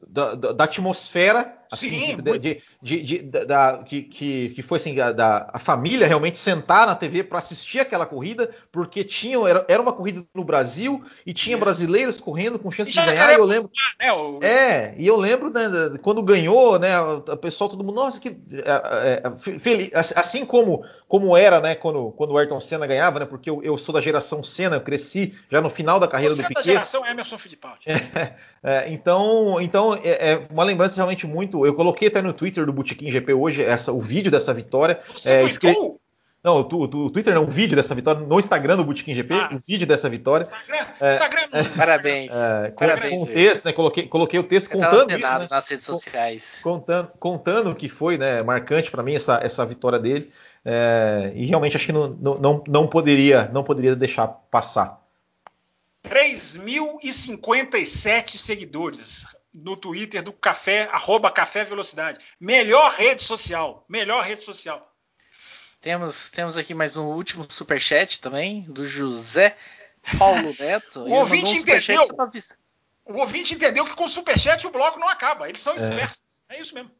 da, 0.08 0.34
da 0.34 0.64
atmosfera 0.64 1.55
Assim, 1.70 1.88
Sim, 1.88 2.16
de, 2.16 2.38
de, 2.38 2.62
de, 2.82 3.02
de, 3.02 3.22
da, 3.22 3.82
que, 3.84 4.02
que, 4.02 4.50
que 4.50 4.62
foi 4.62 4.76
assim, 4.76 4.94
da, 4.94 5.12
da, 5.12 5.50
a 5.52 5.58
família 5.58 6.06
realmente 6.06 6.38
sentar 6.38 6.86
na 6.86 6.94
TV 6.94 7.24
para 7.24 7.38
assistir 7.38 7.80
aquela 7.80 8.06
corrida, 8.06 8.50
porque 8.70 9.02
tinha, 9.02 9.38
era, 9.48 9.64
era 9.68 9.82
uma 9.82 9.92
corrida 9.92 10.24
no 10.34 10.44
Brasil 10.44 11.02
e 11.26 11.32
tinha 11.32 11.56
brasileiros 11.56 12.20
correndo 12.20 12.58
com 12.58 12.70
chance 12.70 12.92
de 12.92 13.00
ganhar. 13.04 13.32
E 13.32 13.36
eu 13.36 13.44
lembro. 13.44 13.70
Né, 14.00 14.12
o... 14.12 14.38
É, 14.42 14.94
e 14.96 15.06
eu 15.06 15.16
lembro, 15.16 15.50
né, 15.50 15.62
quando 16.02 16.22
ganhou, 16.22 16.78
né, 16.78 16.98
o 17.00 17.36
pessoal, 17.36 17.68
todo 17.68 17.82
mundo, 17.82 17.96
nossa, 17.96 18.20
que 18.20 18.28
é, 18.28 19.22
é, 19.24 19.58
feliz. 19.58 19.90
Assim 19.94 20.44
como, 20.44 20.84
como 21.08 21.36
era, 21.36 21.60
né, 21.60 21.74
quando, 21.74 22.12
quando 22.12 22.32
o 22.32 22.38
Ayrton 22.38 22.60
Senna 22.60 22.86
ganhava, 22.86 23.20
né, 23.20 23.26
porque 23.26 23.50
eu, 23.50 23.62
eu 23.62 23.76
sou 23.76 23.94
da 23.94 24.00
geração 24.00 24.42
Senna, 24.42 24.76
eu 24.76 24.80
cresci 24.80 25.34
já 25.50 25.60
no 25.60 25.70
final 25.70 25.98
da 25.98 26.08
carreira 26.08 26.34
Você 26.34 26.42
do 26.42 26.46
é 26.46 26.54
da 26.54 26.62
geração 26.62 27.06
Emerson 27.06 27.38
Fittipaldi. 27.38 27.86
É, 28.62 28.92
então, 28.92 29.60
então 29.60 29.94
é, 29.94 30.32
é, 30.32 30.46
uma 30.50 30.64
lembrança 30.64 30.96
realmente 30.96 31.24
muito. 31.24 31.55
Eu 31.64 31.74
coloquei 31.74 32.08
até 32.08 32.20
no 32.20 32.32
Twitter 32.32 32.66
do 32.66 32.72
Botequim 32.72 33.08
GP 33.08 33.32
hoje 33.32 33.62
essa, 33.62 33.92
o 33.92 34.00
vídeo 34.00 34.30
dessa 34.30 34.52
vitória. 34.52 35.00
Você 35.14 35.32
é, 35.32 35.44
escre... 35.44 35.74
Não, 36.46 36.58
o, 36.58 36.60
o, 36.60 36.84
o, 36.84 37.10
Twitter 37.10 37.34
não, 37.34 37.42
o 37.42 37.48
vídeo 37.48 37.74
dessa 37.74 37.92
vitória, 37.92 38.20
no 38.20 38.38
Instagram 38.38 38.76
do 38.76 38.84
Botequim 38.84 39.12
GP, 39.12 39.34
ah, 39.34 39.50
o 39.52 39.58
vídeo 39.58 39.84
dessa 39.84 40.08
vitória. 40.08 40.44
Instagram, 40.44 40.86
é, 41.00 41.12
Instagram. 41.12 41.48
É, 41.52 41.64
parabéns. 41.76 42.32
É, 42.32 42.70
com, 42.70 42.76
parabéns. 42.76 43.20
Com 43.20 43.24
o 43.24 43.26
texto, 43.26 43.64
né? 43.64 43.72
Coloquei, 43.72 44.06
coloquei 44.06 44.38
o 44.38 44.44
texto 44.44 44.72
Eu 44.72 44.78
contando 44.78 45.10
isso. 45.10 45.38
Né, 45.38 45.48
nas 45.50 45.68
redes 45.68 45.84
sociais. 45.84 46.60
Contando, 46.62 47.10
contando 47.18 47.74
que 47.74 47.88
foi 47.88 48.16
né, 48.16 48.44
marcante 48.44 48.92
para 48.92 49.02
mim 49.02 49.16
essa, 49.16 49.40
essa 49.42 49.66
vitória 49.66 49.98
dele. 49.98 50.30
É, 50.64 51.32
e 51.34 51.46
realmente 51.46 51.76
acho 51.76 51.86
que 51.86 51.92
não, 51.92 52.06
não, 52.08 52.62
não, 52.68 52.86
poderia, 52.86 53.50
não 53.52 53.64
poderia 53.64 53.96
deixar 53.96 54.28
passar. 54.28 55.04
3.057 56.08 58.38
seguidores 58.38 59.26
no 59.56 59.76
Twitter 59.76 60.22
do 60.22 60.32
Café, 60.32 60.88
arroba 60.92 61.30
Café 61.30 61.64
Velocidade. 61.64 62.20
Melhor 62.38 62.92
rede 62.92 63.22
social. 63.22 63.84
Melhor 63.88 64.22
rede 64.22 64.42
social. 64.42 64.92
Temos, 65.80 66.30
temos 66.30 66.58
aqui 66.58 66.74
mais 66.74 66.96
um 66.96 67.06
último 67.06 67.46
superchat 67.48 68.20
também, 68.20 68.62
do 68.62 68.84
José 68.84 69.56
Paulo 70.18 70.54
Neto. 70.58 71.00
o 71.06 71.12
ouvinte 71.12 71.52
um 71.52 71.56
entendeu. 71.56 72.02
O 73.04 73.14
ouvinte 73.14 73.54
entendeu 73.54 73.84
que 73.84 73.94
com 73.94 74.08
superchat 74.08 74.66
o 74.66 74.70
bloco 74.70 74.98
não 74.98 75.08
acaba. 75.08 75.48
Eles 75.48 75.60
são 75.60 75.74
é. 75.74 75.76
espertos. 75.76 76.18
É 76.48 76.60
isso 76.60 76.74
mesmo. 76.74 76.90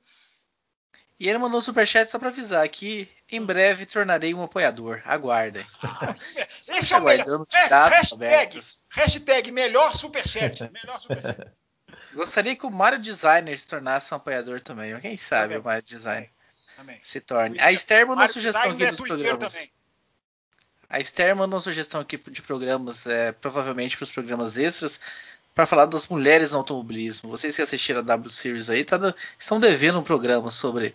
E 1.18 1.28
ele 1.28 1.38
mandou 1.38 1.58
um 1.58 1.62
superchat 1.62 2.10
só 2.10 2.18
para 2.18 2.28
avisar 2.28 2.68
que 2.68 3.08
em 3.30 3.42
breve 3.42 3.86
tornarei 3.86 4.34
um 4.34 4.42
apoiador. 4.42 5.02
Aguardem. 5.04 5.66
Esse 6.68 6.94
é 6.94 6.98
o 6.98 7.02
melhor. 7.02 7.46
É, 7.52 7.88
hashtag, 7.88 8.60
hashtag 8.90 9.50
melhor 9.50 9.96
superchat. 9.96 10.70
Melhor 10.70 11.00
superchat. 11.00 11.52
Gostaria 12.14 12.56
que 12.56 12.66
o 12.66 12.70
Mario 12.70 12.98
Designer 12.98 13.58
se 13.58 13.66
tornasse 13.66 14.12
um 14.12 14.16
apoiador 14.16 14.60
também. 14.60 14.98
Quem 15.00 15.16
sabe 15.16 15.54
também. 15.54 15.58
o 15.58 15.64
Mario 15.64 15.82
Designer 15.82 16.30
também. 16.76 16.98
se 17.02 17.20
torne. 17.20 17.60
A 17.60 17.72
Esther 17.72 18.06
mandou 18.06 18.22
uma 18.22 18.28
sugestão 18.28 18.70
aqui 18.70 18.86
dos 18.86 19.00
programas. 19.00 19.52
Também. 19.52 19.70
A 20.88 21.00
Esther 21.00 21.36
mandou 21.36 21.56
uma 21.56 21.62
sugestão 21.62 22.00
aqui 22.00 22.16
de 22.16 22.42
programas, 22.42 23.06
é, 23.06 23.32
provavelmente 23.32 23.96
para 23.96 24.04
os 24.04 24.10
programas 24.10 24.56
extras, 24.56 25.00
para 25.54 25.66
falar 25.66 25.86
das 25.86 26.06
mulheres 26.06 26.52
no 26.52 26.58
automobilismo. 26.58 27.30
Vocês 27.30 27.56
que 27.56 27.62
assistiram 27.62 28.00
a 28.00 28.04
W 28.04 28.30
Series 28.30 28.70
aí 28.70 28.84
tá, 28.84 29.14
estão 29.38 29.58
devendo 29.58 29.98
um 29.98 30.04
programa 30.04 30.50
sobre 30.50 30.94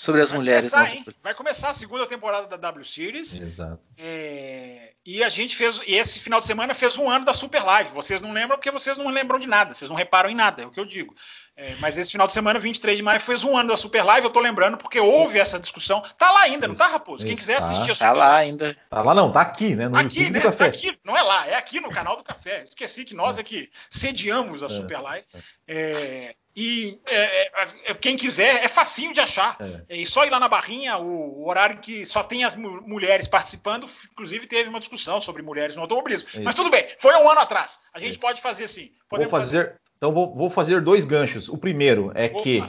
sobre 0.00 0.22
as 0.22 0.30
vai 0.30 0.38
mulheres. 0.38 0.70
Começar, 0.70 0.96
hein? 0.96 1.04
Vai 1.22 1.34
começar 1.34 1.68
a 1.68 1.74
segunda 1.74 2.06
temporada 2.06 2.46
da 2.46 2.56
W 2.56 2.84
Series. 2.86 3.38
Exato. 3.38 3.86
É, 3.98 4.94
e 5.04 5.22
a 5.22 5.28
gente 5.28 5.54
fez, 5.54 5.78
e 5.86 5.94
esse 5.94 6.18
final 6.20 6.40
de 6.40 6.46
semana 6.46 6.72
fez 6.72 6.96
um 6.96 7.10
ano 7.10 7.26
da 7.26 7.34
Super 7.34 7.62
Live. 7.62 7.90
Vocês 7.90 8.18
não 8.22 8.32
lembram 8.32 8.56
porque 8.56 8.70
vocês 8.70 8.96
não 8.96 9.08
lembram 9.08 9.38
de 9.38 9.46
nada, 9.46 9.74
vocês 9.74 9.90
não 9.90 9.96
reparam 9.96 10.30
em 10.30 10.34
nada, 10.34 10.62
é 10.62 10.66
o 10.66 10.70
que 10.70 10.80
eu 10.80 10.86
digo. 10.86 11.14
É, 11.60 11.74
mas 11.78 11.98
esse 11.98 12.10
final 12.10 12.26
de 12.26 12.32
semana, 12.32 12.58
23 12.58 12.96
de 12.96 13.02
maio, 13.02 13.20
fez 13.20 13.44
um 13.44 13.54
ano 13.54 13.68
da 13.68 13.76
Super 13.76 14.02
Live. 14.02 14.26
Eu 14.26 14.32
tô 14.32 14.40
lembrando 14.40 14.78
porque 14.78 14.98
houve 14.98 15.38
essa 15.38 15.60
discussão. 15.60 16.02
Tá 16.16 16.30
lá 16.30 16.40
ainda, 16.40 16.66
não 16.66 16.74
tá, 16.74 16.86
Raposo? 16.86 17.26
Quem 17.26 17.36
quiser 17.36 17.56
assistir 17.56 17.86
tá, 17.86 17.92
a 17.92 17.94
Super 17.94 18.06
Tá 18.06 18.12
lá 18.12 18.36
ainda. 18.36 18.76
Tá 18.88 19.02
lá 19.02 19.14
não, 19.14 19.30
tá 19.30 19.42
aqui, 19.42 19.76
né? 19.76 19.86
No 19.86 19.98
aqui, 19.98 20.30
né? 20.30 20.40
Tá 20.40 20.64
aqui, 20.64 20.98
não 21.04 21.14
é 21.14 21.22
lá, 21.22 21.46
é 21.46 21.54
aqui 21.54 21.78
no 21.78 21.90
canal 21.90 22.16
do 22.16 22.24
Café. 22.24 22.64
Esqueci 22.64 23.04
que 23.04 23.14
nós 23.14 23.38
é 23.38 23.42
que 23.42 23.70
sediamos 23.90 24.62
a 24.62 24.66
é. 24.66 24.68
Super 24.70 25.00
Live. 25.00 25.26
É, 25.68 26.34
e 26.56 26.98
é, 27.06 27.90
é, 27.90 27.94
quem 27.94 28.16
quiser, 28.16 28.64
é 28.64 28.68
facinho 28.68 29.12
de 29.12 29.20
achar. 29.20 29.58
É. 29.60 29.98
E 29.98 30.06
só 30.06 30.24
ir 30.24 30.30
lá 30.30 30.40
na 30.40 30.48
barrinha, 30.48 30.96
o, 30.96 31.42
o, 31.42 31.48
horário 31.48 31.78
que 31.78 32.06
só 32.06 32.22
tem 32.22 32.42
as 32.42 32.54
mulheres 32.54 33.28
participando, 33.28 33.86
inclusive 34.12 34.46
teve 34.46 34.70
uma 34.70 34.80
discussão 34.80 35.20
sobre 35.20 35.42
mulheres 35.42 35.76
no 35.76 35.82
automobilismo. 35.82 36.26
Isso. 36.28 36.42
Mas 36.42 36.54
tudo 36.54 36.70
bem, 36.70 36.86
foi 36.98 37.14
um 37.16 37.28
ano 37.28 37.40
atrás. 37.40 37.78
A 37.92 38.00
gente 38.00 38.12
Isso. 38.12 38.20
pode 38.20 38.40
fazer 38.40 38.66
sim. 38.66 38.90
Vou 39.10 39.20
fazer, 39.26 39.30
fazer, 39.30 39.80
Então 40.00 40.14
vou, 40.14 40.34
vou, 40.34 40.48
fazer 40.48 40.80
dois 40.80 41.04
ganchos. 41.04 41.46
O 41.46 41.58
primeiro 41.58 42.10
é 42.14 42.24
Opa. 42.24 42.42
que, 42.42 42.64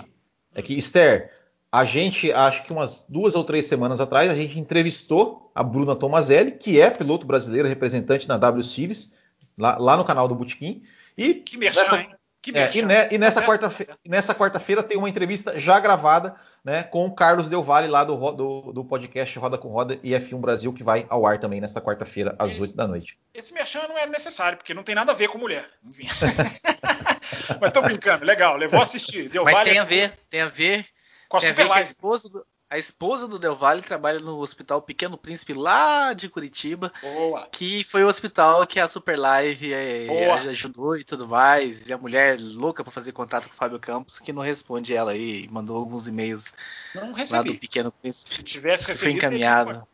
é 0.54 0.62
que, 0.62 0.78
Esther, 0.78 1.32
a 1.72 1.86
gente, 1.86 2.30
acho 2.30 2.66
que 2.66 2.74
umas 2.74 3.06
duas 3.08 3.36
ou 3.36 3.46
três 3.46 3.66
semanas 3.68 4.02
atrás, 4.02 4.30
a 4.30 4.36
gente 4.36 4.60
entrevistou 4.60 5.50
a 5.56 5.64
Bruna 5.64 5.96
Tomazelli, 5.96 6.52
que 6.52 6.82
é 6.82 6.90
piloto 6.90 7.26
brasileiro, 7.26 7.70
representante 7.70 8.28
na 8.28 8.38
W 8.38 8.62
Series, 8.62 9.14
lá, 9.58 9.78
lá 9.78 9.96
no 9.96 10.04
canal 10.04 10.28
do 10.28 10.36
Botequim. 10.36 10.84
E 11.18 11.36
que 11.36 11.56
merchan, 11.56 11.80
nessa, 11.80 12.02
hein? 12.02 12.10
É, 12.54 12.76
e, 12.76 12.82
ne, 12.82 13.08
e, 13.12 13.18
nessa 13.20 13.44
quarta-feira 13.44 13.96
nessa 14.04 14.34
quarta-feira 14.34 14.82
tem 14.82 14.98
uma 14.98 15.08
entrevista 15.08 15.60
já 15.60 15.80
gravada 15.80 16.36
né, 16.66 16.82
com 16.82 17.06
o 17.06 17.14
Carlos 17.14 17.48
Del 17.48 17.62
Valle 17.62 17.88
lá 17.88 18.04
do, 18.04 18.16
do, 18.32 18.74
do, 18.74 18.84
podcast 18.84 19.38
Roda 19.38 19.60
com 19.60 19.68
Roda 19.68 20.00
e 20.02 20.12
F1 20.12 20.40
Brasil, 20.40 20.74
que 20.74 20.84
vai 20.84 21.06
ao 21.08 21.26
ar 21.26 21.40
também 21.40 21.62
nesta 21.62 21.80
quarta-feira, 21.80 22.36
às 22.40 22.60
8 22.60 22.76
da 22.76 22.88
noite. 22.88 23.20
Esse 23.32 23.54
merchan 23.54 23.88
não 23.88 23.96
era 23.96 24.10
necessário, 24.10 24.58
porque 24.58 24.74
não 24.74 24.82
tem 24.82 24.96
nada 24.96 25.12
a 25.12 25.16
ver 25.16 25.28
com 25.28 25.38
mulher. 25.38 25.70
Mas 27.60 27.72
tô 27.72 27.82
brincando, 27.82 28.26
legal, 28.26 28.58
levou 28.58 28.80
a 28.80 28.84
assistir. 28.84 29.30
Del 29.30 29.44
Mas 29.44 29.60
tem 29.62 29.80
a 29.80 29.84
ver, 29.84 30.14
tem 30.30 30.42
a 30.42 30.48
ver 30.48 30.86
com 31.30 31.38
a, 31.38 31.40
tem 31.40 31.50
a 31.50 31.54
ver 31.54 31.68
com 31.68 31.74
a 31.74 31.82
esposa 31.82 32.30
do, 32.30 32.46
a 32.72 32.78
esposa 32.78 33.28
do 33.28 33.38
Del 33.38 33.54
Valle 33.54 33.82
trabalha 33.82 34.22
no 34.22 34.40
Hospital 34.40 34.82
Pequeno 34.82 35.18
Príncipe 35.18 35.54
lá 35.54 36.14
de 36.14 36.30
Curitiba, 36.30 36.90
Boa. 37.02 37.46
que 37.52 37.84
foi 37.84 38.02
o 38.02 38.08
hospital 38.08 38.66
que 38.66 38.80
a 38.80 38.88
Super 38.88 39.20
Live 39.20 39.74
é, 39.74 40.32
ajudou 40.48 40.96
e 40.96 41.04
tudo 41.04 41.28
mais. 41.28 41.90
E 41.90 41.92
a 41.92 41.98
mulher 41.98 42.40
louca 42.40 42.82
para 42.82 42.94
fazer 42.94 43.12
contato 43.12 43.50
com 43.50 43.54
o 43.54 43.58
Fábio 43.58 43.78
Campos, 43.78 44.20
que 44.20 44.32
não 44.32 44.42
responde 44.42 44.96
ela 44.96 45.12
aí, 45.12 45.50
mandou 45.52 45.76
alguns 45.76 46.08
e-mails 46.08 46.54
lá 47.30 47.42
do 47.42 47.56
Pequeno 47.56 47.92
Príncipe. 47.92 48.36
Se 48.36 48.42
tivesse 48.42 48.88
recebido, 48.88 49.12
foi 49.12 49.18
encaminhado. 49.18 49.86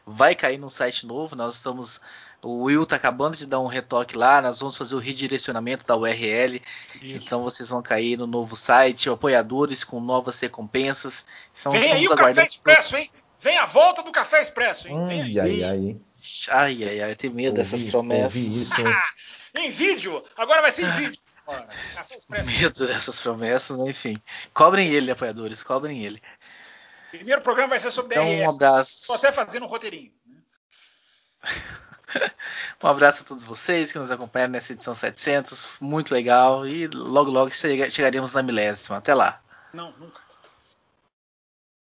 vai 0.06 0.36
cair 0.36 0.58
num 0.58 0.70
site 0.70 1.06
novo. 1.06 1.36
Nós 1.36 1.56
estamos. 1.56 2.00
O 2.46 2.66
Will 2.66 2.86
tá 2.86 2.96
acabando 2.96 3.36
de 3.36 3.48
dar 3.48 3.60
um 3.60 3.66
retoque 3.66 4.16
lá. 4.16 4.40
Nós 4.40 4.60
vamos 4.60 4.78
fazer 4.78 4.94
o 4.94 5.00
redirecionamento 5.00 5.84
da 5.84 5.98
URL. 5.98 6.62
Isso. 7.02 7.04
Então 7.04 7.42
vocês 7.42 7.70
vão 7.70 7.82
cair 7.82 8.18
no 8.18 8.28
novo 8.28 8.56
site, 8.56 9.10
apoiadores 9.10 9.84
com 9.84 10.00
novas 10.00 10.40
recompensas. 10.40 11.26
Então, 11.60 11.72
Vem 11.72 11.92
aí 11.92 12.08
o 12.08 12.16
Café 12.16 12.46
Expresso, 12.46 12.98
hein? 12.98 13.10
Vem 13.40 13.58
a 13.58 13.66
volta 13.66 14.04
do 14.04 14.12
Café 14.12 14.44
Expresso, 14.44 14.88
hein? 14.88 14.96
Ai, 15.10 15.40
ai, 15.40 15.64
ai. 15.64 15.98
Ai, 16.50 16.84
ai, 16.84 17.02
ai, 17.02 17.12
eu 17.12 17.16
tenho 17.16 17.34
medo 17.34 17.50
ouvi 17.50 17.58
dessas 17.58 17.84
promessas. 17.84 18.36
Isso, 18.36 18.82
em 19.56 19.72
vídeo! 19.72 20.24
Agora 20.38 20.62
vai 20.62 20.72
ser 20.72 20.86
em 20.86 20.92
vídeo. 20.92 21.20
medo 22.46 22.88
dessas 22.88 23.22
promessas, 23.22 23.78
né? 23.78 23.90
enfim. 23.90 24.22
Cobrem 24.54 24.90
ele, 24.90 25.10
apoiadores, 25.10 25.64
cobrem 25.64 26.04
ele. 26.04 26.22
Primeiro 27.10 27.42
programa 27.42 27.70
vai 27.70 27.80
ser 27.80 27.92
sobre 27.92 28.16
então, 28.16 28.26
DRS. 28.26 28.46
Um 28.46 28.50
abraço. 28.50 28.92
Estou 29.02 29.16
até 29.16 29.32
fazendo 29.32 29.66
um 29.66 29.70
roteirinho. 29.70 30.12
um 32.84 32.88
abraço 32.88 33.24
a 33.24 33.26
todos 33.26 33.44
vocês 33.44 33.92
que 33.92 34.00
nos 34.00 34.12
acompanharam 34.12 34.54
nessa 34.54 34.74
edição 34.74 34.96
700. 34.96 35.74
Muito 35.80 36.14
legal. 36.14 36.68
E 36.68 36.88
logo, 36.88 37.32
logo 37.32 37.52
chegaremos 37.52 38.34
na 38.34 38.44
milésima. 38.44 38.98
Até 38.98 39.14
lá. 39.14 39.42
Não, 39.74 39.92
nunca. 40.00 40.25